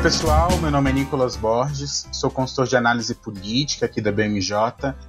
Oi, 0.00 0.04
pessoal. 0.04 0.48
Meu 0.62 0.70
nome 0.70 0.88
é 0.88 0.94
Nicolas 0.94 1.36
Borges, 1.36 2.08
sou 2.10 2.30
consultor 2.30 2.66
de 2.66 2.74
análise 2.74 3.14
política 3.14 3.84
aqui 3.84 4.00
da 4.00 4.10
BMJ. 4.10 4.56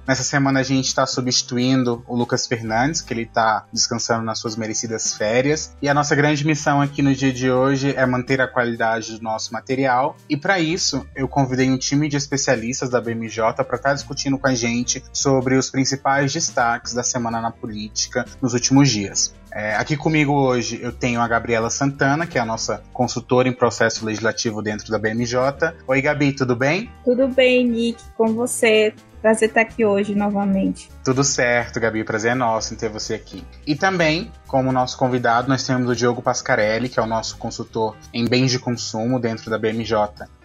Nessa 0.06 0.22
semana 0.22 0.60
a 0.60 0.62
gente 0.62 0.88
está 0.88 1.06
substituindo 1.06 2.04
o 2.06 2.14
Lucas 2.14 2.46
Fernandes, 2.46 3.00
que 3.00 3.14
ele 3.14 3.22
está 3.22 3.64
descansando 3.72 4.22
nas 4.22 4.38
suas 4.38 4.54
merecidas 4.54 5.14
férias. 5.14 5.74
E 5.80 5.88
a 5.88 5.94
nossa 5.94 6.14
grande 6.14 6.46
missão 6.46 6.82
aqui 6.82 7.00
no 7.00 7.14
dia 7.14 7.32
de 7.32 7.50
hoje 7.50 7.94
é 7.96 8.04
manter 8.04 8.38
a 8.42 8.46
qualidade 8.46 9.16
do 9.16 9.22
nosso 9.22 9.50
material. 9.54 10.14
E 10.28 10.36
para 10.36 10.60
isso, 10.60 11.06
eu 11.16 11.26
convidei 11.26 11.70
um 11.70 11.78
time 11.78 12.06
de 12.06 12.18
especialistas 12.18 12.90
da 12.90 13.00
BMJ 13.00 13.40
para 13.42 13.62
estar 13.62 13.78
tá 13.78 13.94
discutindo 13.94 14.38
com 14.38 14.46
a 14.46 14.54
gente 14.54 15.02
sobre 15.10 15.56
os 15.56 15.70
principais 15.70 16.34
destaques 16.34 16.92
da 16.92 17.02
semana 17.02 17.40
na 17.40 17.50
política 17.50 18.26
nos 18.42 18.52
últimos 18.52 18.90
dias. 18.90 19.32
É, 19.54 19.74
aqui 19.76 19.98
comigo 19.98 20.32
hoje 20.32 20.80
eu 20.82 20.90
tenho 20.90 21.20
a 21.20 21.28
Gabriela 21.28 21.68
Santana, 21.68 22.26
que 22.26 22.38
é 22.38 22.40
a 22.40 22.46
nossa 22.46 22.82
consultora 22.90 23.46
em 23.46 23.52
processo 23.52 24.04
legislativo 24.04 24.62
dentro 24.62 24.90
da 24.90 24.98
BMJ. 24.98 25.74
Oi, 25.86 26.00
Gabi, 26.00 26.32
tudo 26.32 26.56
bem? 26.56 26.90
Tudo 27.04 27.28
bem, 27.28 27.68
Nick, 27.68 28.02
com 28.16 28.28
você. 28.28 28.94
Prazer 29.20 29.50
estar 29.50 29.60
aqui 29.60 29.84
hoje 29.84 30.14
novamente. 30.14 30.90
Tudo 31.04 31.22
certo, 31.22 31.78
Gabi. 31.78 32.02
Prazer 32.02 32.32
é 32.32 32.34
nosso 32.34 32.72
em 32.72 32.76
ter 32.76 32.88
você 32.88 33.14
aqui. 33.14 33.44
E 33.66 33.76
também, 33.76 34.32
como 34.48 34.72
nosso 34.72 34.96
convidado, 34.96 35.48
nós 35.48 35.64
temos 35.64 35.88
o 35.88 35.94
Diogo 35.94 36.22
Pascarelli, 36.22 36.88
que 36.88 36.98
é 36.98 37.02
o 37.02 37.06
nosso 37.06 37.36
consultor 37.36 37.94
em 38.12 38.24
bens 38.24 38.50
de 38.50 38.58
consumo 38.58 39.20
dentro 39.20 39.50
da 39.50 39.58
BMJ. 39.58 39.96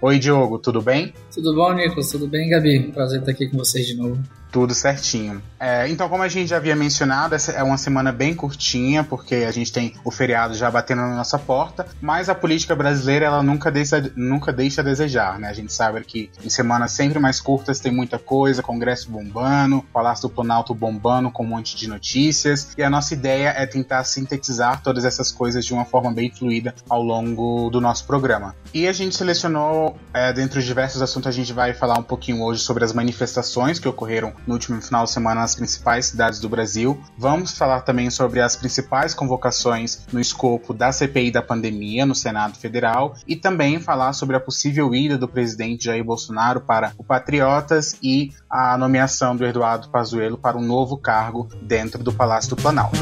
Oi, 0.01 0.19
Diogo, 0.19 0.59
tudo 0.59 0.81
bem? 0.81 1.13
Tudo 1.33 1.55
bom, 1.55 1.73
Nicolas? 1.73 2.11
Tudo 2.11 2.27
bem, 2.27 2.49
Gabi? 2.49 2.91
Prazer 2.91 3.21
estar 3.21 3.31
aqui 3.31 3.47
com 3.47 3.57
vocês 3.57 3.87
de 3.87 3.95
novo. 3.95 4.21
Tudo 4.51 4.73
certinho. 4.73 5.41
É, 5.59 5.89
então, 5.89 6.07
como 6.07 6.23
a 6.23 6.27
gente 6.27 6.49
já 6.49 6.57
havia 6.57 6.75
mencionado, 6.75 7.35
essa 7.35 7.51
é 7.51 7.63
uma 7.63 7.77
semana 7.77 8.11
bem 8.11 8.33
curtinha, 8.33 9.03
porque 9.03 9.35
a 9.35 9.51
gente 9.51 9.71
tem 9.71 9.93
o 10.03 10.11
feriado 10.11 10.53
já 10.53 10.69
batendo 10.69 11.01
na 11.01 11.15
nossa 11.15 11.37
porta, 11.37 11.85
mas 11.99 12.29
a 12.29 12.35
política 12.35 12.75
brasileira 12.75 13.25
ela 13.25 13.43
nunca 13.43 13.71
deixa, 13.71 14.11
nunca 14.15 14.53
deixa 14.53 14.81
a 14.81 14.83
desejar, 14.83 15.39
né? 15.39 15.49
A 15.49 15.53
gente 15.53 15.73
sabe 15.73 16.01
que 16.03 16.29
em 16.43 16.49
semanas 16.49 16.91
sempre 16.91 17.19
mais 17.19 17.41
curtas 17.41 17.79
tem 17.79 17.91
muita 17.91 18.17
coisa, 18.17 18.61
Congresso 18.61 19.09
bombando, 19.09 19.83
Palácio 19.93 20.29
do 20.29 20.33
Planalto 20.33 20.73
bombando 20.73 21.29
com 21.31 21.43
um 21.43 21.47
monte 21.47 21.75
de 21.75 21.87
notícias, 21.87 22.69
e 22.77 22.83
a 22.83 22.89
nossa 22.89 23.13
ideia 23.13 23.49
é 23.49 23.65
tentar 23.65 24.03
sintetizar 24.03 24.81
todas 24.81 25.05
essas 25.05 25.31
coisas 25.31 25.65
de 25.65 25.73
uma 25.73 25.85
forma 25.85 26.11
bem 26.11 26.31
fluida 26.31 26.73
ao 26.89 27.01
longo 27.01 27.69
do 27.69 27.81
nosso 27.81 28.05
programa. 28.05 28.55
E 28.73 28.87
a 28.87 28.93
gente 28.93 29.15
selecionou, 29.15 29.97
é, 30.13 30.31
dentre 30.31 30.59
os 30.59 30.65
diversos 30.65 31.01
assuntos, 31.01 31.27
a 31.27 31.31
gente 31.31 31.51
vai 31.51 31.73
falar 31.73 31.97
um 31.97 32.03
pouquinho 32.03 32.43
hoje 32.43 32.61
sobre 32.61 32.83
as 32.83 32.93
manifestações 32.93 33.79
que 33.79 33.87
ocorreram 33.87 34.33
no 34.45 34.53
último 34.53 34.81
final 34.81 35.05
de 35.05 35.11
semana 35.11 35.41
nas 35.41 35.55
principais 35.55 36.07
cidades 36.07 36.39
do 36.39 36.49
Brasil. 36.49 36.99
Vamos 37.17 37.57
falar 37.57 37.81
também 37.81 38.09
sobre 38.09 38.41
as 38.41 38.55
principais 38.55 39.13
convocações 39.13 40.05
no 40.11 40.19
escopo 40.19 40.73
da 40.73 40.91
CPI 40.91 41.31
da 41.31 41.41
pandemia 41.41 42.05
no 42.05 42.15
Senado 42.15 42.57
Federal 42.57 43.15
e 43.27 43.35
também 43.35 43.79
falar 43.79 44.13
sobre 44.13 44.35
a 44.35 44.39
possível 44.39 44.93
ida 44.93 45.17
do 45.17 45.27
presidente 45.27 45.85
Jair 45.85 46.03
Bolsonaro 46.03 46.61
para 46.61 46.93
o 46.97 47.03
Patriotas 47.03 47.97
e 48.01 48.31
a 48.49 48.77
nomeação 48.77 49.35
do 49.35 49.45
Eduardo 49.45 49.89
Pazuello 49.89 50.37
para 50.37 50.57
um 50.57 50.61
novo 50.61 50.97
cargo 50.97 51.49
dentro 51.61 52.03
do 52.03 52.13
Palácio 52.13 52.49
do 52.51 52.61
Planalto. 52.61 52.97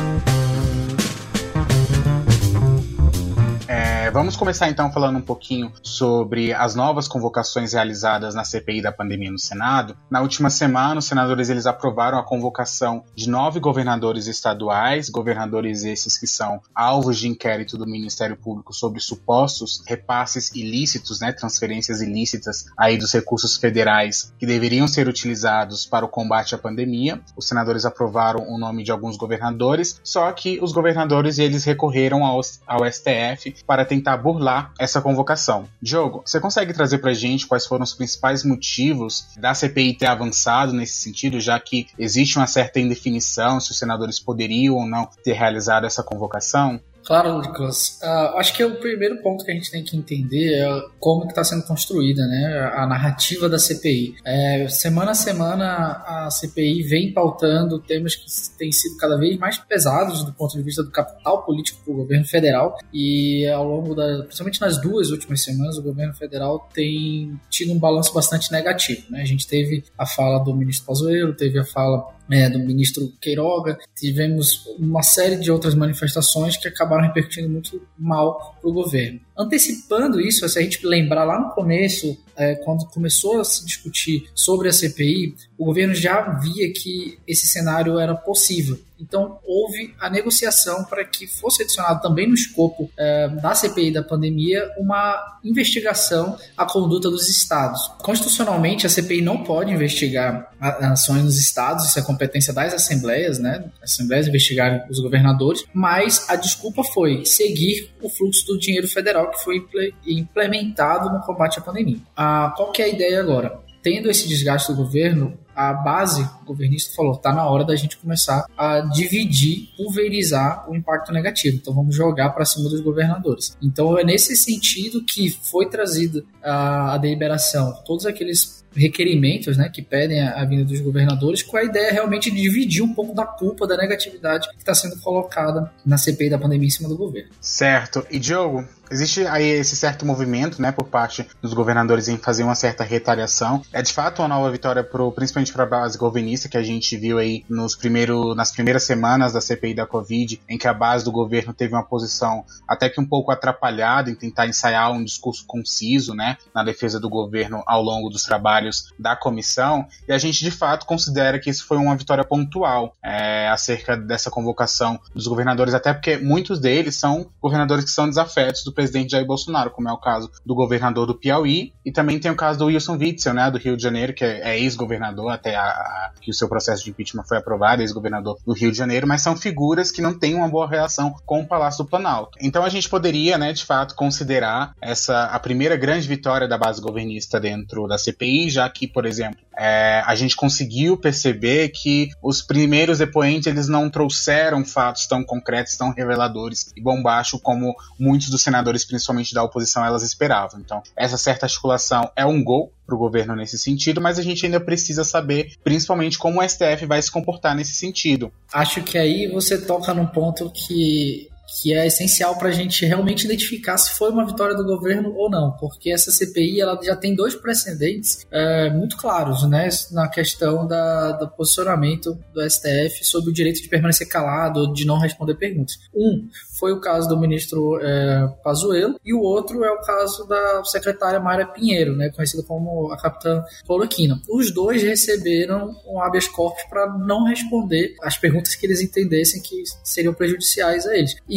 Vamos 4.16 4.38
começar 4.38 4.70
então 4.70 4.90
falando 4.94 5.18
um 5.18 5.22
pouquinho 5.22 5.74
sobre 5.84 6.54
as 6.54 6.74
novas 6.74 7.06
convocações 7.06 7.74
realizadas 7.74 8.34
na 8.34 8.46
CPI 8.46 8.82
da 8.82 8.90
pandemia 8.90 9.30
no 9.30 9.38
Senado. 9.38 9.98
Na 10.10 10.22
última 10.22 10.50
semana, 10.50 11.00
os 11.00 11.06
senadores 11.06 11.50
eles 11.50 11.66
aprovaram 11.66 12.18
a 12.18 12.24
convocação 12.24 13.04
de 13.14 13.30
nove 13.30 13.60
governadores 13.60 14.28
estaduais, 14.28 15.10
governadores 15.10 15.84
esses 15.84 16.18
que 16.18 16.28
são 16.28 16.62
alvos 16.74 17.20
de 17.20 17.28
inquérito 17.28 17.78
do 17.78 17.86
Ministério 17.86 18.38
Público 18.38 18.74
sobre 18.74 19.02
supostos 19.02 19.84
repasses 19.86 20.50
ilícitos, 20.56 21.20
né, 21.20 21.34
transferências 21.34 22.00
ilícitas 22.00 22.68
aí 22.78 22.98
dos 22.98 23.12
recursos 23.12 23.58
federais 23.58 24.34
que 24.40 24.46
deveriam 24.46 24.88
ser 24.88 25.10
utilizados 25.10 25.86
para 25.86 26.06
o 26.06 26.10
combate 26.10 26.56
à 26.56 26.58
pandemia. 26.58 27.20
Os 27.36 27.50
senadores 27.50 27.84
aprovaram 27.84 28.48
o 28.48 28.58
nome 28.58 28.82
de 28.82 28.94
alguns 28.94 29.18
governadores, 29.18 30.00
só 30.02 30.32
que 30.32 30.58
os 30.62 30.72
governadores 30.72 31.38
eles 31.38 31.66
recorreram 31.66 32.24
ao, 32.24 32.40
ao 32.66 32.90
STF 32.90 33.56
para 33.68 33.84
tentar 33.84 34.05
tentar 34.06 34.18
burlar 34.18 34.72
essa 34.78 35.02
convocação. 35.02 35.68
Diogo, 35.82 36.22
você 36.24 36.40
consegue 36.40 36.74
trazer 36.74 37.00
pra 37.00 37.14
gente 37.14 37.48
quais 37.48 37.66
foram 37.66 37.84
os 37.84 37.94
principais 37.96 38.44
motivos 38.44 39.26
da 39.36 39.56
CPI 39.56 39.98
ter 39.98 40.06
avançado 40.06 40.72
nesse 40.72 41.00
sentido, 41.00 41.40
já 41.40 41.60
que 41.60 41.88
existe 41.98 42.38
uma 42.38 42.46
certa 42.46 42.80
indefinição 42.80 43.60
se 43.60 43.72
os 43.72 43.80
senadores 43.80 44.20
poderiam 44.20 44.76
ou 44.76 44.86
não 44.86 45.10
ter 45.24 45.34
realizado 45.34 45.88
essa 45.88 46.04
convocação? 46.04 46.80
Claro, 47.06 47.38
Lucas. 47.38 48.00
Uh, 48.02 48.38
acho 48.38 48.56
que 48.56 48.64
o 48.64 48.76
primeiro 48.78 49.22
ponto 49.22 49.46
que 49.46 49.52
a 49.52 49.54
gente 49.54 49.70
tem 49.70 49.84
que 49.84 49.96
entender 49.96 50.56
é 50.56 50.82
como 51.00 51.26
está 51.26 51.44
sendo 51.44 51.64
construída 51.64 52.26
né, 52.26 52.72
a 52.74 52.88
narrativa 52.88 53.48
da 53.48 53.60
CPI. 53.60 54.16
É, 54.26 54.68
semana 54.68 55.12
a 55.12 55.14
semana, 55.14 56.04
a 56.04 56.32
CPI 56.32 56.82
vem 56.82 57.14
pautando 57.14 57.80
temas 57.80 58.16
que 58.16 58.26
têm 58.58 58.72
sido 58.72 58.98
cada 58.98 59.18
vez 59.18 59.38
mais 59.38 59.60
pesados 59.60 60.24
do 60.24 60.34
ponto 60.34 60.58
de 60.58 60.64
vista 60.64 60.82
do 60.82 60.90
capital 60.90 61.44
político 61.44 61.80
do 61.86 61.96
governo 61.96 62.26
federal. 62.26 62.76
E 62.92 63.48
ao 63.50 63.64
longo 63.64 63.94
da, 63.94 64.24
principalmente 64.24 64.60
nas 64.60 64.82
duas 64.82 65.12
últimas 65.12 65.44
semanas, 65.44 65.78
o 65.78 65.84
governo 65.84 66.16
federal 66.16 66.68
tem 66.74 67.40
tido 67.52 67.72
um 67.72 67.78
balanço 67.78 68.12
bastante 68.16 68.52
negativo. 68.52 69.04
Né? 69.12 69.22
A 69.22 69.26
gente 69.26 69.48
teve 69.48 69.84
a 69.96 70.08
fala 70.08 70.40
do 70.40 70.56
ministro 70.56 70.88
Pazuello, 70.88 71.36
teve 71.36 71.60
a 71.60 71.64
fala 71.64 72.15
é, 72.30 72.50
do 72.50 72.60
ministro 72.60 73.12
Queiroga, 73.22 73.78
tivemos 73.96 74.66
uma 74.80 75.04
série 75.04 75.38
de 75.38 75.52
outras 75.52 75.76
manifestações 75.76 76.58
que 76.58 76.68
acabaram 76.68 77.04
repercutindo 77.04 77.50
muito 77.50 77.82
mal 77.98 78.56
para 78.60 78.70
o 78.70 78.74
governo. 78.74 79.20
Antecipando 79.38 80.20
isso, 80.20 80.48
se 80.48 80.60
a 80.60 80.62
gente 80.62 80.86
lembrar 80.86 81.24
lá 81.24 81.40
no 81.40 81.52
começo, 81.52 82.18
é, 82.36 82.56
quando 82.56 82.86
começou 82.86 83.40
a 83.40 83.44
se 83.44 83.66
discutir 83.66 84.30
sobre 84.34 84.70
a 84.70 84.74
CPI, 84.74 85.36
o 85.58 85.66
governo 85.66 85.94
já 85.94 86.22
via 86.40 86.72
que 86.72 87.18
esse 87.28 87.48
cenário 87.48 88.00
era 88.00 88.16
possível. 88.16 88.80
Então, 89.00 89.40
houve 89.44 89.94
a 90.00 90.10
negociação 90.10 90.84
para 90.86 91.04
que 91.04 91.28
fosse 91.28 91.64
adicionado 91.64 92.02
também 92.02 92.28
no 92.28 92.34
escopo 92.34 92.90
é, 92.98 93.28
da 93.28 93.54
CPI 93.54 93.92
da 93.92 94.04
pandemia 94.04 94.70
uma 94.78 95.40
investigação 95.44 96.38
à 96.58 96.66
conduta 96.66 97.10
dos 97.10 97.30
estados. 97.30 97.92
Constitucionalmente, 98.00 98.86
a 98.86 98.90
CPI 98.90 99.22
não 99.22 99.44
pode 99.44 99.72
investigar 99.72 100.52
ações 100.60 101.24
nos 101.24 101.38
estados, 101.38 101.86
isso 101.86 102.00
é 102.00 102.02
competência 102.02 102.54
das 102.54 102.74
assembleias, 102.74 103.40
né? 103.40 103.66
As 103.82 103.92
assembleias 103.92 104.28
investigarem 104.28 104.82
os 104.90 105.00
governadores, 105.00 105.66
mas 105.74 106.30
a 106.30 106.36
desculpa 106.36 106.84
foi 106.84 107.26
seguir 107.26 107.92
o 108.02 108.10
fluxo 108.10 108.46
do 108.46 108.58
dinheiro 108.58 108.88
federal 108.88 109.30
que 109.32 109.44
foi 109.44 109.66
implementado 110.06 111.10
no 111.10 111.22
combate 111.22 111.60
à 111.60 111.62
pandemia. 111.62 112.00
Ah, 112.16 112.54
qual 112.56 112.72
que 112.72 112.82
é 112.82 112.86
a 112.86 112.90
ideia 112.90 113.20
agora? 113.20 113.60
Tendo 113.82 114.10
esse 114.10 114.28
desgaste 114.28 114.72
do 114.72 114.78
governo, 114.78 115.38
a 115.56 115.74
base 115.74 116.28
governista 116.46 116.94
falou: 116.96 117.14
está 117.14 117.34
na 117.34 117.48
hora 117.48 117.64
da 117.64 117.76
gente 117.76 117.98
começar 117.98 118.46
a 118.58 118.82
dividir, 118.82 119.70
pulverizar 119.78 120.70
o 120.70 120.76
impacto 120.76 121.12
negativo. 121.12 121.58
Então 121.58 121.74
vamos 121.74 121.96
jogar 121.96 122.30
para 122.32 122.46
cima 122.46 122.70
dos 122.70 122.82
governadores. 122.82 123.58
Então 123.62 123.98
é 123.98 124.04
nesse 124.04 124.36
sentido 124.36 125.04
que 125.04 125.30
foi 125.30 125.68
trazida 125.70 126.24
a, 126.44 126.96
a 126.96 126.98
deliberação, 126.98 127.74
todos 127.86 128.06
aqueles 128.06 128.66
requerimentos 128.76 129.58
né, 129.58 129.70
que 129.70 129.82
pedem 129.82 130.22
a, 130.22 130.42
a, 130.42 130.46
vinda 130.46 130.66
dos 130.66 130.82
governadores, 130.82 131.42
com 131.42 131.56
a 131.58 131.64
ideia 131.64 131.94
realmente 131.94 132.30
de 132.30 132.42
dividir 132.42 132.84
um 132.84 132.94
pouco 132.94 133.16
da 133.16 133.26
culpa, 133.26 133.66
da 133.66 133.78
negatividade 133.78 134.50
que 134.50 134.58
está 134.58 134.76
sendo 134.76 135.00
colocada 135.00 135.72
na 135.86 135.98
CPI 135.98 136.30
da 136.30 136.38
pandemia 136.38 136.68
em 136.68 136.72
cima 136.72 136.90
do 136.90 136.98
governo. 136.98 137.30
Certo. 137.40 138.06
E 138.12 138.20
Diogo, 138.20 138.68
existe 138.90 139.26
aí 139.28 139.46
esse 139.46 139.76
certo 139.76 140.06
movimento 140.06 140.62
né, 140.62 140.72
por 140.72 140.88
parte 140.88 141.28
dos 141.42 141.54
governadores 141.54 142.08
em 142.08 142.18
fazer 142.18 142.44
uma 142.44 142.56
certa 142.56 142.84
retaliação. 142.84 143.62
É 143.72 143.82
de 143.82 143.94
fato 143.94 144.22
uma 144.22 144.28
nova 144.28 144.52
vitória, 144.52 144.84
pro, 144.84 145.12
principalmente 145.12 145.52
para 145.52 145.64
a 145.64 145.68
base 145.68 145.98
governista, 145.98 146.50
que 146.50 146.58
a 146.58 146.64
gente 146.64 146.98
viu 146.98 147.18
aí 147.18 147.44
nos 147.50 147.76
primeiro, 147.76 148.36
nas 148.36 148.52
primeiras 148.52 148.84
semanas 148.84 149.34
da 149.34 149.42
CPI 149.42 149.74
da 149.74 149.86
Covid, 149.86 150.42
em 150.48 150.58
que 150.58 150.68
a 150.68 150.74
base 150.74 151.04
do 151.04 151.12
governo 151.12 151.54
teve 151.54 151.74
uma 151.74 151.84
posição 151.84 152.46
até 152.68 152.90
que 152.90 153.02
um 153.02 153.06
pouco 153.06 153.32
atrapalhada 153.32 154.10
em 154.10 154.16
tentar 154.16 154.48
ensaiar 154.48 154.92
um 154.92 155.04
discurso 155.04 155.46
conciso 155.46 156.14
né, 156.14 156.38
na 156.54 156.64
defesa 156.64 157.00
do 157.00 157.10
governo 157.10 157.64
ao 157.66 157.82
longo 157.82 158.10
dos 158.10 158.24
trabalhos 158.24 158.46
trabalhos 158.46 158.94
da 158.98 159.16
comissão, 159.16 159.88
e 160.08 160.14
a 160.14 160.18
gente 160.18 160.44
de 160.44 160.52
fato 160.52 160.86
considera 160.86 161.40
que 161.40 161.50
isso 161.50 161.66
foi 161.66 161.78
uma 161.78 161.96
vitória 161.96 162.24
pontual 162.24 162.94
é, 163.04 163.48
acerca 163.50 163.98
dessa 163.98 164.30
convocação 164.30 165.00
dos 165.14 165.28
governadores, 165.28 165.74
até 165.74 165.94
porque 165.94 166.18
muitos 166.18 166.60
deles 166.60 166.96
são 166.96 167.28
governadores 167.42 167.86
que 167.86 167.92
são 167.92 168.08
desafetos 168.08 168.64
do, 168.64 168.74
presidente 168.76 169.12
Jair 169.12 169.26
Bolsonaro, 169.26 169.72
como 169.72 169.90
é 169.90 169.92
o 169.92 169.98
caso 169.98 170.30
do 170.46 170.54
governador 170.54 171.08
do 171.08 171.16
Piauí, 171.16 171.74
e 171.84 171.92
também 171.92 172.20
tem 172.20 172.32
o 172.32 172.36
caso 172.36 172.60
do 172.60 172.66
Wilson 172.66 172.98
Witzel, 172.98 173.34
né, 173.34 173.50
do 173.50 173.58
Rio 173.58 173.78
de 173.78 173.84
Janeiro, 173.84 174.14
que 174.14 174.24
é, 174.24 174.52
é 174.52 174.60
ex-governador, 174.60 175.32
até 175.32 175.56
a, 175.56 175.64
a, 175.64 176.12
que 176.22 176.32
o 176.32 176.34
seu 176.34 176.48
processo 176.48 176.84
de 176.84 176.92
impeachment 176.92 177.24
foi 177.24 177.38
aprovado, 177.38 177.82
ex-governador 177.82 178.38
do 178.46 178.54
Rio 178.54 178.72
de 178.72 178.78
Janeiro, 178.78 179.08
mas 179.08 179.22
são 179.22 179.36
figuras 179.36 179.92
que 179.92 180.02
não 180.02 180.18
têm 180.18 180.36
uma 180.36 180.48
boa 180.48 180.70
relação 180.70 181.16
com 181.26 181.42
o 181.42 181.48
Palácio 181.48 181.84
do 181.84 181.90
Planalto. 181.90 182.38
Então 182.42 182.64
a 182.64 182.70
gente 182.70 182.90
poderia, 182.90 183.38
né, 183.38 183.54
de 183.54 183.64
fato, 183.64 183.96
considerar 183.96 184.74
essa 184.82 185.26
a 185.26 185.40
primeira 185.40 185.76
grande 185.76 186.08
vitória 186.08 186.48
da 186.48 186.58
base 186.58 186.82
governista 186.82 187.40
dentro 187.40 187.88
da 187.88 187.98
CPI, 187.98 188.50
já 188.50 188.70
que, 188.70 188.88
por 188.88 189.06
exemplo, 189.06 189.40
é, 189.58 190.04
a 190.06 190.16
gente 190.16 190.36
conseguiu 190.36 190.98
perceber 190.98 191.70
que 191.70 192.10
os 192.22 192.42
primeiros 192.42 193.00
depoentes 193.00 193.48
eles 193.48 193.68
não 193.68 193.90
trouxeram 193.90 194.66
fatos 194.66 195.08
tão 195.08 195.24
concretos, 195.24 195.78
tão 195.78 195.92
reveladores 195.92 196.72
e 196.76 196.82
bombásticos 196.82 197.42
como 197.42 197.76
muitos 198.00 198.30
dos 198.30 198.42
senadores, 198.42 198.65
principalmente 198.86 199.34
da 199.34 199.44
oposição, 199.44 199.86
elas 199.86 200.04
esperavam. 200.04 200.60
Então, 200.60 200.82
essa 200.96 201.18
certa 201.18 201.46
articulação 201.46 202.10
é 202.16 202.26
um 202.26 202.44
gol 202.44 202.72
para 202.86 202.96
o 202.96 202.98
governo 202.98 203.36
nesse 203.36 203.58
sentido, 203.58 204.00
mas 204.00 204.20
a 204.20 204.22
gente 204.22 204.46
ainda 204.46 204.60
precisa 204.60 205.04
saber, 205.04 205.54
principalmente, 205.64 206.18
como 206.18 206.40
o 206.40 206.48
STF 206.48 206.86
vai 206.86 207.02
se 207.02 207.12
comportar 207.12 207.56
nesse 207.56 207.74
sentido. 207.74 208.32
Acho 208.54 208.84
que 208.84 208.98
aí 208.98 209.28
você 209.28 209.60
toca 209.60 209.94
num 209.94 210.06
ponto 210.06 210.52
que 210.52 211.30
que 211.48 211.74
é 211.74 211.86
essencial 211.88 212.38
para 212.38 212.50
a 212.50 212.52
gente 212.52 212.86
realmente 212.86 213.26
identificar 213.26 213.78
se 213.78 213.98
foi 213.98 214.10
uma 214.10 214.26
vitória 214.26 214.56
do 214.56 214.66
governo 214.66 215.14
ou 215.16 215.30
não, 215.30 215.52
porque 215.52 215.92
essa 215.92 216.12
CPI 216.12 216.62
ela 216.62 216.80
já 216.84 216.96
tem 216.96 217.16
dois 217.16 217.36
precedentes 217.36 218.26
é, 218.32 218.70
muito 218.70 218.98
claros, 218.98 219.48
né, 219.48 219.70
na 219.92 220.08
questão 220.08 220.68
da, 220.68 221.12
do 221.14 221.30
posicionamento 221.30 222.18
do 222.34 222.50
STF 222.50 223.04
sobre 223.04 223.30
o 223.30 223.34
direito 223.34 223.62
de 223.62 223.70
permanecer 223.70 224.08
calado 224.08 224.74
de 224.74 224.86
não 224.86 224.98
responder 224.98 225.36
perguntas. 225.36 225.78
Um 225.94 226.28
foi 226.58 226.72
o 226.72 226.80
caso 226.80 227.08
do 227.08 227.20
ministro 227.20 227.80
é, 227.82 228.28
Pazuello 228.44 229.00
e 229.04 229.14
o 229.14 229.20
outro 229.20 229.64
é 229.64 229.72
o 229.72 229.82
caso 229.82 230.26
da 230.28 230.64
secretária 230.64 231.20
Mayra 231.20 231.46
Pinheiro, 231.46 231.96
né, 231.96 232.10
conhecida 232.10 232.44
como 232.44 232.92
a 232.92 232.98
capitã 232.98 233.44
Cloroquina. 233.66 234.20
Os 234.30 234.52
dois 234.52 234.82
receberam 234.84 235.76
um 235.88 236.02
habeas 236.02 236.28
corpus 236.28 236.64
para 236.70 236.98
não 236.98 237.26
responder 237.26 237.96
as 238.02 238.18
perguntas 238.18 238.56
que 238.56 238.66
eles 238.66 238.82
entendessem 238.82 239.42
que 239.42 239.64
seriam 239.84 240.14
prejudiciais 240.14 240.86
a 240.86 240.98
eles. 240.98 241.16
E 241.28 241.35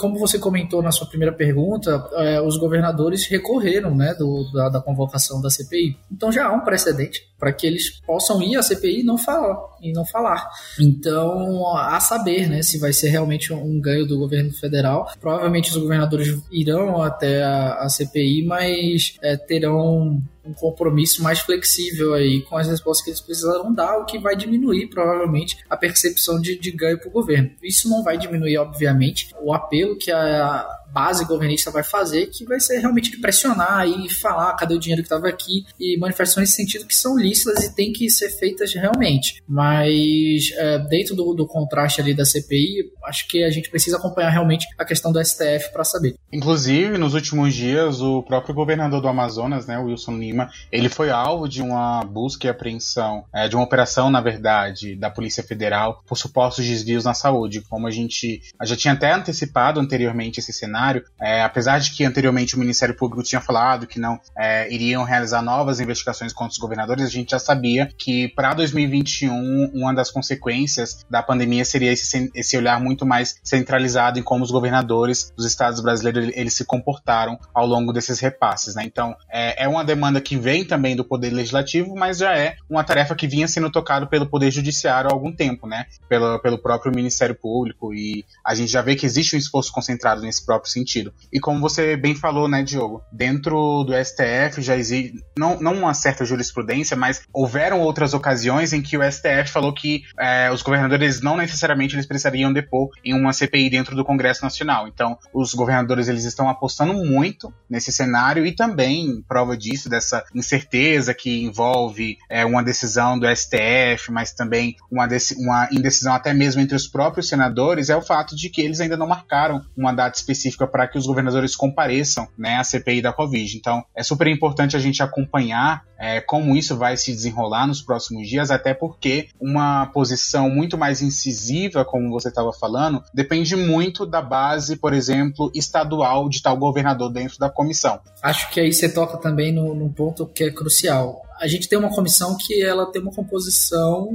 como 0.00 0.18
você 0.18 0.38
comentou 0.38 0.82
na 0.82 0.90
sua 0.90 1.06
primeira 1.06 1.34
pergunta, 1.34 2.08
é, 2.14 2.40
os 2.40 2.56
governadores 2.56 3.26
recorreram 3.26 3.94
né, 3.94 4.14
do, 4.14 4.50
da, 4.52 4.68
da, 4.68 4.80
convocação 4.80 5.40
da 5.40 5.50
CPI. 5.50 5.96
Então 6.10 6.32
já 6.32 6.46
há 6.46 6.52
um 6.52 6.60
precedente 6.60 7.26
para 7.38 7.52
que 7.52 7.66
eles 7.66 8.00
possam 8.00 8.42
ir 8.42 8.56
à 8.56 8.62
CPI 8.62 9.00
e 9.00 9.04
não 9.04 9.16
falar. 9.16 9.56
E 9.80 9.92
não 9.92 10.04
falar. 10.04 10.48
Então, 10.80 11.66
a 11.76 12.00
saber 12.00 12.48
né, 12.48 12.62
se 12.62 12.78
vai 12.78 12.92
ser 12.92 13.08
realmente 13.10 13.52
um 13.52 13.80
ganho 13.80 14.06
do 14.06 14.18
governo 14.18 14.52
federal. 14.52 15.08
Provavelmente 15.20 15.70
os 15.70 15.76
governadores 15.76 16.36
irão 16.50 17.00
até 17.02 17.42
a, 17.42 17.74
a 17.80 17.88
CPI, 17.88 18.44
mas 18.46 19.16
é, 19.22 19.36
terão 19.36 20.20
um 20.48 20.54
compromisso 20.54 21.22
mais 21.22 21.40
flexível 21.40 22.14
aí 22.14 22.42
com 22.42 22.56
as 22.56 22.66
respostas 22.68 23.04
que 23.04 23.10
eles 23.10 23.20
precisarão 23.20 23.72
dar, 23.72 23.98
o 23.98 24.04
que 24.04 24.18
vai 24.18 24.34
diminuir 24.34 24.88
provavelmente 24.88 25.58
a 25.68 25.76
percepção 25.76 26.40
de, 26.40 26.58
de 26.58 26.70
ganho 26.70 26.98
para 26.98 27.08
o 27.08 27.12
governo. 27.12 27.50
Isso 27.62 27.88
não 27.88 28.02
vai 28.02 28.16
diminuir, 28.16 28.56
obviamente, 28.58 29.34
o 29.40 29.52
apelo 29.52 29.96
que 29.96 30.10
a 30.10 30.66
base 30.92 31.24
governista 31.24 31.70
vai 31.70 31.84
fazer, 31.84 32.26
que 32.26 32.44
vai 32.44 32.60
ser 32.60 32.78
realmente 32.78 33.10
de 33.10 33.18
pressionar 33.18 33.86
e 33.86 34.08
falar 34.08 34.54
cadê 34.54 34.74
o 34.74 34.78
dinheiro 34.78 35.02
que 35.02 35.06
estava 35.06 35.28
aqui 35.28 35.64
e 35.78 35.96
manifestações 35.98 36.48
nesse 36.48 36.56
sentido 36.56 36.86
que 36.86 36.94
são 36.94 37.16
lícitas 37.16 37.64
e 37.64 37.74
têm 37.74 37.92
que 37.92 38.08
ser 38.10 38.30
feitas 38.30 38.72
realmente. 38.74 39.42
Mas 39.48 40.50
é, 40.56 40.78
dentro 40.78 41.14
do, 41.14 41.34
do, 41.34 41.46
contraste 41.46 42.00
ali 42.00 42.14
da 42.14 42.24
CPI, 42.24 42.92
acho 43.04 43.28
que 43.28 43.42
a 43.44 43.50
gente 43.50 43.70
precisa 43.70 43.96
acompanhar 43.96 44.30
realmente 44.30 44.66
a 44.78 44.84
questão 44.84 45.12
do 45.12 45.24
STF 45.24 45.72
para 45.72 45.84
saber. 45.84 46.14
Inclusive, 46.32 46.98
nos 46.98 47.14
últimos 47.14 47.54
dias, 47.54 48.00
o 48.00 48.22
próprio 48.22 48.54
governador 48.54 49.00
do 49.00 49.08
Amazonas, 49.08 49.66
né, 49.66 49.78
Wilson 49.78 50.16
Lima, 50.16 50.50
ele 50.70 50.88
foi 50.88 51.10
alvo 51.10 51.48
de 51.48 51.62
uma 51.62 52.04
busca 52.04 52.46
e 52.46 52.50
apreensão, 52.50 53.24
é, 53.34 53.48
de 53.48 53.56
uma 53.56 53.64
operação, 53.64 54.10
na 54.10 54.20
verdade, 54.20 54.96
da 54.96 55.10
Polícia 55.10 55.42
Federal 55.42 56.02
por 56.06 56.16
supostos 56.16 56.66
desvios 56.66 57.04
na 57.04 57.14
saúde. 57.14 57.62
Como 57.62 57.86
a 57.86 57.90
gente 57.90 58.42
já 58.62 58.76
tinha 58.76 58.94
até 58.94 59.12
antecipado 59.12 59.80
anteriormente 59.80 60.40
esse 60.40 60.52
cenário, 60.52 60.77
É, 61.20 61.42
apesar 61.42 61.78
de 61.78 61.90
que 61.90 62.04
anteriormente 62.04 62.54
o 62.54 62.58
Ministério 62.58 62.94
Público 62.94 63.22
tinha 63.22 63.40
falado 63.40 63.86
que 63.86 63.98
não 63.98 64.20
é, 64.36 64.72
iriam 64.72 65.04
realizar 65.04 65.42
novas 65.42 65.80
investigações 65.80 66.32
contra 66.32 66.52
os 66.52 66.58
governadores, 66.58 67.04
a 67.04 67.10
gente 67.10 67.30
já 67.30 67.38
sabia 67.38 67.88
que 67.98 68.28
para 68.28 68.54
2021 68.54 69.70
uma 69.74 69.92
das 69.92 70.10
consequências 70.10 71.04
da 71.10 71.22
pandemia 71.22 71.64
seria 71.64 71.92
esse, 71.92 72.30
esse 72.34 72.56
olhar 72.56 72.80
muito 72.80 73.04
mais 73.04 73.36
centralizado 73.42 74.18
em 74.18 74.22
como 74.22 74.44
os 74.44 74.50
governadores 74.50 75.32
dos 75.36 75.46
estados 75.46 75.80
brasileiros 75.80 76.30
eles 76.34 76.54
se 76.54 76.64
comportaram 76.64 77.38
ao 77.52 77.66
longo 77.66 77.92
desses 77.92 78.20
repasses. 78.20 78.74
Né? 78.74 78.84
Então 78.84 79.16
é, 79.30 79.64
é 79.64 79.68
uma 79.68 79.84
demanda 79.84 80.20
que 80.20 80.36
vem 80.36 80.64
também 80.64 80.94
do 80.94 81.04
Poder 81.04 81.30
Legislativo, 81.30 81.94
mas 81.96 82.18
já 82.18 82.36
é 82.36 82.56
uma 82.68 82.84
tarefa 82.84 83.14
que 83.14 83.26
vinha 83.26 83.48
sendo 83.48 83.70
tocada 83.70 84.06
pelo 84.06 84.26
Poder 84.26 84.50
Judiciário 84.50 85.10
há 85.10 85.12
algum 85.12 85.32
tempo, 85.32 85.66
né? 85.66 85.86
pelo, 86.08 86.38
pelo 86.40 86.58
próprio 86.58 86.94
Ministério 86.94 87.34
Público, 87.34 87.94
e 87.94 88.24
a 88.44 88.54
gente 88.54 88.70
já 88.70 88.82
vê 88.82 88.94
que 88.94 89.06
existe 89.06 89.36
um 89.36 89.38
esforço 89.38 89.72
concentrado 89.72 90.20
nesse 90.22 90.44
próprio 90.44 90.67
próprio 90.68 90.72
sentido. 90.72 91.12
E 91.32 91.40
como 91.40 91.60
você 91.60 91.96
bem 91.96 92.14
falou, 92.14 92.48
né, 92.48 92.62
Diogo, 92.62 93.02
dentro 93.10 93.82
do 93.84 93.92
STF 93.92 94.60
já 94.60 94.76
existe, 94.76 95.14
não, 95.36 95.58
não 95.60 95.74
uma 95.74 95.94
certa 95.94 96.24
jurisprudência, 96.24 96.96
mas 96.96 97.22
houveram 97.32 97.80
outras 97.80 98.14
ocasiões 98.14 98.72
em 98.72 98.82
que 98.82 98.96
o 98.96 99.02
STF 99.10 99.50
falou 99.50 99.72
que 99.72 100.02
é, 100.18 100.50
os 100.52 100.62
governadores 100.62 101.20
não 101.20 101.36
necessariamente 101.36 101.96
eles 101.96 102.06
precisariam 102.06 102.52
depor 102.52 102.90
em 103.04 103.14
uma 103.14 103.32
CPI 103.32 103.70
dentro 103.70 103.96
do 103.96 104.04
Congresso 104.04 104.42
Nacional. 104.42 104.86
Então, 104.86 105.18
os 105.32 105.54
governadores 105.54 106.08
eles 106.08 106.24
estão 106.24 106.48
apostando 106.48 106.92
muito 106.92 107.52
nesse 107.68 107.90
cenário 107.90 108.44
e 108.44 108.52
também 108.52 109.22
prova 109.26 109.56
disso, 109.56 109.88
dessa 109.88 110.24
incerteza 110.34 111.14
que 111.14 111.42
envolve 111.42 112.18
é, 112.28 112.44
uma 112.44 112.62
decisão 112.62 113.18
do 113.18 113.26
STF, 113.34 114.10
mas 114.10 114.32
também 114.32 114.76
uma, 114.90 115.08
uma 115.38 115.68
indecisão 115.72 116.14
até 116.14 116.34
mesmo 116.34 116.60
entre 116.60 116.76
os 116.76 116.86
próprios 116.86 117.28
senadores, 117.28 117.88
é 117.88 117.96
o 117.96 118.02
fato 118.02 118.36
de 118.36 118.50
que 118.50 118.60
eles 118.60 118.80
ainda 118.80 118.96
não 118.96 119.06
marcaram 119.06 119.64
uma 119.76 119.92
data 119.92 120.18
específica 120.18 120.57
para 120.66 120.86
que 120.88 120.98
os 120.98 121.06
governadores 121.06 121.54
compareçam 121.54 122.26
né, 122.36 122.56
à 122.56 122.64
CPI 122.64 123.02
da 123.02 123.12
Covid. 123.12 123.56
Então, 123.56 123.84
é 123.94 124.02
super 124.02 124.26
importante 124.26 124.76
a 124.76 124.80
gente 124.80 125.02
acompanhar 125.02 125.84
é, 125.98 126.20
como 126.20 126.56
isso 126.56 126.76
vai 126.76 126.96
se 126.96 127.12
desenrolar 127.12 127.66
nos 127.66 127.82
próximos 127.82 128.28
dias, 128.28 128.50
até 128.50 128.72
porque 128.72 129.28
uma 129.40 129.86
posição 129.86 130.48
muito 130.48 130.78
mais 130.78 131.02
incisiva, 131.02 131.84
como 131.84 132.10
você 132.10 132.28
estava 132.28 132.52
falando, 132.52 133.02
depende 133.12 133.56
muito 133.56 134.06
da 134.06 134.22
base, 134.22 134.76
por 134.76 134.92
exemplo, 134.92 135.50
estadual 135.54 136.28
de 136.28 136.40
tal 136.40 136.56
governador 136.56 137.12
dentro 137.12 137.38
da 137.38 137.50
comissão. 137.50 138.00
Acho 138.22 138.50
que 138.50 138.60
aí 138.60 138.72
você 138.72 138.88
toca 138.88 139.18
também 139.18 139.52
num 139.52 139.92
ponto 139.92 140.26
que 140.26 140.44
é 140.44 140.50
crucial. 140.50 141.22
A 141.40 141.46
gente 141.46 141.68
tem 141.68 141.78
uma 141.78 141.90
comissão 141.90 142.36
que 142.36 142.62
ela 142.62 142.86
tem 142.86 143.02
uma 143.02 143.12
composição 143.12 144.08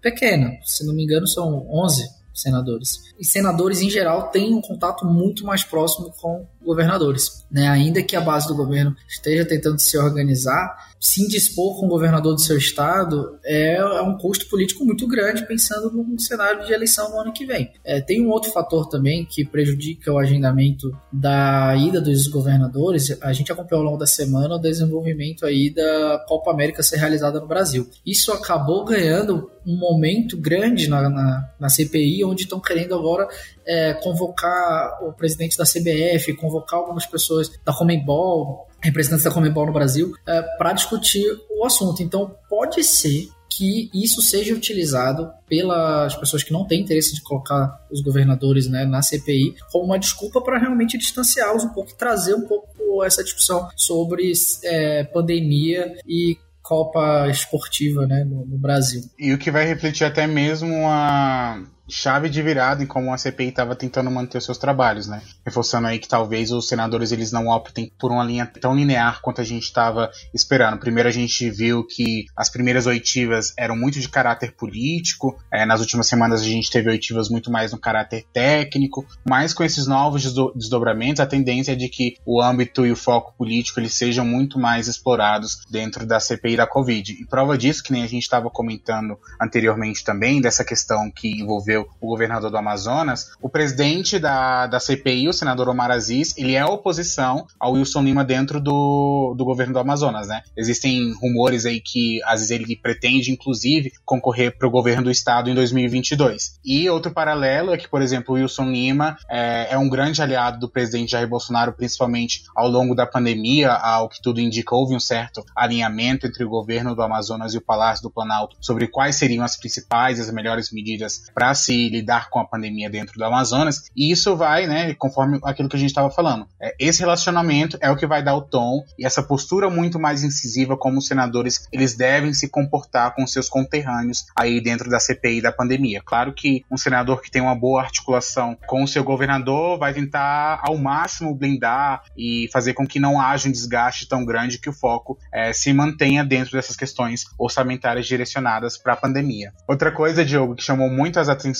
pequena, 0.00 0.58
se 0.62 0.84
não 0.84 0.94
me 0.94 1.02
engano 1.02 1.26
são 1.26 1.66
11 1.70 2.04
senadores. 2.34 3.13
E 3.18 3.24
senadores, 3.24 3.80
em 3.80 3.90
geral, 3.90 4.30
têm 4.30 4.52
um 4.54 4.60
contato 4.60 5.06
muito 5.06 5.44
mais 5.44 5.62
próximo 5.62 6.12
com 6.20 6.46
governadores. 6.64 7.44
Né? 7.50 7.68
Ainda 7.68 8.02
que 8.02 8.16
a 8.16 8.20
base 8.20 8.48
do 8.48 8.56
governo 8.56 8.96
esteja 9.08 9.44
tentando 9.44 9.78
se 9.78 9.96
organizar, 9.98 10.76
se 10.98 11.22
indispor 11.22 11.78
com 11.78 11.84
o 11.84 11.88
governador 11.88 12.34
do 12.34 12.40
seu 12.40 12.56
estado 12.56 13.38
é, 13.44 13.76
é 13.76 14.02
um 14.02 14.16
custo 14.16 14.48
político 14.48 14.84
muito 14.86 15.06
grande, 15.06 15.46
pensando 15.46 15.92
num 15.92 16.18
cenário 16.18 16.64
de 16.64 16.72
eleição 16.72 17.10
no 17.10 17.20
ano 17.20 17.32
que 17.32 17.44
vem. 17.44 17.70
É, 17.84 18.00
tem 18.00 18.24
um 18.24 18.30
outro 18.30 18.50
fator 18.50 18.88
também 18.88 19.26
que 19.26 19.44
prejudica 19.44 20.10
o 20.10 20.18
agendamento 20.18 20.90
da 21.12 21.76
ida 21.76 22.00
dos 22.00 22.26
governadores. 22.26 23.18
A 23.20 23.34
gente 23.34 23.52
acompanhou 23.52 23.82
ao 23.82 23.90
longo 23.90 23.98
da 23.98 24.06
semana 24.06 24.56
o 24.56 24.58
desenvolvimento 24.58 25.44
aí 25.44 25.68
da 25.68 26.24
Copa 26.26 26.50
América 26.50 26.82
ser 26.82 26.96
realizada 26.96 27.38
no 27.38 27.46
Brasil. 27.46 27.86
Isso 28.06 28.32
acabou 28.32 28.84
ganhando 28.84 29.50
um 29.66 29.76
momento 29.76 30.36
grande 30.36 30.88
na, 30.88 31.08
na, 31.08 31.50
na 31.58 31.68
CPI, 31.68 32.24
onde 32.24 32.42
estão 32.42 32.60
querendo 32.60 32.94
agora 33.04 33.28
é, 33.66 33.94
convocar 33.94 35.04
o 35.04 35.12
presidente 35.12 35.56
da 35.56 35.64
CBF, 35.64 36.34
convocar 36.34 36.80
algumas 36.80 37.04
pessoas 37.04 37.50
da 37.64 37.72
Comembol, 37.72 38.66
representantes 38.82 39.24
da 39.24 39.30
Comembol 39.30 39.66
no 39.66 39.72
Brasil, 39.72 40.12
é, 40.26 40.42
para 40.56 40.72
discutir 40.72 41.26
o 41.58 41.64
assunto. 41.66 42.02
Então, 42.02 42.34
pode 42.48 42.82
ser 42.82 43.28
que 43.50 43.88
isso 43.94 44.20
seja 44.20 44.52
utilizado 44.52 45.30
pelas 45.46 46.16
pessoas 46.16 46.42
que 46.42 46.52
não 46.52 46.66
têm 46.66 46.80
interesse 46.80 47.14
de 47.14 47.22
colocar 47.22 47.86
os 47.90 48.02
governadores 48.02 48.68
né, 48.68 48.84
na 48.84 49.00
CPI 49.00 49.54
como 49.70 49.84
uma 49.84 49.98
desculpa 49.98 50.40
para 50.40 50.58
realmente 50.58 50.98
distanciá-los 50.98 51.62
um 51.62 51.68
pouco 51.68 51.90
e 51.90 51.94
trazer 51.94 52.34
um 52.34 52.48
pouco 52.48 53.04
essa 53.04 53.22
discussão 53.22 53.68
sobre 53.76 54.32
é, 54.64 55.04
pandemia 55.04 55.96
e 56.06 56.36
Copa 56.64 57.28
esportiva 57.28 58.06
né, 58.06 58.24
no, 58.24 58.46
no, 58.46 58.56
Brasil. 58.56 59.02
E 59.18 59.34
o 59.34 59.38
que 59.38 59.50
vai 59.50 59.66
refletir 59.66 60.04
até 60.04 60.26
mesmo 60.26 60.88
a, 60.88 61.62
chave 61.88 62.28
de 62.28 62.42
virada 62.42 62.82
em 62.82 62.86
como 62.86 63.12
a 63.12 63.18
CPI 63.18 63.48
estava 63.48 63.76
tentando 63.76 64.10
manter 64.10 64.38
os 64.38 64.44
seus 64.44 64.58
trabalhos, 64.58 65.06
né? 65.06 65.22
Reforçando 65.44 65.86
aí 65.86 65.98
que 65.98 66.08
talvez 66.08 66.50
os 66.50 66.68
senadores 66.68 67.12
eles 67.12 67.32
não 67.32 67.48
optem 67.48 67.92
por 67.98 68.10
uma 68.10 68.24
linha 68.24 68.46
tão 68.46 68.74
linear 68.74 69.20
quanto 69.20 69.40
a 69.40 69.44
gente 69.44 69.64
estava 69.64 70.10
esperando. 70.32 70.78
Primeiro 70.78 71.08
a 71.08 71.12
gente 71.12 71.50
viu 71.50 71.84
que 71.86 72.26
as 72.36 72.50
primeiras 72.50 72.86
oitivas 72.86 73.52
eram 73.58 73.76
muito 73.76 74.00
de 74.00 74.08
caráter 74.08 74.52
político, 74.52 75.38
é, 75.52 75.66
nas 75.66 75.80
últimas 75.80 76.06
semanas 76.06 76.40
a 76.40 76.44
gente 76.44 76.70
teve 76.70 76.90
oitivas 76.90 77.28
muito 77.28 77.50
mais 77.50 77.72
no 77.72 77.78
caráter 77.78 78.24
técnico, 78.32 79.06
mas 79.28 79.52
com 79.52 79.62
esses 79.62 79.86
novos 79.86 80.22
desdobramentos 80.54 81.20
a 81.20 81.26
tendência 81.26 81.72
é 81.72 81.76
de 81.76 81.88
que 81.88 82.16
o 82.24 82.40
âmbito 82.40 82.86
e 82.86 82.92
o 82.92 82.96
foco 82.96 83.34
político 83.36 83.80
eles 83.80 83.94
sejam 83.94 84.24
muito 84.24 84.58
mais 84.58 84.88
explorados 84.88 85.60
dentro 85.70 86.06
da 86.06 86.20
CPI 86.20 86.56
da 86.56 86.66
Covid. 86.66 87.12
E 87.12 87.26
prova 87.26 87.56
disso, 87.58 87.82
que 87.82 87.92
nem 87.92 88.02
a 88.02 88.06
gente 88.06 88.22
estava 88.22 88.48
comentando 88.50 89.18
anteriormente 89.40 90.04
também, 90.04 90.40
dessa 90.40 90.64
questão 90.64 91.10
que 91.10 91.40
envolveu 91.40 91.73
o 91.76 92.06
governador 92.06 92.50
do 92.50 92.56
Amazonas, 92.56 93.32
o 93.42 93.48
presidente 93.48 94.18
da, 94.18 94.66
da 94.66 94.78
CPI, 94.78 95.28
o 95.28 95.32
senador 95.32 95.68
Omar 95.68 95.90
Aziz, 95.90 96.36
ele 96.36 96.54
é 96.54 96.64
oposição 96.64 97.46
ao 97.58 97.72
Wilson 97.72 98.02
Lima 98.02 98.24
dentro 98.24 98.60
do, 98.60 99.34
do 99.36 99.44
governo 99.44 99.72
do 99.72 99.78
Amazonas, 99.78 100.28
né? 100.28 100.42
Existem 100.56 101.12
rumores 101.14 101.66
aí 101.66 101.80
que 101.80 102.20
vezes 102.44 102.50
ele 102.50 102.76
pretende, 102.76 103.32
inclusive, 103.32 103.92
concorrer 104.04 104.56
para 104.56 104.68
o 104.68 104.70
governo 104.70 105.04
do 105.04 105.10
estado 105.10 105.50
em 105.50 105.54
2022. 105.54 106.60
E 106.64 106.88
outro 106.90 107.12
paralelo 107.12 107.72
é 107.72 107.78
que, 107.78 107.88
por 107.88 108.02
exemplo, 108.02 108.34
o 108.34 108.38
Wilson 108.38 108.70
Lima 108.70 109.16
é, 109.30 109.72
é 109.72 109.78
um 109.78 109.88
grande 109.88 110.22
aliado 110.22 110.58
do 110.58 110.68
presidente 110.68 111.12
Jair 111.12 111.28
Bolsonaro, 111.28 111.72
principalmente 111.72 112.42
ao 112.54 112.68
longo 112.68 112.94
da 112.94 113.06
pandemia, 113.06 113.72
ao 113.72 114.08
que 114.08 114.20
tudo 114.22 114.40
indica, 114.40 114.74
houve 114.74 114.94
um 114.94 115.00
certo 115.00 115.44
alinhamento 115.56 116.26
entre 116.26 116.44
o 116.44 116.48
governo 116.48 116.94
do 116.94 117.02
Amazonas 117.02 117.54
e 117.54 117.58
o 117.58 117.62
Palácio 117.62 118.02
do 118.02 118.10
Planalto 118.10 118.56
sobre 118.60 118.86
quais 118.86 119.16
seriam 119.16 119.44
as 119.44 119.56
principais 119.56 120.18
e 120.18 120.20
as 120.20 120.30
melhores 120.30 120.70
medidas 120.70 121.30
para 121.34 121.54
se 121.64 121.88
lidar 121.88 122.28
com 122.30 122.38
a 122.38 122.44
pandemia 122.44 122.90
dentro 122.90 123.18
do 123.18 123.24
Amazonas. 123.24 123.84
E 123.96 124.12
isso 124.12 124.36
vai, 124.36 124.66
né, 124.66 124.94
conforme 124.94 125.38
aquilo 125.44 125.68
que 125.68 125.76
a 125.76 125.78
gente 125.78 125.90
estava 125.90 126.10
falando. 126.10 126.46
É, 126.60 126.74
esse 126.78 127.00
relacionamento 127.00 127.78
é 127.80 127.90
o 127.90 127.96
que 127.96 128.06
vai 128.06 128.22
dar 128.22 128.36
o 128.36 128.42
tom 128.42 128.82
e 128.98 129.06
essa 129.06 129.22
postura 129.22 129.70
muito 129.70 129.98
mais 129.98 130.22
incisiva 130.22 130.76
como 130.76 130.98
os 130.98 131.06
senadores 131.06 131.66
eles 131.72 131.96
devem 131.96 132.34
se 132.34 132.48
comportar 132.48 133.14
com 133.14 133.26
seus 133.26 133.48
conterrâneos 133.48 134.26
aí 134.36 134.60
dentro 134.60 134.90
da 134.90 135.00
CPI 135.00 135.40
da 135.40 135.52
pandemia. 135.52 136.02
Claro 136.04 136.32
que 136.32 136.64
um 136.70 136.76
senador 136.76 137.22
que 137.22 137.30
tem 137.30 137.42
uma 137.42 137.54
boa 137.54 137.82
articulação 137.82 138.56
com 138.66 138.82
o 138.82 138.88
seu 138.88 139.02
governador 139.02 139.78
vai 139.78 139.94
tentar 139.94 140.60
ao 140.62 140.76
máximo 140.76 141.34
blindar 141.34 142.02
e 142.16 142.48
fazer 142.52 142.74
com 142.74 142.86
que 142.86 143.00
não 143.00 143.20
haja 143.20 143.48
um 143.48 143.52
desgaste 143.52 144.08
tão 144.08 144.24
grande 144.24 144.58
que 144.58 144.68
o 144.68 144.72
foco 144.72 145.18
é, 145.32 145.52
se 145.52 145.72
mantenha 145.72 146.24
dentro 146.24 146.52
dessas 146.52 146.76
questões 146.76 147.24
orçamentárias 147.38 148.06
direcionadas 148.06 148.76
para 148.76 148.92
a 148.92 148.96
pandemia. 148.96 149.52
Outra 149.66 149.90
coisa, 149.90 150.24
Diogo, 150.24 150.54
que 150.54 150.62
chamou 150.62 150.90
muito 150.90 151.18
as 151.18 151.28
atenções 151.28 151.53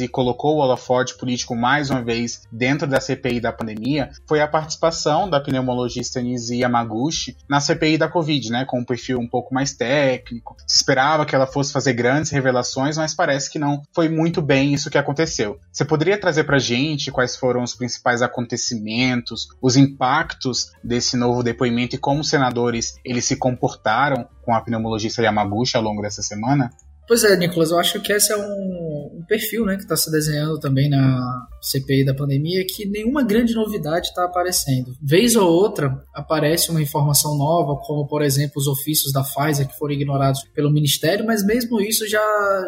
e 0.00 0.08
colocou 0.08 0.56
o 0.56 0.58
holofote 0.58 1.16
político 1.16 1.54
mais 1.54 1.90
uma 1.90 2.02
vez 2.02 2.42
dentro 2.50 2.86
da 2.86 3.00
CPI 3.00 3.40
da 3.40 3.52
pandemia 3.52 4.10
foi 4.26 4.40
a 4.40 4.48
participação 4.48 5.28
da 5.28 5.40
pneumologista 5.40 6.20
Nisi 6.20 6.60
Yamaguchi 6.60 7.36
na 7.48 7.60
CPI 7.60 7.98
da 7.98 8.08
Covid, 8.08 8.50
né, 8.50 8.64
com 8.64 8.80
um 8.80 8.84
perfil 8.84 9.18
um 9.18 9.28
pouco 9.28 9.54
mais 9.54 9.74
técnico. 9.74 10.56
Se 10.66 10.76
esperava 10.76 11.26
que 11.26 11.34
ela 11.34 11.46
fosse 11.46 11.72
fazer 11.72 11.92
grandes 11.92 12.30
revelações, 12.30 12.96
mas 12.96 13.14
parece 13.14 13.50
que 13.50 13.58
não 13.58 13.82
foi 13.92 14.08
muito 14.08 14.40
bem 14.40 14.72
isso 14.72 14.90
que 14.90 14.98
aconteceu. 14.98 15.58
Você 15.72 15.84
poderia 15.84 16.18
trazer 16.18 16.44
para 16.44 16.58
gente 16.58 17.12
quais 17.12 17.36
foram 17.36 17.62
os 17.62 17.74
principais 17.74 18.22
acontecimentos, 18.22 19.48
os 19.60 19.76
impactos 19.76 20.72
desse 20.82 21.16
novo 21.16 21.42
depoimento 21.42 21.96
e 21.96 21.98
como 21.98 22.20
os 22.20 22.28
senadores 22.28 22.94
eles 23.04 23.24
se 23.24 23.36
comportaram 23.36 24.26
com 24.42 24.54
a 24.54 24.60
pneumologista 24.60 25.22
Yamaguchi 25.22 25.76
ao 25.76 25.82
longo 25.82 26.02
dessa 26.02 26.22
semana? 26.22 26.70
Pois 27.06 27.22
é, 27.24 27.36
Nicolas, 27.36 27.70
eu 27.70 27.78
acho 27.78 28.00
que 28.00 28.12
esse 28.12 28.32
é 28.32 28.36
um, 28.36 29.18
um 29.18 29.24
perfil 29.28 29.66
né, 29.66 29.76
que 29.76 29.82
está 29.82 29.96
se 29.96 30.10
desenhando 30.10 30.58
também 30.58 30.88
na 30.88 31.46
CPI 31.64 32.04
da 32.04 32.14
pandemia, 32.14 32.64
que 32.66 32.86
nenhuma 32.86 33.22
grande 33.22 33.54
novidade 33.54 34.08
está 34.08 34.24
aparecendo. 34.24 34.94
Vez 35.00 35.34
ou 35.34 35.48
outra 35.50 36.02
aparece 36.14 36.70
uma 36.70 36.82
informação 36.82 37.36
nova, 37.36 37.80
como 37.84 38.06
por 38.06 38.22
exemplo 38.22 38.54
os 38.56 38.66
ofícios 38.66 39.12
da 39.12 39.22
Pfizer 39.22 39.66
que 39.66 39.78
foram 39.78 39.94
ignorados 39.94 40.44
pelo 40.54 40.70
Ministério, 40.70 41.26
mas 41.26 41.44
mesmo 41.44 41.80
isso 41.80 42.06
já, 42.08 42.20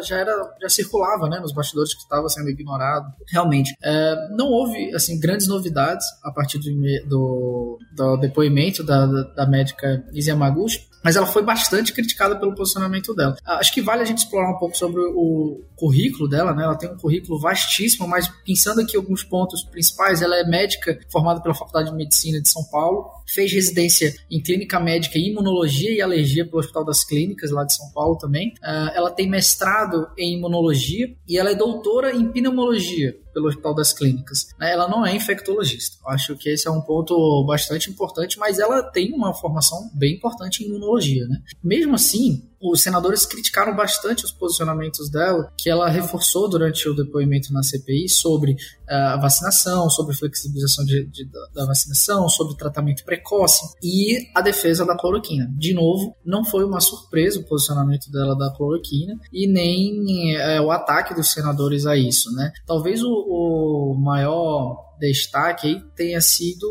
já, 0.03 0.17
era, 0.17 0.33
já 0.61 0.69
circulava 0.69 1.29
né, 1.29 1.39
nos 1.39 1.53
bastidores 1.53 1.93
que 1.93 2.01
estava 2.01 2.27
sendo 2.29 2.49
ignorado. 2.49 3.05
Realmente, 3.29 3.75
é, 3.83 4.15
não 4.31 4.47
houve 4.47 4.93
assim 4.95 5.19
grandes 5.19 5.47
novidades 5.47 6.05
a 6.23 6.31
partir 6.31 6.57
do, 6.57 6.69
do, 7.07 7.79
do 7.95 8.17
depoimento 8.17 8.83
da, 8.83 9.05
da, 9.05 9.23
da 9.23 9.45
médica 9.45 10.03
Lizzie 10.11 10.31
Yamaguchi, 10.31 10.87
mas 11.03 11.15
ela 11.15 11.25
foi 11.25 11.41
bastante 11.41 11.93
criticada 11.93 12.35
pelo 12.37 12.53
posicionamento 12.53 13.13
dela. 13.13 13.37
Acho 13.45 13.73
que 13.73 13.81
vale 13.81 14.01
a 14.01 14.05
gente 14.05 14.17
explorar 14.19 14.51
um 14.51 14.57
pouco 14.57 14.75
sobre 14.75 14.99
o 14.99 15.63
currículo 15.75 16.27
dela, 16.27 16.53
né? 16.53 16.63
Ela 16.63 16.75
tem 16.75 16.89
um 16.89 16.97
currículo 16.97 17.39
vastíssimo, 17.39 18.07
mas 18.07 18.27
pensando 18.45 18.85
aqui 18.87 18.97
alguns 18.97 19.23
pontos 19.23 19.63
principais, 19.63 20.21
ela 20.21 20.37
é 20.37 20.43
médica 20.45 20.97
formada 21.11 21.41
pela 21.41 21.53
Faculdade 21.53 21.89
de 21.89 21.95
Medicina 21.95 22.41
de 22.41 22.49
São 22.49 22.63
Paulo, 22.71 23.11
fez 23.27 23.51
residência 23.51 24.15
em 24.31 24.41
clínica 24.41 24.79
médica, 24.79 25.19
imunologia 25.19 25.91
e 25.91 26.01
alergia 26.01 26.45
pelo 26.45 26.59
Hospital 26.59 26.85
das 26.85 27.03
Clínicas 27.03 27.51
lá 27.51 27.63
de 27.65 27.75
São 27.75 27.91
Paulo 27.91 28.17
também. 28.17 28.53
Uh, 28.63 28.91
ela 28.95 29.11
tem 29.11 29.29
mestrado 29.29 30.07
em 30.17 30.37
imunologia 30.37 31.13
e 31.27 31.37
ela 31.37 31.51
é 31.51 31.55
doutora 31.55 32.15
em 32.15 32.31
pneumologia 32.31 33.15
pelo 33.37 33.49
Hospital 33.49 33.75
das 33.75 33.93
Clínicas. 33.93 34.47
Né? 34.59 34.71
Ela 34.71 34.87
não 34.87 35.05
é 35.05 35.15
infectologista. 35.15 35.97
Acho 36.07 36.35
que 36.35 36.49
esse 36.49 36.67
é 36.67 36.71
um 36.71 36.81
ponto 36.81 37.45
bastante 37.45 37.87
importante, 37.87 38.39
mas 38.39 38.57
ela 38.57 38.81
tem 38.81 39.13
uma 39.13 39.31
formação 39.31 39.91
bem 39.93 40.15
importante 40.15 40.63
em 40.63 40.67
imunologia. 40.67 41.27
Né? 41.27 41.39
Mesmo 41.63 41.93
assim, 41.93 42.49
os 42.59 42.81
senadores 42.81 43.25
criticaram 43.25 43.75
bastante 43.75 44.25
os 44.25 44.31
posicionamentos 44.31 45.09
dela, 45.09 45.51
que 45.57 45.69
ela 45.69 45.89
reforçou 45.89 46.49
durante 46.49 46.89
o 46.89 46.95
depoimento 46.95 47.53
na 47.53 47.61
CPI 47.61 48.09
sobre 48.09 48.53
uh, 48.53 49.13
a 49.13 49.17
vacinação, 49.17 49.89
sobre 49.89 50.15
flexibilização 50.15 50.83
de, 50.83 51.05
de, 51.05 51.29
da 51.53 51.65
vacinação, 51.65 52.27
sobre 52.29 52.57
tratamento 52.57 53.05
precoce 53.05 53.75
e 53.81 54.27
a 54.33 54.41
defesa 54.41 54.85
da 54.85 54.97
cloroquina. 54.97 55.47
De 55.55 55.73
novo, 55.73 56.15
não 56.25 56.43
foi 56.43 56.63
uma 56.63 56.79
surpresa 56.79 57.39
o 57.39 57.43
posicionamento 57.43 58.11
dela 58.11 58.35
da 58.35 58.51
cloroquina 58.51 59.19
e 59.31 59.47
nem 59.47 60.35
uh, 60.35 60.63
o 60.63 60.71
ataque 60.71 61.13
dos 61.13 61.31
senadores 61.31 61.85
a 61.85 61.95
isso. 61.95 62.31
Né? 62.33 62.51
Talvez 62.65 63.03
o, 63.03 63.09
o 63.29 63.93
maior 63.93 64.95
destaque 64.99 65.67
aí 65.67 65.81
tenha 65.95 66.21
sido 66.21 66.67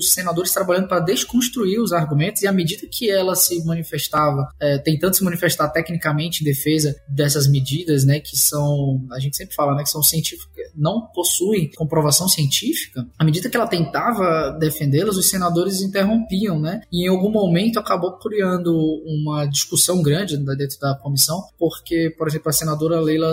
os 0.00 0.12
senadores 0.12 0.52
trabalhando 0.52 0.88
para 0.88 1.00
desconstruir 1.00 1.78
os 1.80 1.92
argumentos 1.92 2.42
e 2.42 2.48
à 2.48 2.52
medida 2.52 2.86
que 2.90 3.10
ela 3.10 3.36
se 3.36 3.64
manifestava, 3.64 4.48
é, 4.58 4.78
tentando 4.78 5.14
se 5.14 5.22
manifestar 5.22 5.68
tecnicamente 5.68 6.42
em 6.42 6.44
defesa 6.44 6.96
dessas 7.08 7.46
medidas, 7.46 8.04
né, 8.04 8.18
que 8.18 8.36
são, 8.36 9.04
a 9.12 9.20
gente 9.20 9.36
sempre 9.36 9.54
fala, 9.54 9.74
né, 9.74 9.82
que 9.82 9.90
são 9.90 10.02
científicas, 10.02 10.70
não 10.74 11.06
possuem 11.14 11.70
comprovação 11.76 12.28
científica, 12.28 13.06
à 13.18 13.24
medida 13.24 13.48
que 13.48 13.56
ela 13.56 13.66
tentava 13.66 14.56
defendê-las, 14.58 15.16
os 15.16 15.28
senadores 15.28 15.82
interrompiam, 15.82 16.58
né, 16.58 16.80
e 16.90 17.04
em 17.04 17.08
algum 17.08 17.30
momento 17.30 17.78
acabou 17.78 18.18
criando 18.18 18.74
uma 19.04 19.44
discussão 19.46 20.02
grande 20.02 20.36
dentro 20.36 20.78
da 20.80 20.94
comissão, 20.94 21.42
porque, 21.58 22.14
por 22.16 22.26
exemplo, 22.26 22.48
a 22.48 22.52
senadora 22.52 23.00
Leila, 23.00 23.30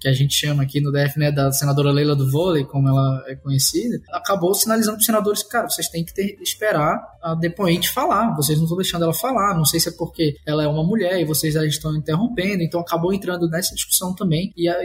que 0.00 0.08
a 0.08 0.12
gente 0.12 0.34
chama 0.34 0.62
aqui 0.62 0.80
no 0.80 0.92
DF, 0.92 1.18
né, 1.18 1.32
da 1.32 1.50
senadora 1.50 1.90
Leila 1.90 2.14
do 2.14 2.30
vôlei, 2.30 2.64
como 2.64 2.88
ela 2.88 3.24
é 3.26 3.34
conhecida, 3.34 4.00
acabou 4.12 4.54
sinalizando 4.54 4.96
para 4.96 5.00
os 5.00 5.06
senadores 5.06 5.42
cara, 5.42 5.68
vocês 5.68 5.88
têm 5.88 6.03
que 6.04 6.14
ter, 6.14 6.38
esperar 6.40 7.02
a 7.22 7.34
depoente 7.34 7.90
falar, 7.90 8.34
vocês 8.36 8.58
não 8.58 8.64
estão 8.64 8.76
deixando 8.76 9.04
ela 9.04 9.14
falar, 9.14 9.56
não 9.56 9.64
sei 9.64 9.80
se 9.80 9.88
é 9.88 9.92
porque 9.92 10.36
ela 10.46 10.62
é 10.62 10.68
uma 10.68 10.84
mulher 10.84 11.20
e 11.20 11.24
vocês 11.24 11.54
já 11.54 11.64
estão 11.64 11.96
interrompendo, 11.96 12.62
então 12.62 12.80
acabou 12.80 13.12
entrando 13.12 13.48
nessa 13.48 13.74
discussão 13.74 14.14
também 14.14 14.52
e 14.56 14.68
a, 14.68 14.76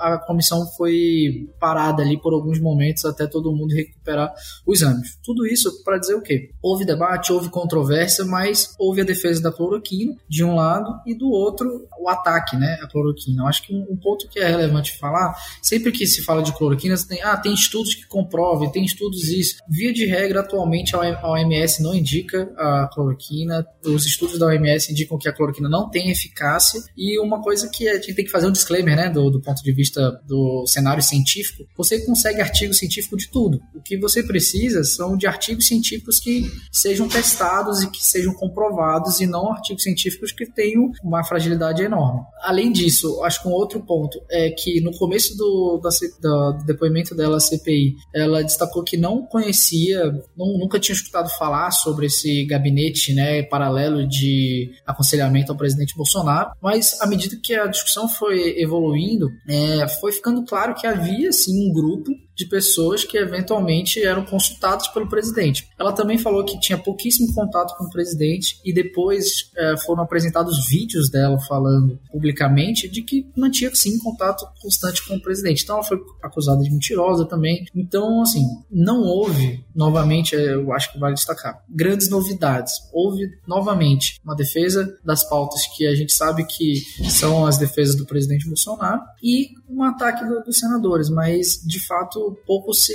a 0.00 0.18
comissão 0.18 0.66
foi 0.76 1.48
parada 1.58 2.02
ali 2.02 2.20
por 2.20 2.34
alguns 2.34 2.60
momentos 2.60 3.04
até 3.04 3.26
todo 3.26 3.52
mundo 3.52 3.74
recuperar 3.74 4.32
os 4.66 4.82
anos. 4.82 5.18
Tudo 5.24 5.46
isso 5.46 5.82
para 5.82 5.98
dizer 5.98 6.14
o 6.14 6.22
quê? 6.22 6.50
Houve 6.62 6.84
debate, 6.84 7.32
houve 7.32 7.48
controvérsia, 7.48 8.24
mas 8.24 8.74
houve 8.78 9.00
a 9.00 9.04
defesa 9.04 9.42
da 9.42 9.52
cloroquina 9.52 10.14
de 10.28 10.44
um 10.44 10.54
lado 10.54 10.94
e 11.06 11.14
do 11.14 11.30
outro 11.30 11.86
o 11.98 12.08
ataque, 12.08 12.56
né, 12.56 12.78
à 12.82 12.86
cloroquina. 12.86 13.42
Eu 13.42 13.46
acho 13.46 13.62
que 13.62 13.74
um, 13.74 13.96
ponto 13.96 14.28
que 14.28 14.38
é 14.38 14.46
relevante 14.46 14.98
falar, 14.98 15.34
sempre 15.62 15.90
que 15.90 16.06
se 16.06 16.22
fala 16.22 16.42
de 16.42 16.52
cloroquina, 16.52 16.94
tem, 17.08 17.22
ah, 17.22 17.36
tem 17.36 17.54
estudos 17.54 17.94
que 17.94 18.06
comprovam 18.06 18.36
prove, 18.36 18.72
tem 18.72 18.84
estudos 18.84 19.28
isso. 19.28 19.56
Via 19.68 19.92
de 19.92 20.04
regra, 20.06 20.40
atualmente 20.40 20.55
a 20.60 21.30
OMS 21.30 21.82
não 21.82 21.94
indica 21.94 22.52
a 22.56 22.88
cloroquina, 22.92 23.66
os 23.84 24.06
estudos 24.06 24.38
da 24.38 24.46
OMS 24.46 24.90
indicam 24.90 25.18
que 25.18 25.28
a 25.28 25.32
cloroquina 25.32 25.68
não 25.68 25.88
tem 25.88 26.10
eficácia, 26.10 26.80
e 26.96 27.18
uma 27.20 27.42
coisa 27.42 27.68
que 27.68 27.88
a 27.88 27.94
gente 27.94 28.14
tem 28.14 28.24
que 28.24 28.30
fazer 28.30 28.46
um 28.46 28.52
disclaimer, 28.52 28.96
né, 28.96 29.10
do, 29.10 29.30
do 29.30 29.40
ponto 29.40 29.62
de 29.62 29.72
vista 29.72 30.20
do 30.26 30.66
cenário 30.66 31.02
científico, 31.02 31.66
você 31.76 32.00
consegue 32.04 32.40
artigo 32.40 32.72
científico 32.72 33.16
de 33.16 33.28
tudo. 33.28 33.60
O 33.74 33.82
que 33.82 33.96
você 33.96 34.22
precisa 34.22 34.84
são 34.84 35.16
de 35.16 35.26
artigos 35.26 35.66
científicos 35.66 36.18
que 36.18 36.50
sejam 36.70 37.08
testados 37.08 37.82
e 37.82 37.90
que 37.90 38.04
sejam 38.04 38.32
comprovados, 38.34 39.20
e 39.20 39.26
não 39.26 39.52
artigos 39.52 39.82
científicos 39.82 40.32
que 40.32 40.46
tenham 40.46 40.90
uma 41.02 41.24
fragilidade 41.24 41.82
enorme. 41.82 42.20
Além 42.42 42.72
disso, 42.72 43.22
acho 43.24 43.42
que 43.42 43.48
um 43.48 43.52
outro 43.52 43.80
ponto 43.80 44.20
é 44.30 44.50
que 44.50 44.80
no 44.80 44.96
começo 44.96 45.36
do, 45.36 45.80
da, 45.82 46.50
do 46.52 46.64
depoimento 46.64 47.14
dela, 47.14 47.36
a 47.36 47.40
CPI, 47.40 47.96
ela 48.14 48.42
destacou 48.42 48.82
que 48.82 48.96
não 48.96 49.22
conhecia, 49.22 50.04
não, 50.36 50.45
nunca 50.58 50.78
tinha 50.78 50.94
escutado 50.94 51.28
falar 51.30 51.70
sobre 51.70 52.06
esse 52.06 52.44
gabinete 52.44 53.14
né, 53.14 53.42
paralelo 53.42 54.06
de 54.06 54.72
aconselhamento 54.86 55.52
ao 55.52 55.58
presidente 55.58 55.96
Bolsonaro, 55.96 56.50
mas 56.60 57.00
à 57.00 57.06
medida 57.06 57.38
que 57.42 57.54
a 57.54 57.66
discussão 57.66 58.08
foi 58.08 58.60
evoluindo, 58.60 59.30
é, 59.48 59.88
foi 60.00 60.12
ficando 60.12 60.44
claro 60.44 60.74
que 60.74 60.86
havia 60.86 61.32
sim 61.32 61.68
um 61.68 61.72
grupo 61.72 62.10
de 62.36 62.46
pessoas 62.46 63.04
que 63.04 63.16
eventualmente 63.16 64.02
eram 64.02 64.24
consultadas 64.24 64.86
pelo 64.88 65.08
presidente. 65.08 65.68
Ela 65.78 65.92
também 65.92 66.18
falou 66.18 66.44
que 66.44 66.60
tinha 66.60 66.78
pouquíssimo 66.78 67.32
contato 67.34 67.76
com 67.76 67.84
o 67.84 67.90
presidente 67.90 68.60
e 68.64 68.72
depois 68.72 69.50
é, 69.56 69.76
foram 69.78 70.02
apresentados 70.02 70.68
vídeos 70.68 71.10
dela 71.10 71.38
falando 71.48 71.98
publicamente 72.12 72.88
de 72.88 73.02
que 73.02 73.26
mantinha 73.36 73.74
sim 73.74 73.98
contato 73.98 74.46
constante 74.60 75.06
com 75.06 75.16
o 75.16 75.22
presidente. 75.22 75.62
Então 75.62 75.76
ela 75.76 75.84
foi 75.84 75.98
acusada 76.22 76.62
de 76.62 76.70
mentirosa 76.70 77.24
também. 77.24 77.64
Então, 77.74 78.22
assim, 78.22 78.44
não 78.70 79.02
houve, 79.02 79.64
novamente, 79.74 80.34
eu 80.34 80.72
acho 80.72 80.92
que 80.92 80.98
vale 80.98 81.14
destacar, 81.14 81.62
grandes 81.68 82.10
novidades. 82.10 82.74
Houve 82.92 83.30
novamente 83.46 84.20
uma 84.24 84.36
defesa 84.36 84.96
das 85.04 85.26
pautas 85.28 85.66
que 85.76 85.86
a 85.86 85.94
gente 85.94 86.12
sabe 86.12 86.44
que 86.44 86.82
são 87.08 87.46
as 87.46 87.56
defesas 87.56 87.96
do 87.96 88.04
presidente 88.04 88.46
Bolsonaro 88.46 89.00
e 89.22 89.50
um 89.68 89.82
ataque 89.82 90.24
do, 90.24 90.42
dos 90.42 90.58
senadores, 90.58 91.08
mas 91.08 91.60
de 91.64 91.80
fato 91.84 92.38
pouco 92.46 92.72
se 92.72 92.94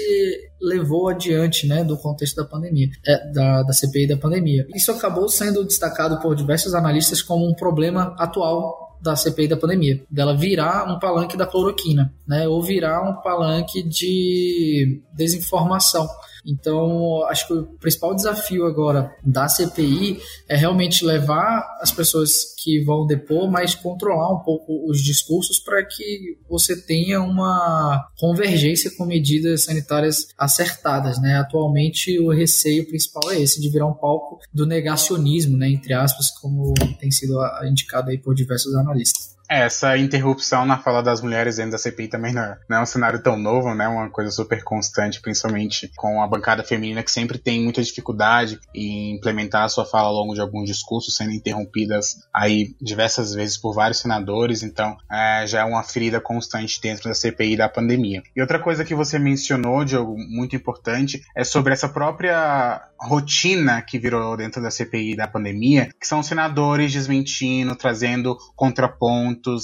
levou 0.61 1.09
adiante 1.09 1.67
né, 1.67 1.83
do 1.83 1.97
contexto 1.97 2.37
da 2.37 2.45
pandemia, 2.45 2.89
é, 3.05 3.31
da, 3.31 3.63
da 3.63 3.73
CPI 3.73 4.07
da 4.07 4.17
pandemia. 4.17 4.65
Isso 4.73 4.91
acabou 4.91 5.27
sendo 5.27 5.63
destacado 5.63 6.19
por 6.21 6.35
diversos 6.35 6.73
analistas 6.73 7.21
como 7.21 7.47
um 7.47 7.53
problema 7.53 8.15
atual 8.17 8.97
da 9.01 9.15
CPI 9.15 9.47
da 9.47 9.57
pandemia, 9.57 10.03
dela 10.09 10.37
virar 10.37 10.87
um 10.87 10.99
palanque 10.99 11.35
da 11.35 11.47
cloroquina, 11.47 12.13
né, 12.27 12.47
ou 12.47 12.61
virar 12.61 13.01
um 13.01 13.21
palanque 13.21 13.81
de 13.81 15.01
desinformação. 15.13 16.07
Então, 16.45 17.23
acho 17.25 17.47
que 17.47 17.53
o 17.53 17.63
principal 17.79 18.15
desafio 18.15 18.65
agora 18.65 19.15
da 19.23 19.47
CPI 19.47 20.19
é 20.47 20.55
realmente 20.55 21.05
levar 21.05 21.77
as 21.79 21.91
pessoas 21.91 22.55
que 22.57 22.83
vão 22.83 23.05
depor, 23.05 23.49
mas 23.49 23.75
controlar 23.75 24.33
um 24.33 24.39
pouco 24.39 24.89
os 24.89 25.01
discursos 25.01 25.59
para 25.59 25.83
que 25.83 26.37
você 26.49 26.79
tenha 26.79 27.21
uma 27.21 28.07
convergência 28.17 28.91
com 28.95 29.05
medidas 29.05 29.63
sanitárias 29.63 30.27
acertadas, 30.37 31.19
né? 31.19 31.37
Atualmente 31.37 32.19
o 32.19 32.29
receio 32.29 32.87
principal 32.87 33.31
é 33.31 33.39
esse 33.39 33.59
de 33.59 33.69
virar 33.69 33.87
um 33.87 33.93
palco 33.93 34.39
do 34.53 34.65
negacionismo, 34.65 35.57
né, 35.57 35.69
entre 35.69 35.93
aspas, 35.93 36.29
como 36.39 36.73
tem 36.99 37.11
sido 37.11 37.39
indicado 37.65 38.09
aí 38.09 38.17
por 38.17 38.35
diversos 38.35 38.75
analistas. 38.75 39.31
Essa 39.51 39.97
interrupção 39.97 40.65
na 40.65 40.77
fala 40.77 41.03
das 41.03 41.21
mulheres 41.21 41.57
dentro 41.57 41.73
da 41.73 41.77
CPI 41.77 42.07
também 42.07 42.31
não 42.31 42.41
é, 42.41 42.57
não 42.69 42.77
é 42.77 42.81
um 42.83 42.85
cenário 42.85 43.21
tão 43.21 43.35
novo, 43.35 43.75
né? 43.75 43.85
Uma 43.85 44.09
coisa 44.09 44.31
super 44.31 44.63
constante, 44.63 45.19
principalmente 45.19 45.91
com 45.97 46.23
a 46.23 46.27
bancada 46.27 46.63
feminina 46.63 47.03
que 47.03 47.11
sempre 47.11 47.37
tem 47.37 47.61
muita 47.61 47.83
dificuldade 47.83 48.57
em 48.73 49.13
implementar 49.13 49.65
a 49.65 49.67
sua 49.67 49.85
fala 49.85 50.07
ao 50.07 50.13
longo 50.13 50.33
de 50.33 50.39
alguns 50.39 50.69
discursos, 50.69 51.17
sendo 51.17 51.31
interrompidas 51.31 52.25
aí 52.33 52.73
diversas 52.81 53.33
vezes 53.33 53.57
por 53.57 53.73
vários 53.73 53.99
senadores. 53.99 54.63
Então, 54.63 54.95
é, 55.11 55.45
já 55.45 55.59
é 55.59 55.65
uma 55.65 55.83
ferida 55.83 56.21
constante 56.21 56.79
dentro 56.79 57.09
da 57.09 57.13
CPI 57.13 57.57
da 57.57 57.67
pandemia. 57.67 58.23
E 58.33 58.39
outra 58.39 58.57
coisa 58.57 58.85
que 58.85 58.95
você 58.95 59.19
mencionou, 59.19 59.83
Diogo, 59.83 60.15
muito 60.17 60.55
importante, 60.55 61.21
é 61.35 61.43
sobre 61.43 61.73
essa 61.73 61.89
própria 61.89 62.87
rotina 63.01 63.81
que 63.81 63.97
virou 63.97 64.37
dentro 64.37 64.61
da 64.61 64.69
CPI 64.69 65.15
da 65.15 65.27
pandemia, 65.27 65.89
que 65.99 66.07
são 66.07 66.21
senadores 66.21 66.93
desmentindo, 66.93 67.75
trazendo 67.75 68.37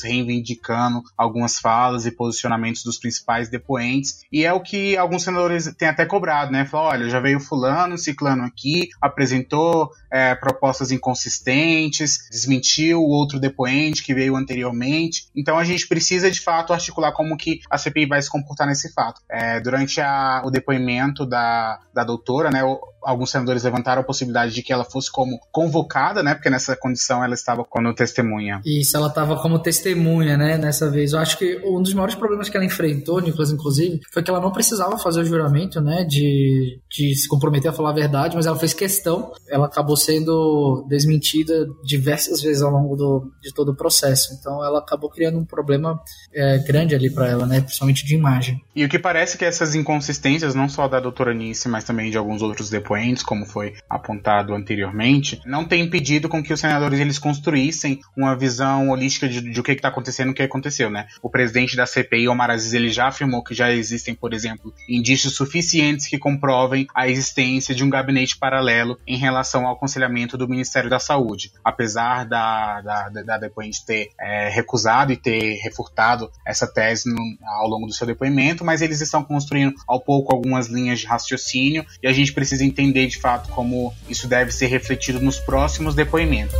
reivindicando 0.01 1.03
algumas 1.17 1.57
falas 1.57 2.05
e 2.05 2.11
posicionamentos 2.11 2.83
dos 2.83 2.97
principais 2.97 3.49
depoentes. 3.49 4.21
E 4.31 4.45
é 4.45 4.53
o 4.53 4.61
que 4.61 4.97
alguns 4.97 5.23
senadores 5.23 5.73
têm 5.77 5.87
até 5.87 6.05
cobrado, 6.05 6.51
né? 6.51 6.65
Falar, 6.65 6.89
olha, 6.89 7.09
já 7.09 7.19
veio 7.19 7.39
fulano, 7.39 7.97
ciclano 7.97 8.43
aqui, 8.43 8.89
apresentou 9.01 9.91
é, 10.11 10.35
propostas 10.35 10.91
inconsistentes, 10.91 12.27
desmentiu 12.31 13.01
o 13.01 13.09
outro 13.09 13.39
depoente 13.39 14.03
que 14.03 14.13
veio 14.13 14.35
anteriormente. 14.35 15.27
Então 15.35 15.57
a 15.57 15.63
gente 15.63 15.87
precisa 15.87 16.29
de 16.31 16.39
fato 16.39 16.73
articular 16.73 17.11
como 17.11 17.37
que 17.37 17.59
a 17.69 17.77
CPI 17.77 18.05
vai 18.05 18.21
se 18.21 18.29
comportar 18.29 18.67
nesse 18.67 18.91
fato. 18.93 19.21
É, 19.29 19.59
durante 19.59 20.01
a, 20.01 20.41
o 20.45 20.51
depoimento 20.51 21.25
da, 21.25 21.79
da 21.93 22.03
doutora, 22.03 22.49
né? 22.49 22.61
Alguns 23.07 23.31
senadores 23.31 23.63
levantaram 23.63 24.01
a 24.01 24.05
possibilidade 24.05 24.53
de 24.53 24.61
que 24.61 24.73
ela 24.73 24.83
fosse 24.83 25.09
como 25.09 25.39
convocada, 25.49 26.21
né? 26.21 26.35
Porque 26.35 26.49
nessa 26.49 26.75
condição 26.75 27.23
ela 27.23 27.33
estava 27.33 27.63
como 27.63 27.93
testemunha. 27.93 28.59
Isso, 28.65 28.97
ela 28.97 29.07
estava 29.07 29.37
como 29.37 29.59
testemunha, 29.59 30.35
né? 30.35 30.57
Nessa 30.57 30.91
vez. 30.91 31.13
Eu 31.13 31.19
acho 31.19 31.37
que 31.37 31.57
um 31.65 31.81
dos 31.81 31.93
maiores 31.93 32.15
problemas 32.15 32.49
que 32.49 32.57
ela 32.57 32.65
enfrentou, 32.65 33.21
Nicolas, 33.21 33.49
inclusive, 33.49 34.01
foi 34.11 34.21
que 34.21 34.29
ela 34.29 34.41
não 34.41 34.51
precisava 34.51 34.97
fazer 34.97 35.21
o 35.21 35.25
juramento, 35.25 35.79
né? 35.79 36.03
De, 36.03 36.81
de 36.91 37.15
se 37.15 37.29
comprometer 37.29 37.71
a 37.71 37.73
falar 37.73 37.91
a 37.91 37.93
verdade, 37.93 38.35
mas 38.35 38.45
ela 38.45 38.59
fez 38.59 38.73
questão. 38.73 39.31
Ela 39.47 39.67
acabou 39.67 39.95
sendo 39.95 40.85
desmentida 40.89 41.65
diversas 41.85 42.41
vezes 42.41 42.61
ao 42.61 42.71
longo 42.71 42.97
do, 42.97 43.31
de 43.41 43.53
todo 43.53 43.69
o 43.69 43.75
processo. 43.75 44.33
Então 44.37 44.61
ela 44.65 44.79
acabou 44.79 45.09
criando 45.09 45.39
um 45.39 45.45
problema 45.45 45.97
é, 46.33 46.57
grande 46.57 46.93
ali 46.93 47.09
para 47.09 47.29
ela, 47.29 47.45
né? 47.45 47.61
Principalmente 47.61 48.05
de 48.05 48.15
imagem. 48.15 48.61
E 48.75 48.83
o 48.83 48.89
que 48.89 48.99
parece 48.99 49.37
que 49.37 49.45
essas 49.45 49.75
inconsistências, 49.75 50.53
não 50.53 50.67
só 50.67 50.89
da 50.89 50.99
doutora 50.99 51.33
Nice, 51.33 51.69
mas 51.69 51.85
também 51.85 52.11
de 52.11 52.17
alguns 52.17 52.41
outros 52.41 52.69
depoentes, 52.69 52.96
depoentes, 52.97 53.23
como 53.23 53.45
foi 53.45 53.75
apontado 53.89 54.53
anteriormente, 54.53 55.39
não 55.45 55.65
tem 55.65 55.83
impedido 55.83 56.27
com 56.27 56.41
que 56.41 56.51
os 56.51 56.59
senadores 56.59 56.99
eles 56.99 57.19
construíssem 57.19 57.99
uma 58.15 58.35
visão 58.35 58.89
holística 58.89 59.27
de, 59.27 59.41
de 59.41 59.59
o 59.59 59.63
que 59.63 59.71
está 59.71 59.89
acontecendo, 59.89 60.31
o 60.31 60.33
que 60.33 60.41
aconteceu, 60.41 60.89
né? 60.89 61.07
O 61.21 61.29
presidente 61.29 61.75
da 61.75 61.85
CPI, 61.85 62.27
Omar 62.27 62.49
Aziz, 62.49 62.73
ele 62.73 62.89
já 62.89 63.07
afirmou 63.07 63.43
que 63.43 63.53
já 63.53 63.71
existem, 63.71 64.15
por 64.15 64.33
exemplo, 64.33 64.73
indícios 64.89 65.35
suficientes 65.35 66.07
que 66.07 66.17
comprovem 66.17 66.87
a 66.93 67.07
existência 67.07 67.75
de 67.75 67.83
um 67.83 67.89
gabinete 67.89 68.37
paralelo 68.37 68.97
em 69.05 69.17
relação 69.17 69.67
ao 69.67 69.75
aconselhamento 69.75 70.37
do 70.37 70.47
Ministério 70.47 70.89
da 70.89 70.99
Saúde. 70.99 71.51
Apesar 71.63 72.25
da, 72.25 72.81
da, 72.81 73.09
da 73.09 73.37
depoente 73.37 73.85
ter 73.85 74.09
é, 74.19 74.49
recusado 74.49 75.11
e 75.11 75.17
ter 75.17 75.55
refutado 75.63 76.31
essa 76.45 76.65
tese 76.65 77.09
no, 77.09 77.21
ao 77.59 77.67
longo 77.67 77.85
do 77.85 77.93
seu 77.93 78.07
depoimento, 78.07 78.65
mas 78.65 78.81
eles 78.81 79.01
estão 79.01 79.23
construindo 79.23 79.75
ao 79.87 79.99
pouco 79.99 80.33
algumas 80.33 80.67
linhas 80.67 80.99
de 80.99 81.05
raciocínio 81.05 81.85
e 82.01 82.07
a 82.07 82.13
gente 82.13 82.33
precisa 82.33 82.63
entender 82.63 82.76
entender 82.77 83.07
de 83.07 83.17
fato 83.17 83.49
como 83.49 83.93
isso 84.07 84.27
deve 84.27 84.51
ser 84.51 84.67
refletido 84.67 85.19
nos 85.19 85.39
próximos 85.39 85.95
depoimentos. 85.95 86.55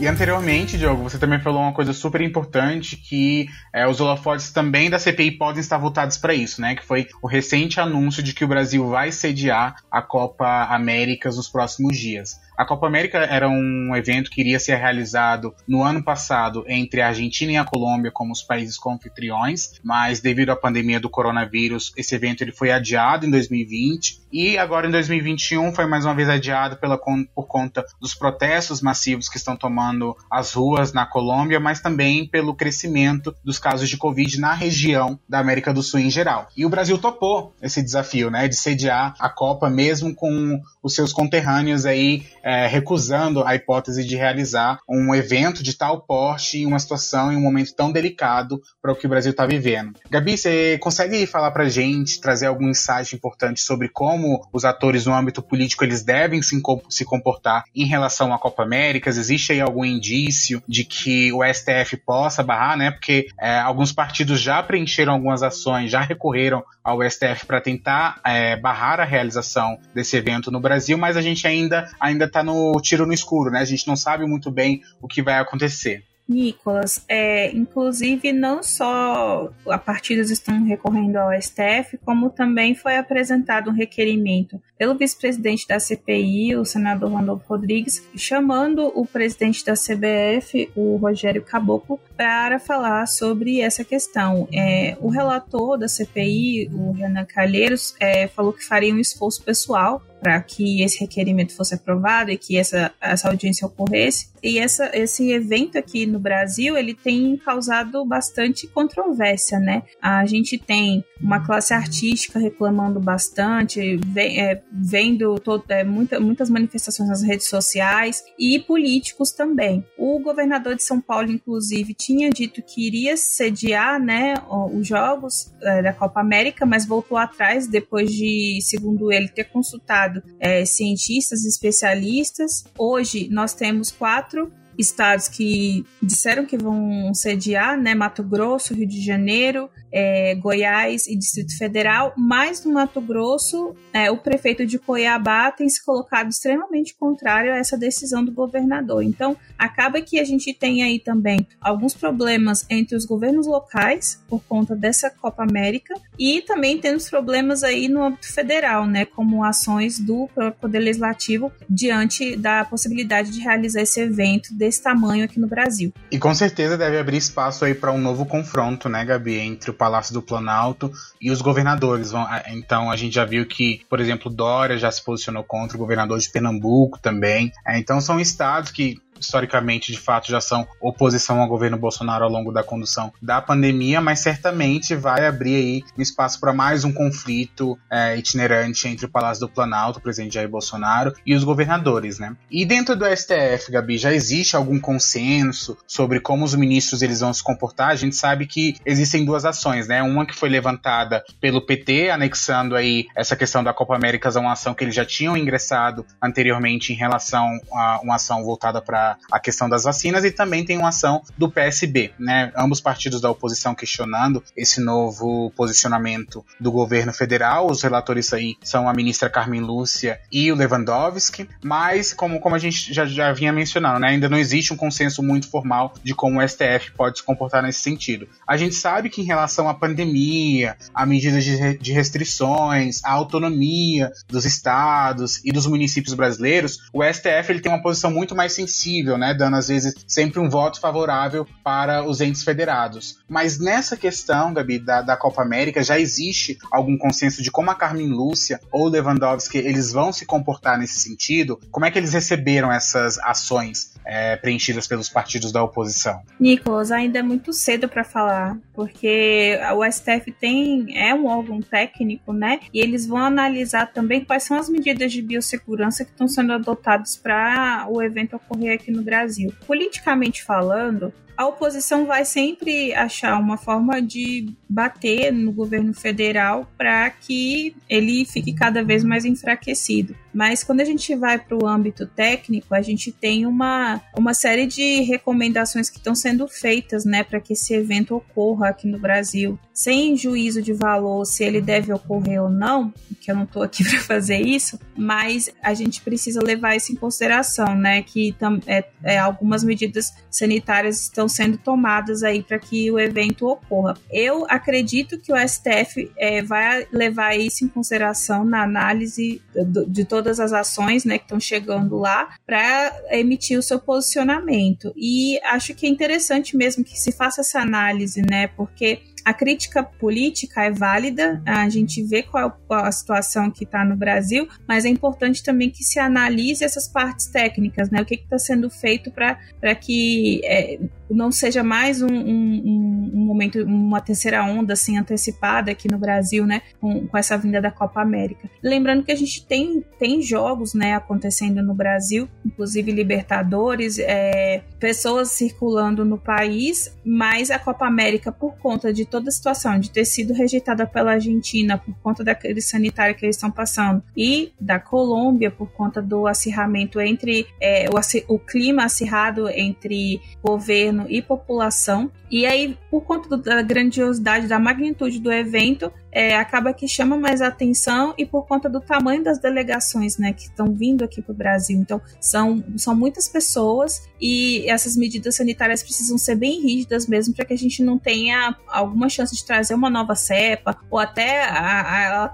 E 0.00 0.06
anteriormente, 0.06 0.78
Diogo, 0.78 1.02
você 1.02 1.18
também 1.18 1.40
falou 1.40 1.60
uma 1.60 1.72
coisa 1.72 1.92
super 1.92 2.20
importante 2.20 2.96
que 2.96 3.48
é, 3.74 3.84
os 3.84 4.00
holofotes 4.00 4.52
também 4.52 4.88
da 4.88 4.96
CPI 4.96 5.32
podem 5.32 5.60
estar 5.60 5.76
voltados 5.76 6.16
para 6.16 6.32
isso, 6.32 6.60
né? 6.60 6.76
Que 6.76 6.84
foi 6.84 7.08
o 7.20 7.26
recente 7.26 7.80
anúncio 7.80 8.22
de 8.22 8.32
que 8.32 8.44
o 8.44 8.48
Brasil 8.48 8.88
vai 8.88 9.10
sediar 9.10 9.82
a 9.90 10.00
Copa 10.00 10.68
Américas 10.70 11.36
nos 11.36 11.48
próximos 11.48 11.98
dias. 11.98 12.40
A 12.58 12.64
Copa 12.64 12.88
América 12.88 13.18
era 13.18 13.48
um 13.48 13.94
evento 13.94 14.32
que 14.32 14.40
iria 14.40 14.58
ser 14.58 14.74
realizado 14.74 15.54
no 15.66 15.84
ano 15.84 16.02
passado 16.02 16.64
entre 16.66 17.00
a 17.00 17.06
Argentina 17.06 17.52
e 17.52 17.56
a 17.56 17.64
Colômbia 17.64 18.10
como 18.10 18.32
os 18.32 18.42
países 18.42 18.76
confitriões, 18.76 19.74
mas 19.80 20.18
devido 20.18 20.50
à 20.50 20.56
pandemia 20.56 20.98
do 20.98 21.08
coronavírus, 21.08 21.92
esse 21.96 22.16
evento 22.16 22.42
ele 22.42 22.50
foi 22.50 22.72
adiado 22.72 23.24
em 23.24 23.30
2020 23.30 24.26
e 24.32 24.58
agora 24.58 24.88
em 24.88 24.90
2021 24.90 25.72
foi 25.72 25.86
mais 25.86 26.04
uma 26.04 26.16
vez 26.16 26.28
adiado 26.28 26.76
pela, 26.78 26.98
por 26.98 27.46
conta 27.46 27.84
dos 28.00 28.12
protestos 28.12 28.82
massivos 28.82 29.28
que 29.28 29.36
estão 29.36 29.56
tomando 29.56 30.16
as 30.28 30.52
ruas 30.52 30.92
na 30.92 31.06
Colômbia, 31.06 31.60
mas 31.60 31.80
também 31.80 32.26
pelo 32.26 32.56
crescimento 32.56 33.32
dos 33.44 33.60
casos 33.60 33.88
de 33.88 33.96
Covid 33.96 34.40
na 34.40 34.52
região 34.52 35.16
da 35.28 35.38
América 35.38 35.72
do 35.72 35.80
Sul 35.80 36.00
em 36.00 36.10
geral. 36.10 36.48
E 36.56 36.66
o 36.66 36.68
Brasil 36.68 36.98
topou 36.98 37.54
esse 37.62 37.80
desafio, 37.80 38.30
né, 38.30 38.48
de 38.48 38.56
sediar 38.56 39.14
a 39.20 39.28
Copa 39.28 39.70
mesmo 39.70 40.12
com 40.12 40.60
os 40.82 40.94
seus 40.94 41.12
conterrâneos 41.12 41.86
aí 41.86 42.26
é, 42.48 42.66
recusando 42.66 43.44
a 43.44 43.54
hipótese 43.54 44.06
de 44.06 44.16
realizar 44.16 44.78
um 44.88 45.14
evento 45.14 45.62
de 45.62 45.76
tal 45.76 46.00
porte 46.00 46.56
em 46.56 46.66
uma 46.66 46.78
situação, 46.78 47.30
em 47.30 47.36
um 47.36 47.42
momento 47.42 47.74
tão 47.74 47.92
delicado 47.92 48.62
para 48.80 48.90
o 48.90 48.96
que 48.96 49.04
o 49.04 49.08
Brasil 49.10 49.32
está 49.32 49.44
vivendo. 49.44 49.92
Gabi, 50.10 50.38
você 50.38 50.78
consegue 50.78 51.26
falar 51.26 51.50
para 51.50 51.68
gente, 51.68 52.18
trazer 52.18 52.46
algum 52.46 52.70
insight 52.70 53.14
importante 53.14 53.60
sobre 53.60 53.90
como 53.90 54.48
os 54.50 54.64
atores 54.64 55.04
no 55.04 55.14
âmbito 55.14 55.42
político 55.42 55.84
eles 55.84 56.02
devem 56.02 56.40
se, 56.40 56.58
se 56.88 57.04
comportar 57.04 57.64
em 57.74 57.84
relação 57.84 58.32
à 58.32 58.38
Copa 58.38 58.62
América? 58.62 59.10
Existe 59.10 59.52
aí 59.52 59.60
algum 59.60 59.84
indício 59.84 60.62
de 60.66 60.84
que 60.84 61.30
o 61.34 61.44
STF 61.44 61.98
possa 61.98 62.42
barrar, 62.42 62.78
né? 62.78 62.90
Porque 62.92 63.26
é, 63.38 63.58
alguns 63.58 63.92
partidos 63.92 64.40
já 64.40 64.62
preencheram 64.62 65.12
algumas 65.12 65.42
ações, 65.42 65.90
já 65.90 66.00
recorreram 66.00 66.64
ao 66.82 67.02
STF 67.02 67.44
para 67.46 67.60
tentar 67.60 68.18
é, 68.24 68.56
barrar 68.56 69.00
a 69.00 69.04
realização 69.04 69.78
desse 69.94 70.16
evento 70.16 70.50
no 70.50 70.60
Brasil, 70.60 70.96
mas 70.96 71.14
a 71.14 71.20
gente 71.20 71.46
ainda 71.46 71.90
ainda 72.00 72.24
está 72.24 72.37
no 72.42 72.72
tiro 72.80 73.06
no 73.06 73.12
escuro, 73.12 73.50
né? 73.50 73.60
A 73.60 73.64
gente 73.64 73.86
não 73.86 73.96
sabe 73.96 74.26
muito 74.26 74.50
bem 74.50 74.82
o 75.00 75.08
que 75.08 75.22
vai 75.22 75.38
acontecer. 75.38 76.04
Nicolas, 76.28 77.02
é, 77.08 77.50
inclusive 77.52 78.34
não 78.34 78.62
só 78.62 79.50
a 79.66 79.78
partidas 79.78 80.30
estão 80.30 80.62
recorrendo 80.62 81.16
ao 81.16 81.32
STF, 81.40 81.96
como 82.04 82.28
também 82.28 82.74
foi 82.74 82.98
apresentado 82.98 83.70
um 83.70 83.72
requerimento 83.72 84.60
pelo 84.76 84.94
vice-presidente 84.94 85.66
da 85.66 85.80
CPI, 85.80 86.54
o 86.54 86.66
senador 86.66 87.12
Randolfo 87.12 87.44
Rodrigues, 87.48 88.06
chamando 88.14 88.92
o 88.94 89.06
presidente 89.06 89.64
da 89.64 89.72
CBF, 89.72 90.70
o 90.76 90.96
Rogério 90.96 91.42
Caboclo, 91.42 91.98
para 92.16 92.58
falar 92.58 93.06
sobre 93.06 93.60
essa 93.60 93.82
questão. 93.82 94.46
É, 94.52 94.96
o 95.00 95.08
relator 95.08 95.78
da 95.78 95.88
CPI, 95.88 96.70
o 96.74 96.92
Renan 96.92 97.24
Calheiros, 97.24 97.94
é, 97.98 98.28
falou 98.28 98.52
que 98.52 98.64
faria 98.64 98.94
um 98.94 99.00
esforço 99.00 99.42
pessoal 99.42 100.02
para 100.20 100.40
que 100.40 100.82
esse 100.82 101.00
requerimento 101.00 101.54
fosse 101.54 101.74
aprovado 101.74 102.30
e 102.30 102.38
que 102.38 102.56
essa, 102.56 102.92
essa 103.00 103.28
audiência 103.28 103.66
ocorresse. 103.66 104.28
E 104.42 104.58
essa, 104.58 104.90
esse 104.96 105.32
evento 105.32 105.76
aqui 105.76 106.06
no 106.06 106.18
Brasil, 106.18 106.76
ele 106.76 106.94
tem 106.94 107.36
causado 107.36 108.04
bastante 108.04 108.68
controvérsia, 108.68 109.58
né? 109.58 109.82
A 110.00 110.24
gente 110.26 110.56
tem 110.56 111.04
uma 111.20 111.44
classe 111.44 111.74
artística 111.74 112.38
reclamando 112.38 113.00
bastante, 113.00 113.96
vem, 114.06 114.40
é, 114.40 114.62
vendo 114.72 115.40
todo, 115.40 115.64
é, 115.68 115.82
muita, 115.82 116.20
muitas 116.20 116.48
manifestações 116.48 117.08
nas 117.08 117.22
redes 117.22 117.48
sociais 117.48 118.22
e 118.38 118.60
políticos 118.60 119.32
também. 119.32 119.84
O 119.96 120.20
governador 120.20 120.76
de 120.76 120.84
São 120.84 121.00
Paulo, 121.00 121.30
inclusive, 121.32 121.92
tinha 121.92 122.30
dito 122.30 122.62
que 122.62 122.86
iria 122.86 123.16
sediar 123.16 124.00
né, 124.00 124.34
os 124.72 124.86
jogos 124.86 125.52
é, 125.62 125.82
da 125.82 125.92
Copa 125.92 126.20
América, 126.20 126.64
mas 126.64 126.86
voltou 126.86 127.18
atrás 127.18 127.66
depois 127.66 128.12
de, 128.12 128.60
segundo 128.62 129.10
ele, 129.12 129.28
ter 129.28 129.44
consultado 129.44 130.07
é, 130.40 130.64
cientistas, 130.64 131.44
especialistas. 131.44 132.64
Hoje 132.78 133.28
nós 133.30 133.54
temos 133.54 133.90
quatro 133.90 134.52
estados 134.78 135.28
que 135.28 135.84
disseram 136.00 136.46
que 136.46 136.56
vão 136.56 137.12
sediar, 137.12 137.76
né? 137.76 137.94
Mato 137.94 138.22
Grosso, 138.22 138.72
Rio 138.72 138.86
de 138.86 139.04
Janeiro, 139.04 139.68
é, 139.92 140.34
Goiás 140.34 141.06
e 141.06 141.16
Distrito 141.16 141.56
Federal, 141.56 142.12
mas 142.16 142.64
no 142.64 142.72
Mato 142.72 143.00
Grosso, 143.00 143.74
é, 143.92 144.10
o 144.10 144.18
prefeito 144.18 144.64
de 144.66 144.78
Cuiabá 144.78 145.50
tem 145.50 145.68
se 145.68 145.84
colocado 145.84 146.28
extremamente 146.28 146.94
contrário 146.94 147.52
a 147.52 147.56
essa 147.56 147.76
decisão 147.76 148.24
do 148.24 148.32
governador. 148.32 149.02
Então, 149.02 149.36
acaba 149.58 150.00
que 150.00 150.20
a 150.20 150.24
gente 150.24 150.52
tem 150.54 150.82
aí 150.82 150.98
também 150.98 151.46
alguns 151.60 151.94
problemas 151.94 152.64
entre 152.70 152.96
os 152.96 153.04
governos 153.04 153.46
locais 153.46 154.22
por 154.28 154.42
conta 154.44 154.76
dessa 154.76 155.10
Copa 155.10 155.42
América 155.42 155.94
e 156.18 156.42
também 156.42 156.78
temos 156.78 157.08
problemas 157.08 157.64
aí 157.64 157.88
no 157.88 158.04
âmbito 158.04 158.32
federal, 158.32 158.86
né, 158.86 159.04
como 159.04 159.42
ações 159.42 159.98
do 159.98 160.28
Poder 160.60 160.78
Legislativo 160.80 161.50
diante 161.68 162.36
da 162.36 162.64
possibilidade 162.64 163.30
de 163.30 163.40
realizar 163.40 163.82
esse 163.82 164.00
evento 164.00 164.54
desse 164.68 164.82
tamanho 164.82 165.24
aqui 165.24 165.40
no 165.40 165.46
Brasil. 165.46 165.92
E 166.10 166.18
com 166.18 166.34
certeza 166.34 166.76
deve 166.76 166.98
abrir 166.98 167.16
espaço 167.16 167.64
aí 167.64 167.74
para 167.74 167.90
um 167.90 167.98
novo 167.98 168.26
confronto, 168.26 168.88
né, 168.88 169.04
Gabi, 169.04 169.38
entre 169.38 169.70
o 169.70 169.74
Palácio 169.74 170.12
do 170.12 170.20
Planalto 170.20 170.92
e 171.20 171.30
os 171.30 171.40
governadores. 171.40 172.12
Então 172.48 172.90
a 172.90 172.96
gente 172.96 173.14
já 173.14 173.24
viu 173.24 173.46
que, 173.46 173.80
por 173.88 173.98
exemplo, 173.98 174.30
Dória 174.30 174.78
já 174.78 174.90
se 174.90 175.02
posicionou 175.02 175.42
contra 175.42 175.76
o 175.76 175.80
governador 175.80 176.18
de 176.18 176.30
Pernambuco 176.30 176.98
também. 176.98 177.50
É, 177.66 177.78
então 177.78 178.00
são 178.00 178.20
estados 178.20 178.70
que 178.70 179.00
historicamente, 179.20 179.92
de 179.92 179.98
fato, 179.98 180.28
já 180.28 180.40
são 180.40 180.66
oposição 180.80 181.40
ao 181.40 181.48
governo 181.48 181.78
Bolsonaro 181.78 182.24
ao 182.24 182.30
longo 182.30 182.52
da 182.52 182.62
condução 182.62 183.12
da 183.20 183.40
pandemia, 183.40 184.00
mas 184.00 184.20
certamente 184.20 184.94
vai 184.94 185.26
abrir 185.26 185.56
aí 185.56 185.84
um 185.96 186.02
espaço 186.02 186.40
para 186.40 186.52
mais 186.52 186.84
um 186.84 186.92
conflito 186.92 187.78
é, 187.90 188.16
itinerante 188.16 188.88
entre 188.88 189.06
o 189.06 189.08
Palácio 189.08 189.46
do 189.46 189.52
Planalto, 189.52 189.98
o 189.98 190.02
presidente 190.02 190.34
Jair 190.34 190.48
Bolsonaro, 190.48 191.12
e 191.24 191.34
os 191.34 191.44
governadores, 191.44 192.18
né? 192.18 192.36
E 192.50 192.64
dentro 192.64 192.96
do 192.96 193.04
STF, 193.04 193.70
Gabi, 193.70 193.98
já 193.98 194.12
existe 194.12 194.56
algum 194.56 194.78
consenso 194.78 195.76
sobre 195.86 196.20
como 196.20 196.44
os 196.44 196.54
ministros 196.54 197.02
eles 197.02 197.20
vão 197.20 197.32
se 197.32 197.42
comportar? 197.42 197.90
A 197.90 197.96
gente 197.96 198.16
sabe 198.16 198.46
que 198.46 198.76
existem 198.84 199.24
duas 199.24 199.44
ações, 199.44 199.88
né? 199.88 200.02
Uma 200.02 200.26
que 200.26 200.34
foi 200.34 200.48
levantada 200.48 201.24
pelo 201.40 201.60
PT, 201.60 202.10
anexando 202.10 202.76
aí 202.76 203.06
essa 203.16 203.36
questão 203.36 203.62
da 203.62 203.72
Copa 203.72 203.94
América 203.94 204.28
a 204.28 204.40
uma 204.40 204.52
ação 204.52 204.74
que 204.74 204.84
eles 204.84 204.94
já 204.94 205.04
tinham 205.04 205.36
ingressado 205.36 206.04
anteriormente 206.22 206.92
em 206.92 206.96
relação 206.96 207.58
a 207.72 208.00
uma 208.02 208.16
ação 208.16 208.44
voltada 208.44 208.82
para 208.82 209.07
a 209.30 209.40
questão 209.40 209.68
das 209.68 209.84
vacinas 209.84 210.24
e 210.24 210.30
também 210.30 210.64
tem 210.64 210.76
uma 210.76 210.88
ação 210.88 211.22
do 211.36 211.50
PSB, 211.50 212.12
né? 212.18 212.52
Ambos 212.56 212.80
partidos 212.80 213.20
da 213.20 213.30
oposição 213.30 213.74
questionando 213.74 214.42
esse 214.56 214.80
novo 214.80 215.50
posicionamento 215.56 216.44
do 216.58 216.72
governo 216.72 217.12
federal. 217.12 217.70
Os 217.70 217.82
relatores 217.82 218.32
aí 218.32 218.56
são 218.62 218.88
a 218.88 218.92
ministra 218.92 219.30
Carmen 219.30 219.60
Lúcia 219.60 220.20
e 220.30 220.50
o 220.50 220.56
Lewandowski, 220.56 221.48
mas 221.62 222.12
como, 222.12 222.40
como 222.40 222.54
a 222.54 222.58
gente 222.58 222.92
já, 222.92 223.04
já 223.04 223.32
vinha 223.32 223.52
mencionando, 223.52 224.00
né? 224.00 224.08
Ainda 224.08 224.28
não 224.28 224.38
existe 224.38 224.72
um 224.72 224.76
consenso 224.76 225.22
muito 225.22 225.50
formal 225.50 225.94
de 226.02 226.14
como 226.14 226.40
o 226.40 226.48
STF 226.48 226.92
pode 226.96 227.18
se 227.18 227.24
comportar 227.24 227.62
nesse 227.62 227.80
sentido. 227.80 228.28
A 228.46 228.56
gente 228.56 228.74
sabe 228.74 229.10
que 229.10 229.20
em 229.20 229.24
relação 229.24 229.68
à 229.68 229.74
pandemia, 229.74 230.76
a 230.94 231.06
medidas 231.06 231.44
de, 231.44 231.78
de 231.78 231.92
restrições, 231.92 233.02
a 233.04 233.12
autonomia 233.12 234.12
dos 234.28 234.44
estados 234.44 235.40
e 235.44 235.52
dos 235.52 235.66
municípios 235.66 236.14
brasileiros, 236.14 236.88
o 236.92 237.02
STF 237.02 237.50
ele 237.50 237.60
tem 237.60 237.70
uma 237.70 237.82
posição 237.82 238.10
muito 238.10 238.34
mais 238.34 238.52
sensível 238.52 238.97
né, 239.04 239.34
dando 239.34 239.56
às 239.56 239.68
vezes 239.68 239.94
sempre 240.06 240.40
um 240.40 240.48
voto 240.48 240.80
favorável 240.80 241.46
para 241.62 242.04
os 242.04 242.20
entes 242.20 242.42
federados. 242.42 243.18
Mas 243.28 243.58
nessa 243.58 243.96
questão, 243.96 244.52
Gabi, 244.52 244.78
da, 244.78 245.02
da 245.02 245.16
Copa 245.16 245.42
América, 245.42 245.82
já 245.82 245.98
existe 245.98 246.58
algum 246.70 246.96
consenso 246.96 247.42
de 247.42 247.50
como 247.50 247.70
a 247.70 247.74
Carmen 247.74 248.08
Lúcia 248.08 248.60
ou 248.72 248.88
Lewandowski 248.88 249.58
eles 249.58 249.92
vão 249.92 250.12
se 250.12 250.26
comportar 250.26 250.78
nesse 250.78 251.00
sentido? 251.00 251.58
Como 251.70 251.86
é 251.86 251.90
que 251.90 251.98
eles 251.98 252.12
receberam 252.12 252.72
essas 252.72 253.18
ações 253.18 253.94
é, 254.04 254.36
preenchidas 254.36 254.86
pelos 254.86 255.08
partidos 255.08 255.52
da 255.52 255.62
oposição? 255.62 256.22
Nicolas, 256.40 256.90
ainda 256.90 257.18
é 257.18 257.22
muito 257.22 257.52
cedo 257.52 257.88
para 257.88 258.04
falar, 258.04 258.58
porque 258.72 259.58
o 259.74 259.84
STF 259.90 260.32
tem 260.32 260.96
é 260.96 261.14
um 261.14 261.26
órgão 261.26 261.60
técnico, 261.60 262.32
né? 262.32 262.60
E 262.72 262.80
eles 262.80 263.06
vão 263.06 263.18
analisar 263.18 263.92
também 263.92 264.24
quais 264.24 264.44
são 264.44 264.56
as 264.56 264.68
medidas 264.68 265.12
de 265.12 265.22
biossegurança 265.22 266.04
que 266.04 266.10
estão 266.10 266.28
sendo 266.28 266.52
adotadas 266.52 267.16
para 267.16 267.86
o 267.88 268.02
evento 268.02 268.36
ocorrer 268.36 268.74
aqui 268.74 268.87
no 268.90 269.02
Brasil. 269.02 269.54
Politicamente 269.66 270.42
falando, 270.42 271.12
a 271.38 271.46
oposição 271.46 272.04
vai 272.04 272.24
sempre 272.24 272.92
achar 272.92 273.38
uma 273.38 273.56
forma 273.56 274.02
de 274.02 274.52
bater 274.68 275.32
no 275.32 275.52
governo 275.52 275.94
federal 275.94 276.68
para 276.76 277.08
que 277.10 277.76
ele 277.88 278.24
fique 278.24 278.52
cada 278.52 278.82
vez 278.82 279.04
mais 279.04 279.24
enfraquecido. 279.24 280.16
Mas 280.34 280.62
quando 280.62 280.80
a 280.80 280.84
gente 280.84 281.14
vai 281.14 281.38
para 281.38 281.56
o 281.56 281.66
âmbito 281.66 282.06
técnico, 282.06 282.74
a 282.74 282.82
gente 282.82 283.12
tem 283.12 283.46
uma, 283.46 284.00
uma 284.16 284.34
série 284.34 284.66
de 284.66 285.00
recomendações 285.02 285.88
que 285.88 285.98
estão 285.98 286.14
sendo 286.14 286.46
feitas 286.48 287.04
né, 287.04 287.22
para 287.22 287.40
que 287.40 287.52
esse 287.52 287.72
evento 287.72 288.16
ocorra 288.16 288.68
aqui 288.68 288.86
no 288.86 288.98
Brasil. 288.98 289.58
Sem 289.72 290.16
juízo 290.16 290.60
de 290.60 290.72
valor 290.72 291.24
se 291.24 291.44
ele 291.44 291.60
deve 291.60 291.92
ocorrer 291.92 292.42
ou 292.42 292.50
não, 292.50 292.92
que 293.20 293.30
eu 293.30 293.36
não 293.36 293.44
estou 293.44 293.62
aqui 293.62 293.84
para 293.88 294.00
fazer 294.00 294.40
isso, 294.40 294.78
mas 294.96 295.50
a 295.62 295.72
gente 295.72 296.00
precisa 296.02 296.40
levar 296.42 296.76
isso 296.76 296.92
em 296.92 296.96
consideração, 296.96 297.76
né? 297.76 298.02
Que 298.02 298.34
é, 298.66 298.84
é, 299.02 299.18
algumas 299.18 299.62
medidas 299.64 300.12
sanitárias 300.30 301.02
estão 301.02 301.27
sendo 301.28 301.58
tomadas 301.58 302.22
aí 302.22 302.42
para 302.42 302.58
que 302.58 302.90
o 302.90 302.98
evento 302.98 303.46
ocorra. 303.46 303.94
Eu 304.10 304.46
acredito 304.48 305.18
que 305.18 305.32
o 305.32 305.36
STF 305.36 306.10
é, 306.16 306.42
vai 306.42 306.86
levar 306.92 307.36
isso 307.36 307.64
em 307.64 307.68
consideração 307.68 308.44
na 308.44 308.62
análise 308.62 309.42
de, 309.54 309.86
de 309.86 310.04
todas 310.04 310.40
as 310.40 310.52
ações 310.52 311.04
né, 311.04 311.18
que 311.18 311.24
estão 311.24 311.40
chegando 311.40 311.96
lá 311.98 312.28
para 312.46 312.92
emitir 313.10 313.58
o 313.58 313.62
seu 313.62 313.78
posicionamento. 313.78 314.92
E 314.96 315.38
acho 315.44 315.74
que 315.74 315.86
é 315.86 315.88
interessante 315.88 316.56
mesmo 316.56 316.84
que 316.84 316.98
se 316.98 317.12
faça 317.12 317.40
essa 317.40 317.60
análise, 317.60 318.22
né? 318.22 318.48
Porque 318.48 319.00
a 319.28 319.34
crítica 319.34 319.82
política 319.82 320.64
é 320.64 320.70
válida, 320.70 321.42
a 321.44 321.68
gente 321.68 322.02
vê 322.02 322.22
qual 322.22 322.48
é 322.48 322.74
a 322.74 322.90
situação 322.90 323.50
que 323.50 323.64
está 323.64 323.84
no 323.84 323.94
Brasil, 323.94 324.48
mas 324.66 324.86
é 324.86 324.88
importante 324.88 325.42
também 325.42 325.68
que 325.68 325.84
se 325.84 325.98
analise 325.98 326.64
essas 326.64 326.88
partes 326.88 327.26
técnicas, 327.26 327.90
né? 327.90 328.00
O 328.00 328.06
que 328.06 328.14
está 328.14 328.38
sendo 328.38 328.70
feito 328.70 329.10
para 329.10 329.74
que 329.74 330.40
é, 330.44 330.78
não 331.10 331.30
seja 331.30 331.62
mais 331.62 332.00
um, 332.00 332.06
um, 332.06 333.10
um, 333.14 333.18
momento, 333.18 333.62
uma 333.64 334.00
terceira 334.00 334.42
onda 334.42 334.72
assim 334.72 334.96
antecipada 334.96 335.72
aqui 335.72 335.88
no 335.90 335.98
Brasil, 335.98 336.46
né? 336.46 336.62
Com, 336.80 337.06
com, 337.06 337.18
essa 337.18 337.36
vinda 337.36 337.60
da 337.60 337.70
Copa 337.70 338.00
América. 338.00 338.48
Lembrando 338.62 339.04
que 339.04 339.12
a 339.12 339.16
gente 339.16 339.44
tem, 339.44 339.84
tem 339.98 340.22
jogos, 340.22 340.72
né, 340.72 340.94
acontecendo 340.94 341.62
no 341.62 341.74
Brasil, 341.74 342.28
inclusive 342.46 342.92
Libertadores, 342.92 343.98
é, 343.98 344.62
pessoas 344.78 345.32
circulando 345.32 346.02
no 346.02 346.16
país, 346.16 346.96
mas 347.04 347.50
a 347.50 347.58
Copa 347.58 347.86
América, 347.86 348.32
por 348.32 348.56
conta 348.56 348.90
de 348.92 349.04
toda 349.18 349.28
a 349.28 349.32
situação, 349.32 349.78
de 349.78 349.90
ter 349.90 350.04
sido 350.04 350.32
rejeitada 350.32 350.86
pela 350.86 351.12
Argentina 351.12 351.76
por 351.76 351.94
conta 352.00 352.22
da 352.22 352.34
crise 352.34 352.62
sanitária 352.62 353.14
que 353.14 353.26
eles 353.26 353.36
estão 353.36 353.50
passando, 353.50 354.02
e 354.16 354.52
da 354.60 354.78
Colômbia 354.78 355.50
por 355.50 355.70
conta 355.72 356.00
do 356.00 356.26
acirramento 356.26 357.00
entre 357.00 357.46
é, 357.60 357.88
o, 357.90 358.34
o 358.34 358.38
clima 358.38 358.84
acirrado 358.84 359.48
entre 359.48 360.20
governo 360.42 361.06
e 361.08 361.20
população. 361.20 362.10
E 362.30 362.46
aí, 362.46 362.76
por 362.90 363.02
conta 363.02 363.36
da 363.36 363.62
grandiosidade, 363.62 364.46
da 364.46 364.58
magnitude 364.58 365.18
do 365.18 365.32
evento, 365.32 365.90
é, 366.10 366.36
acaba 366.36 366.72
que 366.72 366.88
chama 366.88 367.16
mais 367.16 367.40
atenção 367.40 368.14
e 368.16 368.24
por 368.24 368.46
conta 368.46 368.68
do 368.68 368.80
tamanho 368.80 369.22
das 369.22 369.38
delegações, 369.38 370.18
né, 370.18 370.32
que 370.32 370.44
estão 370.44 370.72
vindo 370.72 371.04
aqui 371.04 371.20
para 371.20 371.32
o 371.32 371.36
Brasil. 371.36 371.78
Então, 371.78 372.00
são, 372.20 372.64
são 372.76 372.94
muitas 372.94 373.28
pessoas 373.28 374.02
e 374.20 374.68
essas 374.68 374.96
medidas 374.96 375.36
sanitárias 375.36 375.82
precisam 375.82 376.18
ser 376.18 376.34
bem 376.34 376.60
rígidas 376.60 377.06
mesmo 377.06 377.34
para 377.34 377.44
que 377.44 377.52
a 377.52 377.58
gente 377.58 377.82
não 377.82 377.98
tenha 377.98 378.56
alguma 378.66 379.08
chance 379.08 379.34
de 379.34 379.44
trazer 379.44 379.74
uma 379.74 379.90
nova 379.90 380.14
cepa 380.14 380.76
ou 380.90 380.98
até 380.98 381.42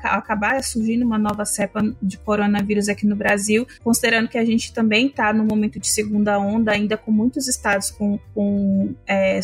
acabar 0.05 0.63
surgindo 0.63 1.05
uma 1.05 1.19
nova 1.19 1.45
cepa 1.45 1.83
de 2.01 2.19
coronavírus 2.19 2.89
aqui 2.89 3.07
no 3.07 3.17
Brasil, 3.17 3.67
considerando 3.83 4.29
que 4.29 4.39
a 4.39 4.45
gente 4.45 4.73
também 4.73 5.09
está 5.09 5.33
no 5.33 5.45
momento 5.45 5.79
de 5.79 5.89
segunda 5.89 6.39
onda, 6.39 6.73
ainda 6.73 6.97
com 6.97 7.11
muitos 7.11 7.49
estados 7.49 7.91
com, 7.91 8.19
com 8.35 8.95
é, 9.07 9.41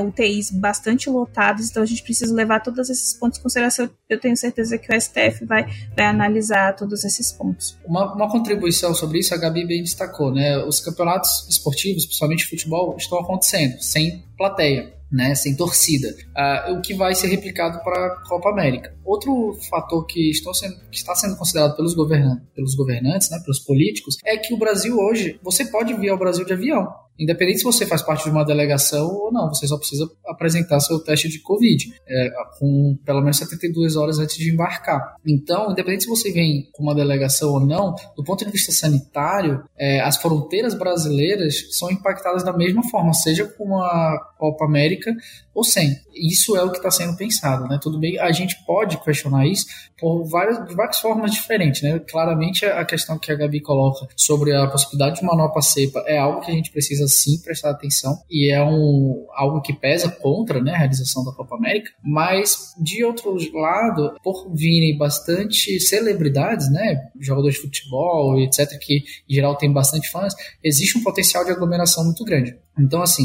UTIs 0.00 0.52
é, 0.52 0.56
bastante 0.56 1.10
lotados, 1.10 1.70
então 1.70 1.82
a 1.82 1.86
gente 1.86 2.02
precisa 2.02 2.34
levar 2.34 2.60
todos 2.60 2.88
esses 2.88 3.14
pontos 3.14 3.38
em 3.38 3.42
consideração. 3.64 3.90
Eu 4.08 4.20
tenho 4.20 4.36
certeza 4.36 4.78
que 4.78 4.94
o 4.94 5.00
STF 5.00 5.44
vai, 5.44 5.66
vai 5.96 6.06
analisar 6.06 6.74
todos 6.76 7.04
esses 7.04 7.32
pontos. 7.32 7.78
Uma, 7.84 8.14
uma 8.14 8.30
contribuição 8.30 8.94
sobre 8.94 9.18
isso, 9.18 9.34
a 9.34 9.36
Gabi 9.36 9.66
bem 9.66 9.82
destacou, 9.82 10.32
né? 10.32 10.58
Os 10.64 10.80
campeonatos 10.80 11.46
esportivos, 11.48 12.04
principalmente 12.04 12.46
futebol, 12.46 12.96
estão 12.98 13.18
acontecendo 13.18 13.80
sem 13.80 14.24
plateia 14.36 14.92
né, 15.14 15.32
sem 15.36 15.54
torcida, 15.54 16.08
uh, 16.08 16.72
o 16.72 16.82
que 16.82 16.92
vai 16.92 17.14
ser 17.14 17.28
replicado 17.28 17.78
para 17.84 18.06
a 18.06 18.28
Copa 18.28 18.50
América. 18.50 18.92
Outro 19.04 19.56
fator 19.70 20.04
que, 20.06 20.32
sendo, 20.34 20.76
que, 20.90 20.96
está 20.96 21.14
sendo 21.14 21.36
considerado 21.36 21.76
pelos, 21.76 21.94
governantes, 21.94 22.44
pelos 22.52 22.74
governantes, 22.74 23.30
né, 23.30 23.38
pelos 23.38 23.60
políticos, 23.60 24.16
é 24.24 24.36
que 24.36 24.52
o 24.52 24.58
Brasil 24.58 24.98
hoje, 24.98 25.38
você 25.40 25.66
pode 25.66 25.94
vir 25.94 26.08
ao 26.08 26.18
Brasil 26.18 26.44
de 26.44 26.52
avião. 26.52 26.92
Independente 27.18 27.58
se 27.58 27.64
você 27.64 27.86
faz 27.86 28.02
parte 28.02 28.24
de 28.24 28.30
uma 28.30 28.44
delegação 28.44 29.06
ou 29.08 29.32
não, 29.32 29.48
você 29.48 29.66
só 29.66 29.76
precisa 29.76 30.10
apresentar 30.26 30.80
seu 30.80 30.98
teste 30.98 31.28
de 31.28 31.38
Covid, 31.40 31.92
é, 32.06 32.30
com 32.58 32.98
pelo 33.04 33.20
menos 33.20 33.36
72 33.36 33.96
horas 33.96 34.18
antes 34.18 34.36
de 34.36 34.50
embarcar. 34.50 35.16
Então, 35.26 35.70
independente 35.70 36.04
se 36.04 36.10
você 36.10 36.32
vem 36.32 36.68
com 36.72 36.82
uma 36.82 36.94
delegação 36.94 37.52
ou 37.52 37.60
não, 37.60 37.94
do 38.16 38.24
ponto 38.24 38.44
de 38.44 38.50
vista 38.50 38.72
sanitário, 38.72 39.64
é, 39.78 40.00
as 40.00 40.16
fronteiras 40.16 40.74
brasileiras 40.74 41.66
são 41.70 41.90
impactadas 41.90 42.42
da 42.42 42.52
mesma 42.52 42.82
forma, 42.90 43.12
seja 43.14 43.44
com 43.44 43.78
a 43.78 44.18
Copa 44.38 44.64
América 44.64 45.14
ou 45.54 45.62
sem. 45.62 45.96
Isso 46.14 46.56
é 46.56 46.62
o 46.62 46.70
que 46.70 46.78
está 46.78 46.90
sendo 46.90 47.16
pensado, 47.16 47.66
né? 47.68 47.78
Tudo 47.80 47.98
bem, 47.98 48.18
a 48.18 48.32
gente 48.32 48.56
pode 48.66 48.98
questionar 48.98 49.46
isso 49.46 49.66
por 49.98 50.24
várias, 50.24 50.66
de 50.66 50.74
várias 50.74 50.98
formas 50.98 51.32
diferentes, 51.32 51.82
né? 51.82 51.98
Claramente 51.98 52.64
a 52.64 52.84
questão 52.84 53.18
que 53.18 53.30
a 53.30 53.34
Gabi 53.34 53.60
coloca 53.60 54.06
sobre 54.16 54.54
a 54.54 54.66
possibilidade 54.66 55.16
de 55.16 55.22
uma 55.22 55.36
nova 55.36 55.60
cepa 55.62 56.02
é 56.06 56.18
algo 56.18 56.40
que 56.40 56.50
a 56.50 56.54
gente 56.54 56.70
precisa 56.70 57.06
sim 57.06 57.40
prestar 57.42 57.70
atenção 57.70 58.18
e 58.30 58.50
é 58.50 58.62
um, 58.62 59.26
algo 59.34 59.60
que 59.60 59.72
pesa 59.72 60.08
contra 60.08 60.60
né, 60.60 60.72
a 60.72 60.78
realização 60.78 61.24
da 61.24 61.32
Copa 61.32 61.56
América, 61.56 61.90
mas 62.02 62.74
de 62.80 63.04
outro 63.04 63.36
lado, 63.52 64.14
por 64.22 64.52
virem 64.54 64.96
bastante 64.96 65.78
celebridades, 65.80 66.70
né? 66.70 67.08
Jogadores 67.20 67.56
de 67.56 67.62
futebol, 67.62 68.38
etc., 68.40 68.78
que 68.80 69.04
em 69.28 69.34
geral 69.34 69.56
tem 69.56 69.72
bastante 69.72 70.10
fãs, 70.10 70.34
existe 70.62 70.98
um 70.98 71.02
potencial 71.02 71.44
de 71.44 71.50
aglomeração 71.50 72.04
muito 72.04 72.24
grande. 72.24 72.56
Então, 72.78 73.02
assim, 73.02 73.24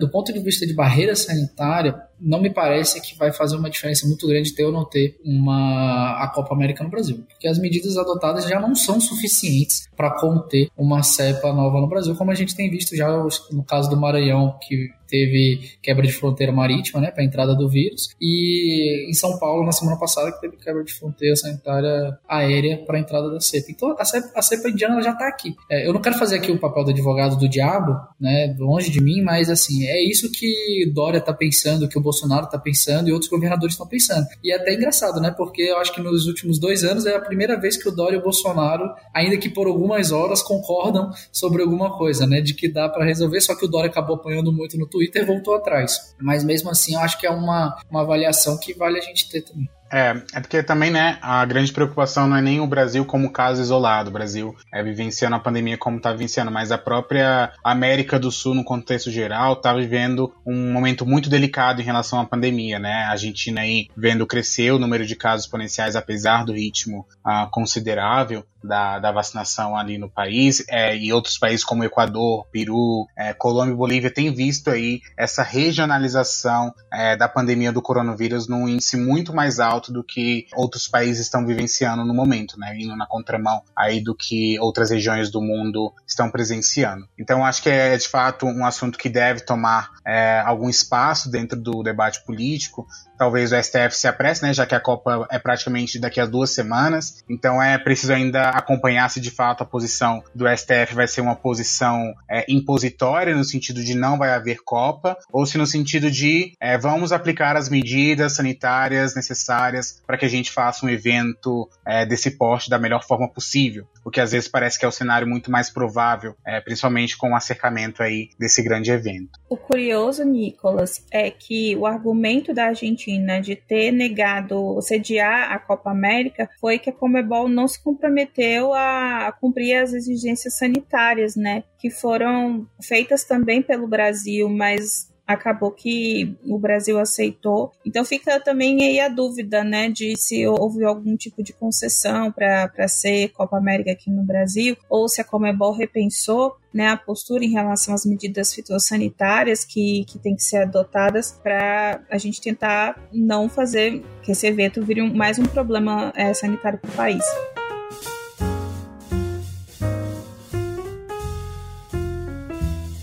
do 0.00 0.08
ponto 0.08 0.32
de 0.32 0.40
vista 0.40 0.66
de 0.66 0.74
barreira 0.74 1.14
sanitária, 1.14 1.94
não 2.24 2.40
me 2.40 2.50
parece 2.50 3.00
que 3.00 3.16
vai 3.16 3.32
fazer 3.32 3.56
uma 3.56 3.70
diferença 3.70 4.06
muito 4.06 4.26
grande 4.26 4.54
ter 4.54 4.64
ou 4.64 4.72
não 4.72 4.84
ter 4.84 5.18
uma 5.24 6.22
a 6.22 6.28
Copa 6.28 6.54
América 6.54 6.82
no 6.82 6.90
Brasil, 6.90 7.24
porque 7.28 7.46
as 7.46 7.58
medidas 7.58 7.96
adotadas 7.96 8.44
já 8.44 8.60
não 8.60 8.74
são 8.74 9.00
suficientes 9.00 9.88
para 9.96 10.10
conter 10.18 10.68
uma 10.76 11.02
cepa 11.02 11.52
nova 11.52 11.80
no 11.80 11.88
Brasil, 11.88 12.14
como 12.16 12.30
a 12.30 12.34
gente 12.34 12.54
tem 12.56 12.70
visto 12.70 12.96
já 12.96 13.08
no 13.52 13.62
caso 13.62 13.90
do 13.90 13.96
Maranhão, 13.96 14.58
que 14.60 14.88
teve 15.06 15.70
quebra 15.82 16.04
de 16.04 16.12
fronteira 16.12 16.52
marítima, 16.52 17.00
né, 17.00 17.10
para 17.10 17.22
a 17.22 17.26
entrada 17.26 17.54
do 17.54 17.68
vírus, 17.68 18.08
e 18.20 19.08
em 19.08 19.12
São 19.12 19.38
Paulo, 19.38 19.64
na 19.64 19.72
semana 19.72 19.98
passada, 19.98 20.32
que 20.32 20.40
teve 20.40 20.56
quebra 20.56 20.82
de 20.82 20.92
fronteira 20.92 21.36
sanitária 21.36 22.18
aérea 22.28 22.78
para 22.78 22.96
a 22.96 23.00
entrada 23.00 23.30
da 23.30 23.40
cepa. 23.40 23.66
Então, 23.70 23.94
a 23.98 24.04
cepa, 24.04 24.30
a 24.34 24.42
cepa 24.42 24.68
indiana 24.68 25.00
já 25.02 25.12
está 25.12 25.28
aqui. 25.28 25.54
É, 25.70 25.86
eu 25.86 25.92
não 25.92 26.00
quero 26.00 26.18
fazer 26.18 26.36
aqui 26.36 26.50
o 26.50 26.58
papel 26.58 26.84
do 26.84 26.90
advogado 26.90 27.36
do 27.36 27.48
diabo, 27.48 27.96
né, 28.18 28.56
longe 28.58 28.90
de 28.90 29.00
mim, 29.00 29.22
mas, 29.22 29.48
assim, 29.48 29.84
é 29.86 30.02
isso 30.02 30.32
que 30.32 30.90
Dória 30.92 31.18
está 31.18 31.32
pensando, 31.32 31.88
que 31.88 31.98
o 31.98 32.02
Bolsonaro 32.02 32.13
está 32.44 32.58
pensando 32.58 33.08
e 33.08 33.12
outros 33.12 33.30
governadores 33.30 33.74
estão 33.74 33.86
pensando. 33.86 34.26
E 34.42 34.52
é 34.52 34.56
até 34.56 34.74
engraçado, 34.74 35.20
né, 35.20 35.30
porque 35.30 35.62
eu 35.62 35.78
acho 35.78 35.94
que 35.94 36.00
nos 36.00 36.26
últimos 36.26 36.58
dois 36.58 36.84
anos 36.84 37.06
é 37.06 37.14
a 37.14 37.20
primeira 37.20 37.58
vez 37.58 37.76
que 37.76 37.88
o 37.88 37.92
Dória 37.92 38.16
e 38.16 38.18
o 38.18 38.22
Bolsonaro, 38.22 38.90
ainda 39.14 39.36
que 39.36 39.48
por 39.48 39.66
algumas 39.66 40.12
horas, 40.12 40.42
concordam 40.42 41.12
sobre 41.32 41.62
alguma 41.62 41.96
coisa, 41.96 42.26
né, 42.26 42.40
de 42.40 42.52
que 42.52 42.68
dá 42.68 42.88
para 42.88 43.04
resolver, 43.04 43.40
só 43.40 43.54
que 43.54 43.64
o 43.64 43.68
Dória 43.68 43.88
acabou 43.88 44.16
apanhando 44.16 44.52
muito 44.52 44.76
no 44.76 44.86
Twitter 44.86 45.04
Twitter 45.04 45.26
voltou 45.26 45.54
atrás. 45.54 46.14
Mas 46.20 46.44
mesmo 46.44 46.70
assim, 46.70 46.94
eu 46.94 47.00
acho 47.00 47.18
que 47.18 47.26
é 47.26 47.30
uma, 47.30 47.76
uma 47.90 48.02
avaliação 48.02 48.58
que 48.58 48.72
vale 48.74 48.98
a 48.98 49.02
gente 49.02 49.28
ter 49.28 49.42
também. 49.42 49.68
É, 49.94 50.20
é 50.32 50.40
porque 50.40 50.60
também, 50.60 50.90
né, 50.90 51.18
a 51.22 51.44
grande 51.44 51.72
preocupação 51.72 52.26
não 52.26 52.36
é 52.36 52.42
nem 52.42 52.58
o 52.58 52.66
Brasil 52.66 53.04
como 53.04 53.30
caso 53.30 53.62
isolado, 53.62 54.10
o 54.10 54.12
Brasil 54.12 54.52
é 54.72 54.82
vivenciando 54.82 55.36
a 55.36 55.38
pandemia 55.38 55.78
como 55.78 55.98
está 55.98 56.10
vivenciando, 56.10 56.50
mas 56.50 56.72
a 56.72 56.78
própria 56.78 57.52
América 57.62 58.18
do 58.18 58.28
Sul, 58.28 58.56
no 58.56 58.64
contexto 58.64 59.08
geral, 59.08 59.52
está 59.52 59.72
vivendo 59.72 60.34
um 60.44 60.72
momento 60.72 61.06
muito 61.06 61.30
delicado 61.30 61.80
em 61.80 61.84
relação 61.84 62.18
à 62.18 62.24
pandemia, 62.24 62.80
né? 62.80 63.04
A 63.04 63.10
Argentina 63.10 63.60
aí 63.60 63.86
vendo 63.96 64.26
crescer 64.26 64.72
o 64.72 64.80
número 64.80 65.06
de 65.06 65.14
casos 65.14 65.46
exponenciais, 65.46 65.94
apesar 65.94 66.44
do 66.44 66.52
ritmo 66.52 67.06
uh, 67.24 67.48
considerável 67.52 68.44
da, 68.64 68.98
da 68.98 69.12
vacinação 69.12 69.76
ali 69.76 69.98
no 69.98 70.10
país, 70.10 70.64
é, 70.68 70.96
e 70.96 71.12
outros 71.12 71.38
países 71.38 71.64
como 71.64 71.84
Equador, 71.84 72.46
Peru, 72.50 73.06
é, 73.16 73.32
Colômbia 73.32 73.72
e 73.72 73.76
Bolívia 73.76 74.10
têm 74.10 74.32
visto 74.32 74.70
aí 74.70 75.00
essa 75.16 75.42
regionalização 75.42 76.74
é, 76.92 77.16
da 77.16 77.28
pandemia 77.28 77.72
do 77.72 77.82
coronavírus 77.82 78.48
num 78.48 78.68
índice 78.68 78.96
muito 78.96 79.34
mais 79.34 79.60
alto 79.60 79.92
do 79.92 80.02
que 80.02 80.46
outros 80.54 80.88
países 80.88 81.20
estão 81.26 81.46
vivenciando 81.46 82.04
no 82.04 82.14
momento, 82.14 82.58
né, 82.58 82.76
indo 82.78 82.96
na 82.96 83.06
contramão 83.06 83.62
aí 83.76 84.02
do 84.02 84.14
que 84.14 84.58
outras 84.58 84.90
regiões 84.90 85.30
do 85.30 85.40
mundo 85.40 85.92
estão 86.06 86.30
presenciando. 86.30 87.06
Então 87.18 87.44
acho 87.44 87.62
que 87.62 87.68
é 87.68 87.96
de 87.96 88.08
fato 88.08 88.46
um 88.46 88.64
assunto 88.64 88.98
que 88.98 89.08
deve 89.08 89.40
tomar 89.40 89.90
é, 90.06 90.40
algum 90.44 90.68
espaço 90.68 91.30
dentro 91.30 91.58
do 91.58 91.82
debate 91.82 92.24
político, 92.24 92.86
talvez 93.18 93.52
o 93.52 93.62
STF 93.62 93.92
se 93.92 94.06
apresse, 94.06 94.42
né, 94.42 94.52
já 94.52 94.66
que 94.66 94.74
a 94.74 94.80
Copa 94.80 95.26
é 95.30 95.38
praticamente 95.38 95.98
daqui 95.98 96.20
a 96.20 96.26
duas 96.26 96.50
semanas. 96.50 97.22
Então 97.28 97.62
é 97.62 97.78
preciso 97.78 98.12
ainda 98.12 98.50
acompanhar 98.50 99.08
se 99.10 99.20
de 99.20 99.30
fato 99.30 99.62
a 99.62 99.66
posição 99.66 100.22
do 100.34 100.46
STF 100.48 100.94
vai 100.94 101.06
ser 101.06 101.20
uma 101.20 101.36
posição 101.36 102.14
é, 102.28 102.44
impositória, 102.48 103.34
no 103.34 103.44
sentido 103.44 103.82
de 103.82 103.94
não 103.94 104.18
vai 104.18 104.32
haver 104.32 104.58
Copa, 104.64 105.16
ou 105.32 105.46
se 105.46 105.58
no 105.58 105.66
sentido 105.66 106.10
de 106.10 106.52
é, 106.60 106.76
vamos 106.76 107.12
aplicar 107.12 107.56
as 107.56 107.68
medidas 107.68 108.34
sanitárias 108.34 109.14
necessárias 109.14 110.02
para 110.06 110.16
que 110.16 110.24
a 110.24 110.28
gente 110.28 110.50
faça 110.50 110.84
um 110.84 110.88
evento 110.88 111.68
é, 111.86 112.04
desse 112.04 112.32
porte 112.32 112.68
da 112.70 112.78
melhor 112.78 113.04
forma 113.04 113.28
possível. 113.28 113.86
O 114.04 114.10
que 114.10 114.20
às 114.20 114.32
vezes 114.32 114.48
parece 114.48 114.78
que 114.78 114.84
é 114.84 114.88
o 114.88 114.92
cenário 114.92 115.26
muito 115.26 115.50
mais 115.50 115.70
provável, 115.70 116.34
é, 116.46 116.60
principalmente 116.60 117.16
com 117.16 117.30
o 117.30 117.36
acercamento 117.36 118.02
aí 118.02 118.28
desse 118.38 118.62
grande 118.62 118.90
evento. 118.90 119.30
O 119.48 119.56
curioso, 119.56 120.24
Nicolas, 120.24 121.04
é 121.10 121.30
que 121.30 121.74
o 121.76 121.86
argumento 121.86 122.52
da 122.52 122.66
Argentina 122.66 123.40
de 123.40 123.56
ter 123.56 123.90
negado 123.90 124.80
sediar 124.82 125.52
a 125.52 125.58
Copa 125.58 125.90
América 125.90 126.48
foi 126.60 126.78
que 126.78 126.90
a 126.90 126.92
Comebol 126.92 127.48
não 127.48 127.66
se 127.66 127.82
comprometeu 127.82 128.74
a 128.74 129.32
cumprir 129.40 129.76
as 129.76 129.92
exigências 129.92 130.58
sanitárias, 130.58 131.34
né, 131.34 131.64
que 131.78 131.90
foram 131.90 132.66
feitas 132.82 133.24
também 133.24 133.62
pelo 133.62 133.86
Brasil, 133.86 134.48
mas 134.48 135.13
acabou 135.26 135.70
que 135.70 136.36
o 136.44 136.58
Brasil 136.58 136.98
aceitou. 136.98 137.72
Então 137.84 138.04
fica 138.04 138.38
também 138.40 138.82
aí 138.82 139.00
a 139.00 139.08
dúvida, 139.08 139.64
né, 139.64 139.88
de 139.88 140.16
se 140.16 140.46
houve 140.46 140.84
algum 140.84 141.16
tipo 141.16 141.42
de 141.42 141.52
concessão 141.52 142.30
para 142.30 142.88
ser 142.88 143.28
Copa 143.30 143.56
América 143.56 143.92
aqui 143.92 144.10
no 144.10 144.22
Brasil, 144.22 144.76
ou 144.88 145.08
se 145.08 145.20
a 145.20 145.24
Comebol 145.24 145.72
repensou 145.72 146.56
né, 146.72 146.88
a 146.88 146.96
postura 146.96 147.44
em 147.44 147.50
relação 147.50 147.94
às 147.94 148.04
medidas 148.04 148.52
fitossanitárias 148.52 149.64
que, 149.64 150.04
que 150.06 150.18
tem 150.18 150.34
que 150.34 150.42
ser 150.42 150.58
adotadas 150.58 151.32
para 151.42 152.00
a 152.10 152.18
gente 152.18 152.40
tentar 152.40 153.00
não 153.12 153.48
fazer 153.48 154.02
que 154.22 154.32
esse 154.32 154.46
evento 154.46 154.82
vire 154.82 155.00
um, 155.00 155.14
mais 155.14 155.38
um 155.38 155.44
problema 155.44 156.12
é, 156.16 156.34
sanitário 156.34 156.78
para 156.78 156.90
o 156.90 156.94
país. 156.94 157.24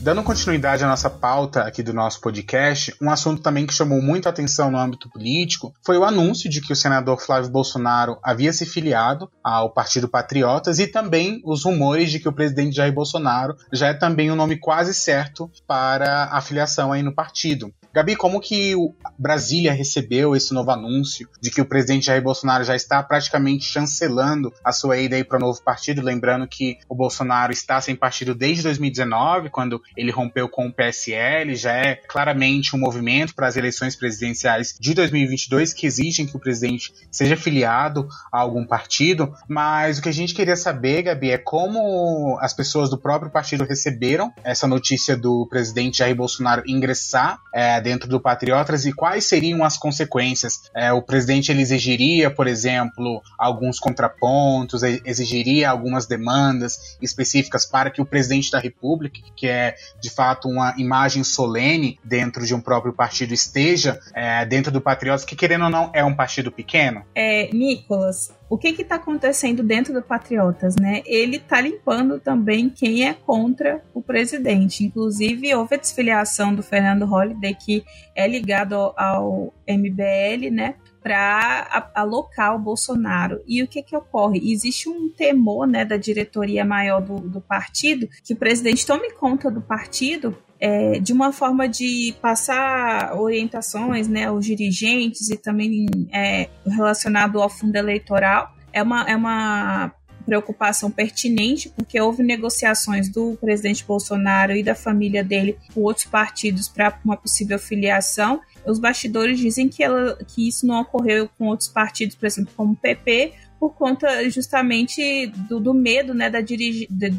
Dando 0.02 0.24
continuidade 0.24 0.84
à 0.84 0.88
nossa 0.88 1.12
pauta 1.12 1.62
aqui 1.62 1.84
do 1.84 1.94
nosso 1.94 2.20
podcast, 2.22 2.92
um 3.00 3.12
assunto 3.12 3.44
também 3.44 3.68
que 3.68 3.74
chamou 3.74 4.02
muito 4.02 4.28
atenção 4.28 4.72
no 4.72 4.80
âmbito 4.80 5.08
político 5.08 5.76
foi 5.86 5.96
o 5.96 6.04
anúncio 6.04 6.50
de 6.50 6.60
que 6.60 6.74
o 6.74 6.76
senador 6.76 7.22
Flávio 7.22 7.52
Bolsonaro 7.52 8.18
havia 8.24 8.52
se 8.52 8.66
filiado 8.66 9.32
ao 9.44 9.72
Partido 9.72 10.10
Patriotas 10.10 10.80
e 10.80 10.88
também 10.88 11.40
os 11.46 11.64
rumores 11.64 12.10
de 12.10 12.20
que 12.20 12.28
o 12.28 12.34
presidente 12.34 12.78
Jair 12.78 12.92
Bolsonaro 12.92 13.56
já 13.72 13.90
é 13.90 13.94
também 13.94 14.32
um 14.32 14.36
nome 14.36 14.58
quase 14.58 14.92
certo 14.92 15.52
para 15.68 16.30
a 16.32 16.42
filiação 16.42 16.92
aí 16.92 17.04
no 17.04 17.14
partido. 17.14 17.72
Gabi, 17.94 18.16
como 18.16 18.40
que 18.40 18.74
Brasília 19.20 19.74
recebeu 19.74 20.34
esse 20.36 20.54
novo 20.54 20.72
anúncio 20.72 21.28
de 21.42 21.52
que 21.52 21.60
o 21.60 21.66
presidente 21.66 22.06
Jair 22.06 22.22
Bolsonaro 22.22 22.64
já 22.64 22.76
está 22.76 23.04
praticamente 23.04 23.66
chancelando 23.66 24.54
a 24.64 24.72
sua 24.72 24.98
ida 24.98 25.18
aí 25.18 25.24
para 25.24 25.38
o 25.38 25.42
novo 25.42 25.62
partido? 25.62 26.02
Lembrando 26.02 26.48
que 26.48 26.78
o 26.88 26.96
Bolsonaro 26.96 27.52
está 27.52 27.82
sem 27.82 27.96
partido 27.96 28.34
desde 28.34 28.64
2019, 28.64 29.50
quando 29.50 29.82
ele 29.98 30.10
rompeu 30.10 30.48
com 30.48 30.68
o 30.68 30.74
PSL, 30.74 31.54
já 31.56 31.74
é 31.74 31.96
claramente 31.96 32.76
um 32.76 32.80
movimento 32.80 33.36
para 33.36 33.48
as 33.48 33.58
eleições 33.58 33.96
presidenciais 33.96 34.74
de 34.80 34.94
2022 34.94 35.74
que 35.74 35.86
exigem 35.86 36.26
que 36.26 36.38
o 36.38 36.40
presidente 36.40 36.94
seja 37.12 37.36
filiado 37.36 38.08
a 38.32 38.40
algum 38.40 38.66
partido. 38.66 39.34
Mas 39.50 39.98
o 39.98 40.02
que 40.02 40.10
a 40.10 40.14
gente 40.14 40.34
queria 40.34 40.56
saber, 40.56 41.04
Gabi, 41.04 41.32
é 41.32 41.38
como 41.38 42.38
as 42.40 42.54
pessoas 42.54 42.90
do 42.90 42.98
próprio 42.98 43.32
partido 43.32 43.66
receberam 43.66 44.34
essa 44.44 44.66
notícia 44.66 45.18
do 45.18 45.46
presidente 45.50 45.98
Jair 45.98 46.16
Bolsonaro 46.16 46.64
ingressar 46.66 47.40
é, 47.54 47.81
dentro 47.82 48.08
do 48.08 48.20
Patriotas 48.20 48.86
e 48.86 48.94
quais 48.94 49.26
seriam 49.26 49.64
as 49.64 49.78
consequências. 49.78 50.70
É, 50.76 50.92
o 50.92 51.02
presidente 51.02 51.52
ele 51.52 51.62
exigiria, 51.62 52.30
por 52.30 52.48
exemplo, 52.48 53.22
alguns 53.38 53.80
contrapontos, 53.80 54.84
exigiria 54.84 55.70
algumas 55.70 56.06
demandas 56.06 56.98
específicas 57.02 57.66
para 57.66 57.90
que 57.90 58.02
o 58.02 58.06
presidente 58.06 58.52
da 58.52 58.60
República, 58.60 59.20
que 59.36 59.48
é 59.48 59.76
de 60.00 60.10
fato 60.10 60.48
uma 60.48 60.74
imagem 60.78 61.24
solene 61.24 62.00
dentro 62.04 62.46
de 62.46 62.54
um 62.54 62.62
próprio 62.62 62.94
partido, 62.94 63.34
esteja 63.34 64.00
é, 64.14 64.46
dentro 64.46 64.72
do 64.72 64.82
Patriotas, 64.82 65.26
que 65.26 65.36
querendo 65.36 65.66
ou 65.66 65.70
não 65.70 65.92
é 65.94 66.04
um 66.04 66.16
partido 66.16 66.52
pequeno? 66.52 67.04
É, 67.16 67.50
Nicolas, 67.54 68.32
o 68.52 68.58
que 68.58 68.68
está 68.82 68.96
acontecendo 68.96 69.64
dentro 69.64 69.94
do 69.94 70.02
Patriotas, 70.02 70.76
né? 70.76 71.02
Ele 71.06 71.38
está 71.38 71.62
limpando 71.62 72.20
também 72.20 72.70
quem 72.70 73.08
é 73.08 73.14
contra 73.14 73.82
o 73.94 74.02
presidente. 74.02 74.84
Inclusive, 74.84 75.56
houve 75.56 75.76
a 75.76 75.78
desfiliação 75.78 76.54
do 76.54 76.62
Fernando 76.62 77.06
Holliday, 77.06 77.56
que 77.56 77.86
é 78.14 78.28
ligado 78.28 78.76
ao, 78.76 79.54
MBL, 79.66 80.52
né? 80.52 80.76
para 81.02 81.90
alocar 81.96 82.54
o 82.54 82.60
Bolsonaro. 82.60 83.42
E 83.48 83.64
o 83.64 83.68
que 83.68 83.82
que 83.82 83.96
ocorre? 83.96 84.52
Existe 84.52 84.88
um 84.88 85.10
temor 85.10 85.66
né, 85.66 85.84
da 85.84 85.98
diretoria 85.98 86.64
maior 86.64 87.02
do, 87.02 87.20
do 87.22 87.42
partido 87.42 88.08
que 88.24 88.34
o 88.34 88.38
presidente 88.38 88.86
tome 88.86 89.12
conta 89.14 89.50
do 89.50 89.62
partido 89.62 90.38
é, 90.62 91.00
de 91.00 91.12
uma 91.12 91.34
forma 91.34 91.68
de 91.68 92.14
passar 92.22 93.20
orientações 93.20 94.08
né, 94.08 94.26
aos 94.26 94.46
dirigentes 94.46 95.32
e 95.32 95.36
também 95.36 95.88
é, 96.14 96.48
relacionado 96.64 97.42
ao 97.42 97.50
fundo 97.50 97.76
eleitoral. 97.76 98.56
É 98.72 98.84
uma, 98.84 99.04
é 99.10 99.16
uma 99.16 99.92
preocupação 100.24 100.92
pertinente, 100.92 101.68
porque 101.70 102.00
houve 102.00 102.22
negociações 102.22 103.10
do 103.10 103.36
presidente 103.42 103.84
Bolsonaro 103.84 104.56
e 104.56 104.62
da 104.62 104.76
família 104.76 105.24
dele 105.24 105.58
com 105.74 105.82
outros 105.82 106.06
partidos 106.06 106.70
para 106.70 106.98
uma 107.04 107.18
possível 107.18 107.58
filiação. 107.58 108.40
Os 108.64 108.78
bastidores 108.78 109.40
dizem 109.40 109.68
que, 109.68 109.84
ela, 109.84 110.16
que 110.28 110.48
isso 110.48 110.68
não 110.68 110.82
ocorreu 110.82 111.28
com 111.40 111.48
outros 111.48 111.70
partidos, 111.70 112.16
por 112.16 112.28
exemplo, 112.28 112.54
como 112.56 112.74
o 112.74 112.76
PP, 112.76 113.34
por 113.62 113.76
conta 113.76 114.28
justamente 114.28 115.28
do, 115.48 115.60
do 115.60 115.72
medo 115.72 116.16
né, 116.16 116.32
da 116.32 116.42
de, 116.42 116.88
de, 116.90 117.14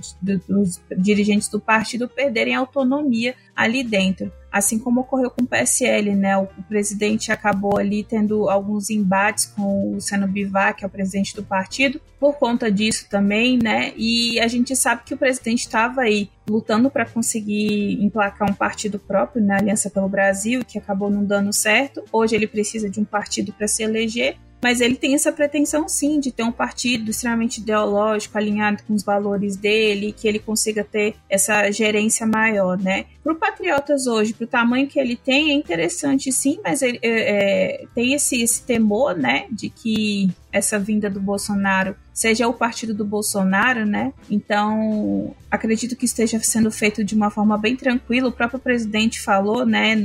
dos 0.49 0.83
dirigentes 0.99 1.47
do 1.47 1.61
partido 1.61 2.09
perderem 2.09 2.57
autonomia 2.57 3.37
ali 3.55 3.85
dentro. 3.85 4.33
Assim 4.51 4.77
como 4.77 5.03
ocorreu 5.03 5.31
com 5.31 5.45
o 5.45 5.47
PSL, 5.47 6.17
né? 6.17 6.37
O, 6.37 6.43
o 6.43 6.63
presidente 6.65 7.31
acabou 7.31 7.79
ali 7.79 8.03
tendo 8.03 8.51
alguns 8.51 8.91
embates 8.91 9.47
com 9.47 9.63
o 9.63 9.95
Luciano 9.95 10.27
Bivar, 10.27 10.75
que 10.75 10.85
é 10.85 10.87
o 10.87 10.91
presidente 10.91 11.35
do 11.35 11.45
partido, 11.45 12.01
por 12.19 12.35
conta 12.35 12.71
disso 12.73 13.07
também, 13.09 13.57
né? 13.57 13.93
E 13.97 14.41
a 14.41 14.49
gente 14.49 14.75
sabe 14.75 15.05
que 15.05 15.15
o 15.15 15.17
presidente 15.17 15.61
estava 15.61 16.03
aí 16.03 16.29
lutando 16.51 16.91
para 16.91 17.07
conseguir 17.07 18.03
emplacar 18.03 18.51
um 18.51 18.55
partido 18.55 18.99
próprio 18.99 19.41
na 19.41 19.55
né? 19.55 19.61
Aliança 19.61 19.89
pelo 19.89 20.09
Brasil, 20.09 20.65
que 20.67 20.77
acabou 20.77 21.09
não 21.09 21.25
dando 21.25 21.53
certo. 21.53 22.03
Hoje 22.13 22.35
ele 22.35 22.49
precisa 22.49 22.91
de 22.91 22.99
um 22.99 23.05
partido 23.05 23.53
para 23.53 23.69
se 23.69 23.85
eleger 23.85 24.37
mas 24.63 24.81
ele 24.81 24.95
tem 24.95 25.15
essa 25.15 25.33
pretensão 25.33 25.89
sim 25.89 26.21
de 26.21 26.31
ter 26.31 26.45
um 26.45 26.53
partido 26.53 27.11
extremamente 27.11 27.61
ideológico, 27.61 28.39
alinhado 28.39 28.83
com 28.87 28.95
os 28.95 29.03
valores 29.03 29.57
dele, 29.57 30.15
que 30.17 30.29
ele 30.29 30.39
consiga 30.39 30.85
ter 30.85 31.17
essa 31.29 31.71
gerência 31.73 32.27
maior, 32.27 32.79
né? 32.79 33.07
Para 33.25 33.33
o 33.33 33.37
Patriotas 33.37 34.07
hoje, 34.07 34.33
para 34.33 34.45
o 34.45 34.49
tamanho 34.49 34.87
que 34.87 34.99
ele 34.99 35.17
tem, 35.17 35.51
é 35.51 35.55
interessante 35.55 36.31
sim, 36.33 36.61
mas 36.63 36.83
ele 36.83 36.99
é, 37.03 37.83
é, 37.83 37.85
tem 37.95 38.15
esse, 38.15 38.41
esse 38.41 38.63
temor, 38.63 39.17
né, 39.17 39.47
de 39.51 39.69
que 39.69 40.31
essa 40.53 40.79
vinda 40.79 41.09
do 41.09 41.21
Bolsonaro 41.21 41.97
seja 42.13 42.47
o 42.47 42.53
partido 42.53 42.93
do 42.93 43.05
Bolsonaro, 43.05 43.87
né? 43.87 44.13
Então, 44.31 45.35
acredito 45.51 45.97
que 45.97 46.05
esteja 46.05 46.39
sendo 46.41 46.71
feito 46.71 47.03
de 47.03 47.15
uma 47.15 47.31
forma 47.31 47.57
bem 47.57 47.75
tranquila. 47.75 48.29
O 48.29 48.33
próprio 48.33 48.61
presidente 48.61 49.21
falou, 49.21 49.65
né, 49.65 49.97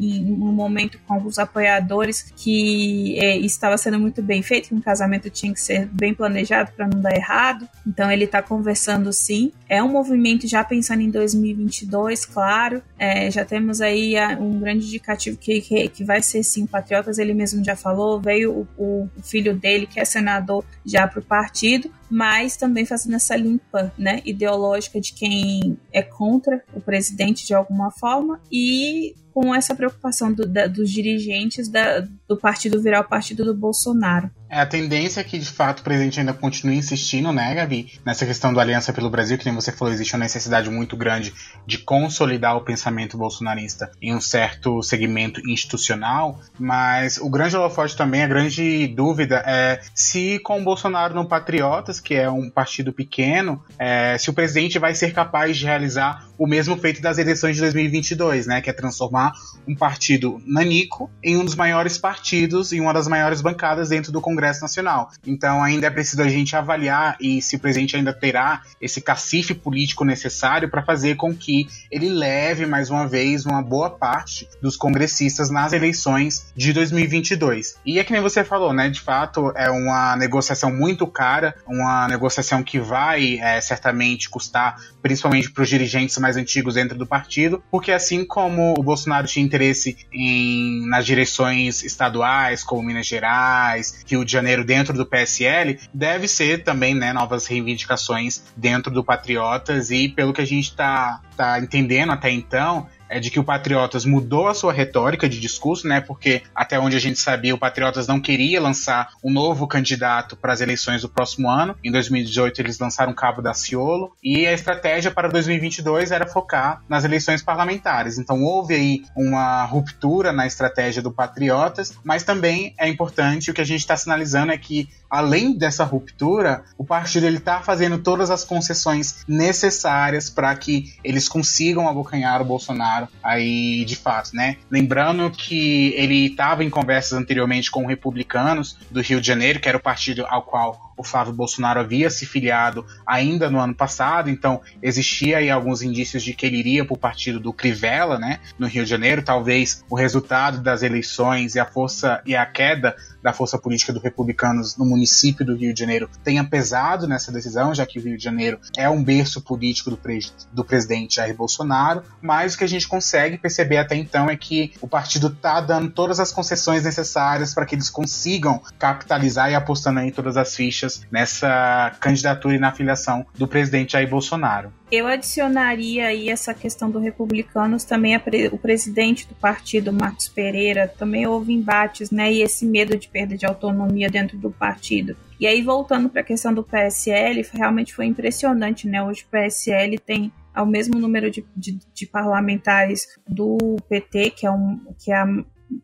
em 0.00 0.32
um 0.32 0.52
momento 0.52 0.98
com 1.06 1.14
alguns 1.14 1.38
apoiadores, 1.38 2.32
que 2.36 3.18
é, 3.18 3.36
estava 3.38 3.76
sendo 3.76 3.98
muito 3.98 4.22
bem 4.22 4.42
feito, 4.42 4.68
que 4.68 4.74
um 4.74 4.80
casamento 4.80 5.28
tinha 5.28 5.52
que 5.52 5.60
ser 5.60 5.86
bem 5.86 6.14
planejado 6.14 6.72
para 6.72 6.86
não 6.86 7.00
dar 7.00 7.14
errado. 7.14 7.68
Então, 7.86 8.10
ele 8.10 8.24
está 8.24 8.42
conversando 8.42 9.12
sim. 9.12 9.52
É 9.68 9.82
um 9.82 9.88
movimento 9.88 10.46
já 10.46 10.64
pensando 10.64 11.02
em 11.02 11.10
2022, 11.10 12.24
claro. 12.24 12.82
É, 13.02 13.30
já 13.30 13.46
temos 13.46 13.80
aí 13.80 14.14
um 14.38 14.60
grande 14.60 14.84
indicativo 14.84 15.38
que, 15.38 15.62
que, 15.62 15.88
que, 15.88 16.04
vai 16.04 16.20
ser 16.20 16.42
sim 16.42 16.66
Patriotas. 16.66 17.18
Ele 17.18 17.32
mesmo 17.32 17.64
já 17.64 17.74
falou. 17.74 18.20
Veio 18.20 18.68
o, 18.76 19.08
o 19.16 19.22
filho 19.22 19.56
dele, 19.56 19.86
que 19.86 19.98
é 19.98 20.04
senador, 20.04 20.62
já 20.84 21.08
para 21.08 21.20
o 21.20 21.22
partido 21.22 21.90
mas 22.10 22.56
também 22.56 22.84
fazendo 22.84 23.14
essa 23.14 23.36
limpa 23.36 23.92
né, 23.96 24.20
ideológica 24.24 25.00
de 25.00 25.12
quem 25.12 25.78
é 25.92 26.02
contra 26.02 26.60
o 26.74 26.80
presidente 26.80 27.46
de 27.46 27.54
alguma 27.54 27.92
forma 27.92 28.40
e 28.50 29.14
com 29.32 29.54
essa 29.54 29.76
preocupação 29.76 30.32
do, 30.32 30.44
da, 30.44 30.66
dos 30.66 30.90
dirigentes 30.90 31.68
da, 31.68 32.00
do 32.30 32.36
partido 32.36 32.80
virar 32.80 33.00
o 33.00 33.08
partido 33.08 33.44
do 33.44 33.52
Bolsonaro. 33.52 34.30
É 34.48 34.60
a 34.60 34.66
tendência 34.66 35.20
é 35.20 35.24
que, 35.24 35.38
de 35.38 35.50
fato, 35.50 35.80
o 35.80 35.82
presidente 35.82 36.18
ainda 36.18 36.32
continue 36.32 36.76
insistindo, 36.76 37.32
né, 37.32 37.54
Gabi, 37.54 37.92
nessa 38.04 38.24
questão 38.24 38.52
do 38.52 38.60
Aliança 38.60 38.92
pelo 38.92 39.10
Brasil, 39.10 39.36
que 39.36 39.44
nem 39.44 39.54
você 39.54 39.70
falou, 39.72 39.92
existe 39.92 40.14
uma 40.14 40.24
necessidade 40.24 40.70
muito 40.70 40.96
grande 40.96 41.32
de 41.66 41.78
consolidar 41.78 42.56
o 42.56 42.60
pensamento 42.60 43.16
bolsonarista 43.16 43.90
em 44.00 44.14
um 44.14 44.20
certo 44.20 44.82
segmento 44.82 45.40
institucional, 45.48 46.40
mas 46.58 47.18
o 47.18 47.28
grande 47.28 47.56
holofote 47.56 47.96
também, 47.96 48.22
a 48.22 48.28
grande 48.28 48.86
dúvida 48.88 49.42
é 49.44 49.80
se 49.94 50.38
com 50.40 50.60
o 50.60 50.64
Bolsonaro 50.64 51.14
no 51.14 51.26
Patriotas, 51.26 52.00
que 52.00 52.14
é 52.14 52.30
um 52.30 52.48
partido 52.48 52.92
pequeno, 52.92 53.62
é, 53.78 54.18
se 54.18 54.30
o 54.30 54.32
presidente 54.32 54.78
vai 54.78 54.94
ser 54.94 55.12
capaz 55.12 55.56
de 55.56 55.64
realizar 55.64 56.28
o 56.40 56.46
mesmo 56.46 56.74
feito 56.78 57.02
das 57.02 57.18
eleições 57.18 57.56
de 57.56 57.60
2022, 57.60 58.46
né, 58.46 58.62
que 58.62 58.70
é 58.70 58.72
transformar 58.72 59.34
um 59.68 59.74
partido 59.74 60.40
nanico 60.46 61.10
em 61.22 61.36
um 61.36 61.44
dos 61.44 61.54
maiores 61.54 61.98
partidos 61.98 62.72
e 62.72 62.80
uma 62.80 62.94
das 62.94 63.06
maiores 63.06 63.42
bancadas 63.42 63.90
dentro 63.90 64.10
do 64.10 64.22
Congresso 64.22 64.62
Nacional. 64.62 65.10
Então 65.26 65.62
ainda 65.62 65.86
é 65.86 65.90
preciso 65.90 66.22
a 66.22 66.28
gente 66.30 66.56
avaliar 66.56 67.18
e 67.20 67.42
se 67.42 67.56
o 67.56 67.58
presidente 67.58 67.94
ainda 67.94 68.14
terá 68.14 68.62
esse 68.80 69.02
cacife 69.02 69.52
político 69.52 70.02
necessário 70.02 70.70
para 70.70 70.82
fazer 70.82 71.16
com 71.16 71.34
que 71.34 71.68
ele 71.90 72.08
leve 72.08 72.64
mais 72.64 72.88
uma 72.88 73.06
vez 73.06 73.44
uma 73.44 73.60
boa 73.60 73.90
parte 73.90 74.48
dos 74.62 74.78
congressistas 74.78 75.50
nas 75.50 75.74
eleições 75.74 76.50
de 76.56 76.72
2022. 76.72 77.76
E 77.84 77.98
é 77.98 78.04
que 78.04 78.14
nem 78.14 78.22
você 78.22 78.42
falou, 78.42 78.72
né? 78.72 78.88
De 78.88 79.00
fato, 79.00 79.52
é 79.54 79.70
uma 79.70 80.16
negociação 80.16 80.72
muito 80.72 81.06
cara, 81.06 81.54
uma 81.66 82.08
negociação 82.08 82.62
que 82.62 82.80
vai 82.80 83.38
é, 83.40 83.60
certamente 83.60 84.30
custar, 84.30 84.76
principalmente 85.02 85.50
para 85.50 85.62
os 85.62 85.68
dirigentes 85.68 86.16
mais 86.16 86.29
antigos 86.36 86.74
dentro 86.74 86.96
do 86.96 87.06
partido, 87.06 87.62
porque 87.70 87.92
assim 87.92 88.24
como 88.24 88.74
o 88.78 88.82
Bolsonaro 88.82 89.26
tinha 89.26 89.44
interesse 89.44 89.96
em 90.12 90.86
nas 90.88 91.06
direções 91.06 91.82
estaduais, 91.82 92.62
como 92.62 92.82
Minas 92.82 93.06
Gerais, 93.06 94.04
Rio 94.06 94.24
de 94.24 94.32
Janeiro 94.32 94.64
dentro 94.64 94.96
do 94.96 95.06
PSL, 95.06 95.78
deve 95.92 96.26
ser 96.28 96.62
também 96.62 96.94
né, 96.94 97.12
novas 97.12 97.46
reivindicações 97.46 98.42
dentro 98.56 98.92
do 98.92 99.04
Patriotas 99.04 99.90
e 99.90 100.08
pelo 100.08 100.32
que 100.32 100.40
a 100.40 100.46
gente 100.46 100.70
está 100.70 101.20
tá 101.36 101.58
entendendo 101.58 102.12
até 102.12 102.30
então, 102.30 102.86
é 103.10 103.18
de 103.18 103.30
que 103.30 103.40
o 103.40 103.44
Patriotas 103.44 104.04
mudou 104.04 104.46
a 104.46 104.54
sua 104.54 104.72
retórica 104.72 105.28
de 105.28 105.40
discurso, 105.40 105.86
né? 105.86 106.00
Porque 106.00 106.42
até 106.54 106.78
onde 106.78 106.96
a 106.96 107.00
gente 107.00 107.18
sabia, 107.18 107.54
o 107.54 107.58
Patriotas 107.58 108.06
não 108.06 108.20
queria 108.20 108.60
lançar 108.60 109.10
um 109.22 109.32
novo 109.32 109.66
candidato 109.66 110.36
para 110.36 110.52
as 110.52 110.60
eleições 110.60 111.02
do 111.02 111.08
próximo 111.08 111.50
ano. 111.50 111.76
Em 111.82 111.90
2018 111.90 112.60
eles 112.60 112.78
lançaram 112.78 113.12
Cabo 113.12 113.42
da 113.42 113.52
Ciolo 113.52 114.12
e 114.22 114.46
a 114.46 114.52
estratégia 114.52 115.10
para 115.10 115.28
2022 115.28 116.12
era 116.12 116.26
focar 116.26 116.82
nas 116.88 117.04
eleições 117.04 117.42
parlamentares. 117.42 118.16
Então 118.16 118.42
houve 118.42 118.74
aí 118.74 119.04
uma 119.16 119.64
ruptura 119.64 120.32
na 120.32 120.46
estratégia 120.46 121.02
do 121.02 121.10
Patriotas, 121.10 121.98
mas 122.04 122.22
também 122.22 122.74
é 122.78 122.88
importante 122.88 123.50
o 123.50 123.54
que 123.54 123.60
a 123.60 123.66
gente 123.66 123.80
está 123.80 123.96
sinalizando 123.96 124.52
é 124.52 124.58
que 124.58 124.88
além 125.10 125.58
dessa 125.58 125.82
ruptura, 125.82 126.62
o 126.78 126.84
partido 126.84 127.26
ele 127.26 127.38
está 127.38 127.60
fazendo 127.60 127.98
todas 127.98 128.30
as 128.30 128.44
concessões 128.44 129.24
necessárias 129.26 130.30
para 130.30 130.54
que 130.54 130.94
eles 131.02 131.28
consigam 131.28 131.88
abocanhar 131.88 132.40
o 132.40 132.44
Bolsonaro 132.44 132.99
Bolsonaro 133.00 133.08
aí 133.22 133.84
de 133.84 133.96
fato, 133.96 134.34
né? 134.34 134.56
Lembrando 134.70 135.30
que 135.30 135.94
ele 135.96 136.26
estava 136.26 136.64
em 136.64 136.70
conversas 136.70 137.12
anteriormente 137.12 137.70
com 137.70 137.86
republicanos 137.86 138.76
do 138.90 139.00
Rio 139.00 139.20
de 139.20 139.26
Janeiro, 139.26 139.60
que 139.60 139.68
era 139.68 139.78
o 139.78 139.82
partido 139.82 140.26
ao 140.26 140.42
qual 140.42 140.90
o 141.00 141.02
Flávio 141.02 141.32
Bolsonaro 141.32 141.80
havia 141.80 142.10
se 142.10 142.26
filiado 142.26 142.84
ainda 143.06 143.48
no 143.48 143.58
ano 143.58 143.74
passado, 143.74 144.28
então 144.28 144.60
existia 144.82 145.38
aí 145.38 145.50
alguns 145.50 145.80
indícios 145.80 146.22
de 146.22 146.34
que 146.34 146.44
ele 146.44 146.58
iria 146.58 146.84
para 146.84 146.94
o 146.94 146.98
partido 146.98 147.40
do 147.40 147.54
Crivella, 147.54 148.18
né, 148.18 148.38
no 148.58 148.66
Rio 148.66 148.84
de 148.84 148.90
Janeiro. 148.90 149.22
Talvez 149.22 149.82
o 149.88 149.94
resultado 149.94 150.60
das 150.60 150.82
eleições 150.82 151.54
e 151.54 151.60
a 151.60 151.64
força 151.64 152.20
e 152.26 152.36
a 152.36 152.44
queda 152.44 152.94
da 153.22 153.32
força 153.32 153.58
política 153.58 153.92
dos 153.92 154.02
republicanos 154.02 154.76
no 154.76 154.84
município 154.84 155.44
do 155.44 155.56
Rio 155.56 155.72
de 155.72 155.80
Janeiro 155.80 156.08
tenha 156.22 156.44
pesado 156.44 157.06
nessa 157.06 157.32
decisão, 157.32 157.74
já 157.74 157.86
que 157.86 157.98
o 157.98 158.02
Rio 158.02 158.18
de 158.18 158.24
Janeiro 158.24 158.58
é 158.76 158.88
um 158.88 159.02
berço 159.02 159.40
político 159.40 159.90
do, 159.90 159.96
pre 159.96 160.20
do 160.52 160.64
presidente 160.64 161.16
Jair 161.16 161.34
Bolsonaro. 161.34 162.02
Mas 162.20 162.54
o 162.54 162.58
que 162.58 162.64
a 162.64 162.68
gente 162.68 162.86
consegue 162.90 163.38
perceber 163.38 163.78
até 163.78 163.94
então 163.94 164.28
é 164.28 164.36
que 164.36 164.72
o 164.80 164.88
partido 164.88 165.28
está 165.28 165.60
dando 165.60 165.88
todas 165.90 166.18
as 166.18 166.32
concessões 166.32 166.82
necessárias 166.82 167.54
para 167.54 167.64
que 167.64 167.76
eles 167.76 167.88
consigam 167.88 168.60
capitalizar 168.78 169.50
e 169.50 169.54
apostando 169.54 170.00
aí 170.00 170.10
todas 170.10 170.36
as 170.36 170.56
fichas 170.56 171.02
nessa 171.10 171.96
candidatura 172.00 172.56
e 172.56 172.58
na 172.58 172.72
filiação 172.72 173.24
do 173.38 173.46
presidente 173.46 173.92
Jair 173.92 174.10
Bolsonaro. 174.10 174.72
Eu 174.90 175.06
adicionaria 175.06 176.08
aí 176.08 176.28
essa 176.28 176.52
questão 176.52 176.90
do 176.90 176.98
republicanos 176.98 177.84
também 177.84 178.18
pre 178.18 178.48
o 178.48 178.58
presidente 178.58 179.28
do 179.28 179.36
partido, 179.36 179.92
Marcos 179.92 180.28
Pereira, 180.28 180.92
também 180.98 181.28
houve 181.28 181.52
embates, 181.52 182.10
né, 182.10 182.32
e 182.32 182.42
esse 182.42 182.66
medo 182.66 182.98
de 182.98 183.08
perda 183.08 183.36
de 183.36 183.46
autonomia 183.46 184.10
dentro 184.10 184.36
do 184.36 184.50
partido. 184.50 185.16
E 185.38 185.46
aí 185.46 185.62
voltando 185.62 186.08
para 186.08 186.22
a 186.22 186.24
questão 186.24 186.52
do 186.52 186.64
PSL, 186.64 187.46
realmente 187.54 187.94
foi 187.94 188.06
impressionante, 188.06 188.86
né? 188.86 189.02
Hoje 189.02 189.22
o 189.22 189.30
PSL 189.30 189.98
tem 189.98 190.30
o 190.62 190.66
mesmo 190.66 190.98
número 190.98 191.30
de, 191.30 191.44
de, 191.56 191.78
de 191.92 192.06
parlamentares 192.06 193.06
do 193.26 193.76
PT, 193.88 194.30
que 194.30 194.46
é, 194.46 194.50
um, 194.50 194.78
que 194.98 195.12
é 195.12 195.16
a 195.16 195.26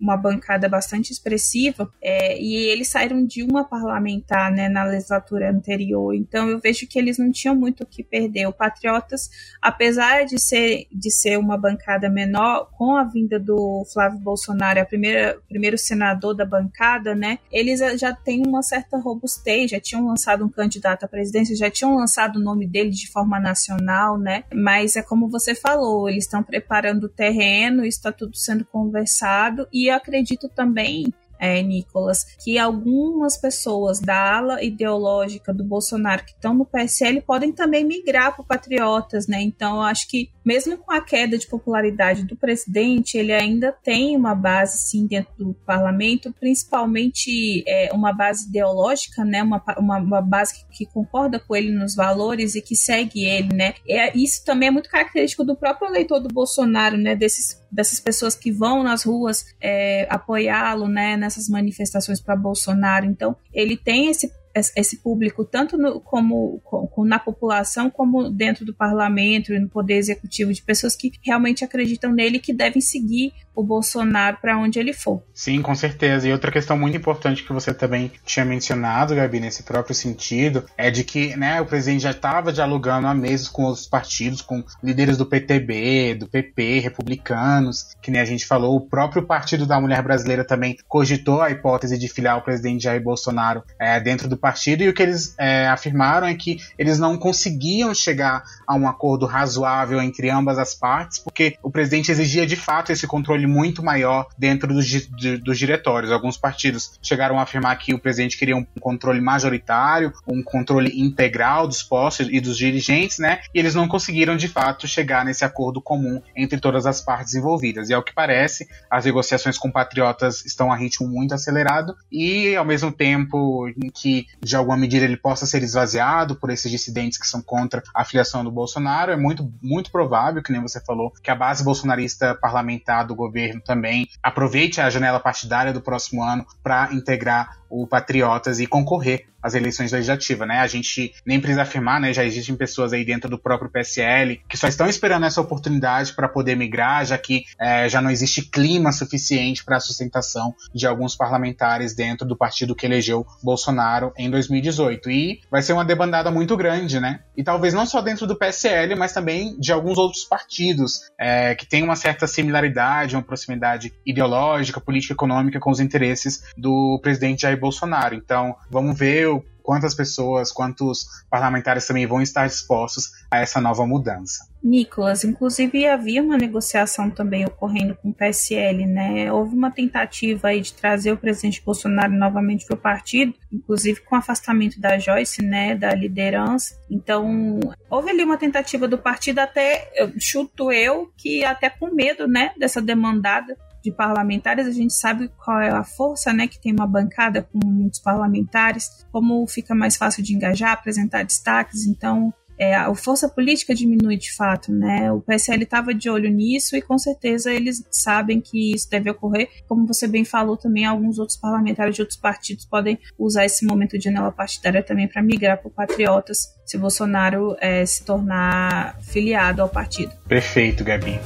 uma 0.01 0.17
bancada 0.17 0.69
bastante 0.69 1.13
expressiva, 1.13 1.91
é, 2.03 2.41
e 2.41 2.55
eles 2.55 2.89
saíram 2.89 3.25
de 3.25 3.43
uma 3.43 3.65
parlamentar 3.65 4.51
né, 4.51 4.69
na 4.69 4.85
legislatura 4.85 5.51
anterior. 5.51 6.15
Então 6.15 6.49
eu 6.49 6.59
vejo 6.59 6.87
que 6.87 6.99
eles 6.99 7.19
não 7.19 7.31
tinham 7.31 7.55
muito 7.55 7.83
o 7.83 7.87
que 7.87 8.03
perder. 8.03 8.47
O 8.47 8.53
Patriotas, 8.53 9.31
apesar 9.61 10.25
de 10.25 10.39
ser, 10.39 10.87
de 10.93 11.11
ser 11.11 11.39
uma 11.39 11.57
bancada 11.57 12.09
menor, 12.09 12.71
com 12.77 12.97
a 12.97 13.05
vinda 13.05 13.39
do 13.39 13.85
Flávio 13.93 14.19
Bolsonaro, 14.19 14.81
a 14.81 14.85
primeira, 14.85 15.39
primeiro 15.49 15.79
senador 15.79 16.35
da 16.35 16.45
bancada, 16.45 17.15
né, 17.15 17.39
eles 17.51 17.81
já 17.99 18.15
têm 18.15 18.43
uma 18.47 18.63
certa 18.63 18.97
robustez, 18.99 19.71
já 19.71 19.81
tinham 19.81 20.07
lançado 20.07 20.45
um 20.45 20.49
candidato 20.49 21.05
à 21.05 21.09
presidência, 21.09 21.57
já 21.57 21.71
tinham 21.71 21.97
lançado 21.97 22.37
o 22.37 22.43
nome 22.43 22.67
dele 22.67 22.91
de 22.91 23.11
forma 23.11 23.39
nacional, 23.39 24.19
né? 24.19 24.45
Mas 24.53 24.97
é 24.97 25.03
como 25.03 25.29
você 25.29 25.55
falou, 25.55 26.09
eles 26.09 26.25
estão 26.25 26.43
preparando 26.43 27.05
o 27.05 27.09
terreno, 27.09 27.85
está 27.85 28.13
tudo 28.13 28.37
sendo 28.37 28.65
conversado 28.65 29.69
e 29.85 29.91
acredito 29.91 30.49
também 30.49 31.13
é, 31.39 31.63
Nicolas, 31.63 32.25
que 32.43 32.59
algumas 32.59 33.37
pessoas 33.37 34.01
da 34.01 34.37
ala 34.37 34.63
ideológica 34.63 35.53
do 35.53 35.65
Bolsonaro 35.65 36.25
que 36.25 36.33
estão 36.33 36.55
no 36.55 36.65
PSL 36.65 37.21
podem 37.21 37.53
também 37.53 37.85
migrar 37.85 38.35
para 38.35 38.45
patriotas, 38.45 39.27
né? 39.27 39.41
Então, 39.43 39.77
eu 39.77 39.83
acho 39.83 40.09
que 40.09 40.31
mesmo 40.45 40.79
com 40.79 40.93
a 40.93 41.01
queda 41.01 41.37
de 41.37 41.47
popularidade 41.47 42.25
do 42.25 42.37
presidente, 42.37 43.19
ele 43.19 43.33
ainda 43.33 43.73
tem 43.73 44.17
uma 44.17 44.35
base, 44.35 44.79
sim, 44.79 45.07
dentro 45.07 45.33
do 45.37 45.55
parlamento, 45.67 46.33
principalmente 46.39 47.65
é, 47.67 47.91
uma 47.93 48.13
base 48.13 48.49
ideológica, 48.49 49.25
né? 49.25 49.43
Uma, 49.43 49.63
uma, 49.79 49.99
uma, 49.99 50.23
base 50.23 50.55
que, 50.55 50.79
que, 50.79 50.87
concorda 50.87 51.41
com 51.41 51.55
ele 51.55 51.71
nos 51.71 51.95
valores 51.95 52.55
e 52.55 52.63
que 52.63 52.77
segue 52.77 53.25
ele, 53.25 53.55
né? 53.55 53.75
É, 53.89 54.17
isso 54.17 54.45
também 54.45 54.69
é 54.69 54.71
muito 54.71 54.89
característico 54.89 55.45
do 55.45 55.57
próprio 55.57 55.89
eleitor 55.89 56.21
do 56.21 56.29
Bolsonaro, 56.29 56.97
né? 56.97 57.17
Desses, 57.17 57.61
dessas 57.71 58.01
pessoas 58.01 58.35
que 58.35 58.51
vão 58.53 58.83
nas 58.83 59.05
ruas 59.05 59.45
é, 59.61 60.07
apoiá-lo, 60.11 60.89
né? 60.89 61.17
nessas 61.17 61.49
manifestações 61.49 62.21
para 62.21 62.37
Bolsonaro. 62.37 63.07
Então, 63.07 63.37
ele 63.53 63.77
tem 63.77 64.09
esse 64.09 64.31
esse 64.75 64.97
público 65.03 65.45
tanto 65.45 65.77
no, 65.77 66.01
como, 66.01 66.61
como, 66.65 67.07
na 67.07 67.19
população 67.19 67.91
como 67.91 68.31
dentro 68.31 68.65
do 68.65 68.75
parlamento 68.75 69.53
e 69.53 69.59
no 69.59 69.69
poder 69.69 69.97
executivo 69.97 70.53
de 70.53 70.63
pessoas 70.63 70.97
que 70.97 71.13
realmente 71.23 71.65
acreditam 71.65 72.13
nele 72.13 72.39
e 72.39 72.41
que 72.41 72.55
devem 72.55 72.81
seguir 72.81 73.35
o 73.57 73.63
Bolsonaro 73.65 74.37
para 74.41 74.59
onde 74.59 74.79
ele 74.79 74.93
for. 74.93 75.23
Sim, 75.33 75.63
com 75.63 75.75
certeza. 75.75 76.29
E 76.29 76.33
outra 76.33 76.53
questão 76.53 76.79
muito 76.79 76.97
importante 76.97 77.43
que 77.43 77.53
você 77.53 77.73
também 77.73 78.13
tinha 78.25 78.45
mencionado, 78.45 79.15
Gabi, 79.15 79.41
nesse 79.41 79.63
próprio 79.63 79.95
sentido, 79.95 80.65
é 80.77 80.91
de 80.91 81.03
que 81.03 81.35
né, 81.37 81.61
o 81.61 81.67
presidente 81.67 82.03
já 82.03 82.11
estava 82.11 82.53
dialogando 82.53 83.07
há 83.07 83.15
meses 83.15 83.49
com 83.49 83.65
outros 83.65 83.87
partidos, 83.87 84.43
com 84.43 84.63
líderes 84.83 85.17
do 85.17 85.25
PTB, 85.25 86.15
do 86.15 86.29
PP, 86.29 86.81
republicanos, 86.81 87.95
que 88.03 88.11
nem 88.11 88.21
a 88.21 88.25
gente 88.25 88.47
falou, 88.47 88.77
o 88.77 88.81
próprio 88.81 89.23
Partido 89.23 89.67
da 89.67 89.81
Mulher 89.81 90.03
Brasileira 90.03 90.45
também 90.45 90.77
cogitou 90.87 91.41
a 91.41 91.51
hipótese 91.51 91.99
de 91.99 92.09
filiar 92.09 92.37
o 92.37 92.43
presidente 92.43 92.85
Jair 92.85 93.03
Bolsonaro 93.03 93.63
é, 93.81 93.99
dentro 93.99 94.29
do 94.29 94.37
partido, 94.37 94.83
e 94.83 94.89
o 94.89 94.95
que 94.95 95.03
eles 95.03 95.35
é, 95.39 95.67
afirmaram 95.69 96.27
é 96.27 96.35
que 96.35 96.59
eles 96.79 96.99
não 96.99 97.17
conseguiam 97.17 97.95
chegar 97.95 98.43
a 98.67 98.75
um 98.75 98.87
acordo 98.87 99.25
razoável 99.25 100.01
entre 100.01 100.29
ambas 100.29 100.59
as 100.59 100.75
partes, 100.75 101.19
porque 101.19 101.57
o 101.63 101.71
presidente 101.71 102.11
exigia 102.11 102.47
de 102.47 102.57
fato 102.57 102.93
esse 102.93 103.07
controle 103.07 103.46
controle 103.47 103.47
muito 103.47 103.83
maior 103.83 104.27
dentro 104.37 104.73
dos, 104.73 105.07
dos 105.43 105.59
diretórios. 105.59 106.11
Alguns 106.11 106.37
partidos 106.37 106.99
chegaram 107.01 107.39
a 107.39 107.43
afirmar 107.43 107.77
que 107.79 107.95
o 107.95 107.99
presidente 107.99 108.37
queria 108.37 108.57
um 108.57 108.65
controle 108.81 109.21
majoritário, 109.21 110.13
um 110.27 110.43
controle 110.43 110.93
integral 111.01 111.67
dos 111.67 111.83
postos 111.83 112.29
e 112.31 112.41
dos 112.41 112.59
dirigentes, 112.59 113.19
né? 113.19 113.41
E 113.55 113.59
eles 113.59 113.75
não 113.75 113.89
conseguiram 113.89 114.37
de 114.37 114.49
fato 114.49 114.87
chegar 114.87 115.25
nesse 115.25 115.45
acordo 115.45 115.81
comum 115.81 116.21
entre 116.35 116.59
todas 116.59 116.87
as 116.87 117.01
partes 117.01 117.35
envolvidas. 117.35 117.89
E 117.89 117.95
ao 117.95 118.03
que 118.03 118.13
parece, 118.13 118.69
as 118.91 119.05
negociações 119.05 119.57
com 119.57 119.71
patriotas 119.71 120.45
estão 120.45 120.73
a 120.73 120.77
ritmo 120.77 121.07
muito 121.09 121.35
acelerado 121.35 121.95
e 122.11 122.57
ao 122.57 122.65
mesmo 122.65 122.91
tempo 122.91 123.69
em 123.69 123.91
que 123.91 124.27
de 124.43 124.57
alguma 124.57 124.77
medida 124.77 125.05
ele 125.05 125.17
possa 125.17 125.47
ser 125.47 125.63
esvaziado 125.63 126.37
por 126.37 126.51
esses 126.51 126.71
dissidentes 126.71 127.19
que 127.19 127.27
são 127.27 127.41
contra 127.41 127.83
a 127.95 128.05
filiação 128.05 128.43
do 128.43 128.51
Bolsonaro, 128.51 129.13
é 129.13 129.17
muito 129.17 129.51
muito 129.63 129.91
provável, 129.91 130.43
que 130.43 130.53
nem 130.53 130.61
você 130.61 130.81
falou, 130.81 131.13
que 131.23 131.31
a 131.31 131.35
base 131.35 131.63
bolsonarista 131.63 132.35
parlamentar 132.35 133.07
do 133.07 133.15
governo 133.15 133.36
governo 133.37 133.61
também 133.61 134.09
aproveite 134.23 134.81
a 134.81 134.89
janela 134.89 135.21
partidária 135.21 135.73
do 135.73 135.83
próximo 135.83 136.23
ano 136.23 136.47
para 136.63 136.93
integrar 136.93 137.59
o 137.69 137.87
Patriotas 137.87 138.59
e 138.59 138.67
concorrer 138.67 139.29
às 139.47 139.55
eleições 139.55 139.93
legislativas, 139.93 140.49
né? 140.49 140.59
A 140.59 140.67
gente 140.67 141.15
nem 141.25 141.39
precisa 141.39 141.63
afirmar, 141.63 142.01
né? 142.01 142.13
Já 142.13 142.25
existem 142.25 142.57
pessoas 142.57 142.93
aí 142.93 143.05
dentro 143.05 143.31
do 143.31 143.39
próprio 143.39 143.71
PSL 143.71 144.41
que 144.49 144.57
só 144.57 144.67
estão 144.67 144.89
esperando 144.89 145.25
essa 145.25 145.41
oportunidade 145.41 146.13
para 146.13 146.29
poder 146.29 146.57
migrar, 146.57 147.07
já 147.07 147.17
que 147.17 147.45
é, 147.59 147.89
já 147.89 148.03
não 148.03 148.11
existe 148.11 148.43
clima 148.43 148.91
suficiente 148.91 149.65
para 149.65 149.77
a 149.77 149.81
sustentação 149.81 150.53
de 150.75 150.85
alguns 150.87 151.15
parlamentares 151.15 151.95
dentro 151.95 152.27
do 152.27 152.37
partido 152.37 152.75
que 152.75 152.85
elegeu 152.85 153.25
Bolsonaro 153.43 154.13
em 154.19 154.29
2018. 154.29 155.11
E 155.11 155.41
vai 155.49 155.63
ser 155.63 155.75
uma 155.75 155.85
debandada 155.85 156.31
muito 156.31 156.57
grande, 156.57 156.99
né? 156.99 157.21
E 157.37 157.45
talvez 157.45 157.73
não 157.73 157.87
só 157.87 158.01
dentro 158.01 158.27
do 158.27 158.37
PSL, 158.37 158.97
mas 158.97 159.13
também 159.13 159.57
de 159.61 159.71
alguns 159.73 159.97
outros 159.97 160.25
partidos 160.25 161.03
é, 161.19 161.55
que 161.55 161.67
têm 161.67 161.85
uma 161.85 161.95
certa 161.95 162.27
similaridade, 162.27 163.15
uma 163.15 163.23
proximidade 163.23 163.93
ideológica, 164.05 164.81
política, 164.81 165.15
econômica 165.15 165.61
com 165.61 165.71
os 165.71 165.79
interesses 165.79 166.43
do 166.57 166.99
presidente 167.01 167.43
Jair 167.43 167.59
Bolsonaro. 167.59 168.15
Então, 168.15 168.57
vamos 168.69 168.99
ver 168.99 169.29
quantas 169.67 169.95
pessoas, 169.95 170.53
quantos 170.53 171.25
parlamentares 171.29 171.85
também 171.89 172.07
vão 172.07 172.23
estar 172.23 172.47
dispostos 172.47 173.11
a 173.29 173.41
essa 173.41 173.61
nova 173.61 173.85
mudança. 173.85 174.47
Nicolas, 174.63 175.25
inclusive 175.25 175.87
havia 175.87 176.23
uma 176.23 176.37
negociação 176.37 177.11
também 177.11 177.45
ocorrendo 177.45 177.97
com 177.97 178.11
o 178.11 178.15
PSL, 178.15 178.87
né? 178.87 179.33
Houve 179.33 179.55
uma 179.55 179.71
tentativa 179.71 180.49
aí 180.49 180.61
de 180.61 180.73
trazer 180.73 181.13
o 181.13 181.17
presidente 181.17 181.63
Bolsonaro 181.65 182.13
novamente 182.13 182.65
para 182.65 182.75
o 182.75 182.79
partido, 182.79 183.35
inclusive 183.53 184.01
com 184.01 184.15
o 184.15 184.19
afastamento 184.19 184.81
da 184.81 184.99
Joyce, 184.99 185.43
né, 185.43 185.75
da 185.75 185.93
liderança. 185.95 186.77
Então, 186.91 187.59
houve 187.91 188.11
ali 188.11 188.23
uma 188.23 188.39
tentativa 188.39 188.87
do 188.87 188.99
partido 188.99 189.41
até, 189.41 189.91
chuto 190.19 190.73
eu, 190.73 191.13
que 191.17 191.45
até 191.45 191.69
com 191.69 191.93
medo, 191.95 192.29
né, 192.29 192.53
dessa 192.57 192.81
demandada 192.81 193.57
de 193.87 193.93
parlamentares, 193.93 194.67
a 194.67 194.73
gente 194.73 194.93
sabe 194.93 195.31
qual 195.45 195.61
é 195.61 195.71
a 195.71 195.85
força, 195.85 196.33
né, 196.33 196.49
que 196.49 196.61
tem 196.61 196.73
uma 196.73 196.87
bancada 196.87 197.43
com 197.43 197.65
muitos 197.65 198.01
parlamentares, 198.01 199.07
como 199.13 199.47
fica 199.47 199.75
mais 199.75 199.97
fácil 199.97 200.23
de 200.23 200.35
engajar, 200.35 200.73
apresentar 200.73 201.25
destaques, 201.25 201.87
então 201.87 202.35
é, 202.59 202.75
a 202.75 202.93
força 202.95 203.29
política 203.29 203.75
diminui 203.75 204.17
de 204.17 204.35
fato, 204.35 204.73
né? 204.73 205.13
O 205.13 205.21
PSL 205.21 205.63
estava 205.63 205.93
de 205.93 206.09
olho 206.09 206.31
nisso 206.31 206.75
e 206.75 206.81
com 206.81 206.97
certeza 206.99 207.53
eles 207.53 207.85
sabem 207.91 208.41
que 208.41 208.73
isso 208.75 208.89
deve 208.91 209.11
ocorrer. 209.11 209.49
Como 209.69 209.87
você 209.87 210.09
bem 210.09 210.25
falou, 210.25 210.57
também 210.57 210.87
alguns 210.87 211.19
outros 211.19 211.37
parlamentares 211.37 211.95
de 211.95 212.01
outros 212.01 212.19
partidos 212.19 212.65
podem 212.65 212.99
usar 213.19 213.45
esse 213.45 213.67
momento 213.67 213.99
de 213.99 214.05
janela 214.05 214.33
partidária 214.33 214.83
também 214.83 215.07
para 215.07 215.23
migrar 215.23 215.61
para 215.61 215.71
Patriotas 215.71 216.57
se 216.65 216.79
Bolsonaro 216.79 217.57
é, 217.61 217.85
se 217.85 218.03
tornar 218.05 218.99
filiado 219.03 219.61
ao 219.61 219.69
partido. 219.69 220.13
Perfeito, 220.27 220.83
Gabi. 220.83 221.21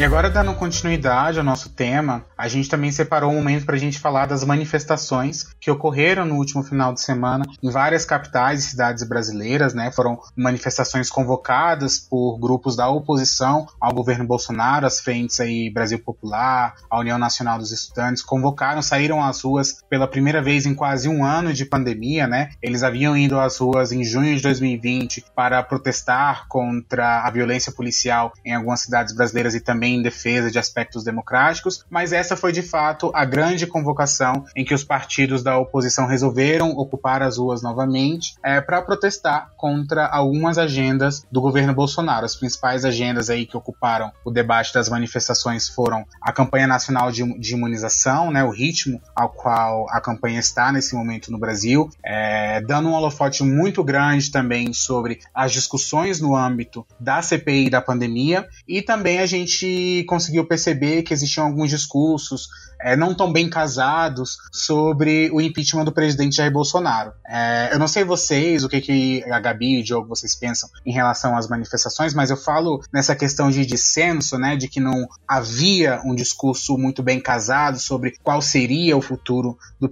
E 0.00 0.02
agora, 0.02 0.30
dando 0.30 0.54
continuidade 0.54 1.38
ao 1.38 1.44
nosso 1.44 1.68
tema, 1.68 2.24
a 2.34 2.48
gente 2.48 2.70
também 2.70 2.90
separou 2.90 3.30
um 3.30 3.34
momento 3.34 3.66
para 3.66 3.76
a 3.76 3.78
gente 3.78 3.98
falar 3.98 4.24
das 4.24 4.42
manifestações 4.42 5.44
que 5.60 5.70
ocorreram 5.70 6.24
no 6.24 6.36
último 6.36 6.62
final 6.62 6.94
de 6.94 7.02
semana 7.02 7.44
em 7.62 7.68
várias 7.68 8.06
capitais 8.06 8.60
e 8.60 8.68
cidades 8.70 9.06
brasileiras, 9.06 9.74
né? 9.74 9.92
Foram 9.92 10.18
manifestações 10.34 11.10
convocadas 11.10 11.98
por 11.98 12.38
grupos 12.38 12.74
da 12.76 12.88
oposição 12.88 13.68
ao 13.78 13.92
governo 13.92 14.26
Bolsonaro, 14.26 14.86
as 14.86 15.00
frentes 15.00 15.38
aí 15.38 15.68
Brasil 15.68 15.98
Popular, 15.98 16.76
a 16.88 16.98
União 16.98 17.18
Nacional 17.18 17.58
dos 17.58 17.70
Estudantes, 17.70 18.22
convocaram, 18.22 18.80
saíram 18.80 19.22
às 19.22 19.42
ruas 19.42 19.82
pela 19.90 20.08
primeira 20.08 20.40
vez 20.40 20.64
em 20.64 20.74
quase 20.74 21.10
um 21.10 21.22
ano 21.22 21.52
de 21.52 21.66
pandemia, 21.66 22.26
né? 22.26 22.52
Eles 22.62 22.82
haviam 22.82 23.14
ido 23.18 23.38
às 23.38 23.58
ruas 23.58 23.92
em 23.92 24.02
junho 24.02 24.34
de 24.34 24.40
2020 24.40 25.26
para 25.36 25.62
protestar 25.62 26.48
contra 26.48 27.20
a 27.20 27.30
violência 27.30 27.70
policial 27.70 28.32
em 28.42 28.54
algumas 28.54 28.80
cidades 28.80 29.14
brasileiras 29.14 29.54
e 29.54 29.60
também 29.60 29.89
em 29.90 30.02
defesa 30.02 30.50
de 30.50 30.58
aspectos 30.58 31.04
democráticos, 31.04 31.84
mas 31.90 32.12
essa 32.12 32.36
foi 32.36 32.52
de 32.52 32.62
fato 32.62 33.10
a 33.14 33.24
grande 33.24 33.66
convocação 33.66 34.44
em 34.56 34.64
que 34.64 34.74
os 34.74 34.84
partidos 34.84 35.42
da 35.42 35.58
oposição 35.58 36.06
resolveram 36.06 36.70
ocupar 36.70 37.22
as 37.22 37.38
ruas 37.38 37.62
novamente 37.62 38.34
é, 38.44 38.60
para 38.60 38.82
protestar 38.82 39.50
contra 39.56 40.06
algumas 40.06 40.58
agendas 40.58 41.22
do 41.30 41.40
governo 41.40 41.74
Bolsonaro. 41.74 42.26
As 42.26 42.36
principais 42.36 42.84
agendas 42.84 43.30
aí 43.30 43.46
que 43.46 43.56
ocuparam 43.56 44.12
o 44.24 44.30
debate 44.30 44.72
das 44.72 44.88
manifestações 44.88 45.68
foram 45.68 46.04
a 46.20 46.32
campanha 46.32 46.66
nacional 46.66 47.10
de, 47.10 47.24
de 47.38 47.54
imunização, 47.54 48.30
né, 48.30 48.42
o 48.44 48.50
ritmo 48.50 49.00
ao 49.14 49.30
qual 49.30 49.86
a 49.90 50.00
campanha 50.00 50.40
está 50.40 50.72
nesse 50.72 50.94
momento 50.94 51.30
no 51.30 51.38
Brasil, 51.38 51.90
é, 52.04 52.60
dando 52.62 52.88
um 52.88 52.92
holofote 52.92 53.42
muito 53.42 53.82
grande 53.82 54.30
também 54.30 54.72
sobre 54.72 55.20
as 55.34 55.52
discussões 55.52 56.20
no 56.20 56.34
âmbito 56.34 56.86
da 56.98 57.22
CPI 57.22 57.70
da 57.70 57.80
pandemia 57.80 58.48
e 58.66 58.82
também 58.82 59.20
a 59.20 59.26
gente 59.26 59.66
conseguiu 60.06 60.44
perceber 60.44 61.02
que 61.02 61.12
existiam 61.12 61.46
alguns 61.46 61.70
discursos 61.70 62.48
é, 62.82 62.96
não 62.96 63.14
tão 63.14 63.32
bem 63.32 63.48
casados 63.48 64.38
sobre 64.52 65.30
o 65.32 65.40
impeachment 65.40 65.84
do 65.84 65.92
presidente 65.92 66.36
Jair 66.36 66.52
Bolsonaro. 66.52 67.12
É, 67.26 67.70
eu 67.72 67.78
não 67.78 67.88
sei 67.88 68.04
vocês, 68.04 68.64
o 68.64 68.68
que, 68.68 68.80
que 68.80 69.24
a 69.30 69.38
Gabi 69.38 69.78
e 69.78 69.80
o 69.80 69.84
Diogo 69.84 70.08
vocês 70.08 70.34
pensam 70.34 70.68
em 70.84 70.92
relação 70.92 71.36
às 71.36 71.48
manifestações, 71.48 72.14
mas 72.14 72.30
eu 72.30 72.36
falo 72.36 72.82
nessa 72.92 73.14
questão 73.14 73.50
de 73.50 73.64
dissenso, 73.66 74.38
né, 74.38 74.56
de 74.56 74.68
que 74.68 74.80
não 74.80 75.08
havia 75.26 76.00
um 76.04 76.14
discurso 76.14 76.76
muito 76.78 77.02
bem 77.02 77.20
casado 77.20 77.78
sobre 77.78 78.14
qual 78.22 78.40
seria 78.40 78.96
o 78.96 79.02
futuro 79.02 79.58
do 79.78 79.90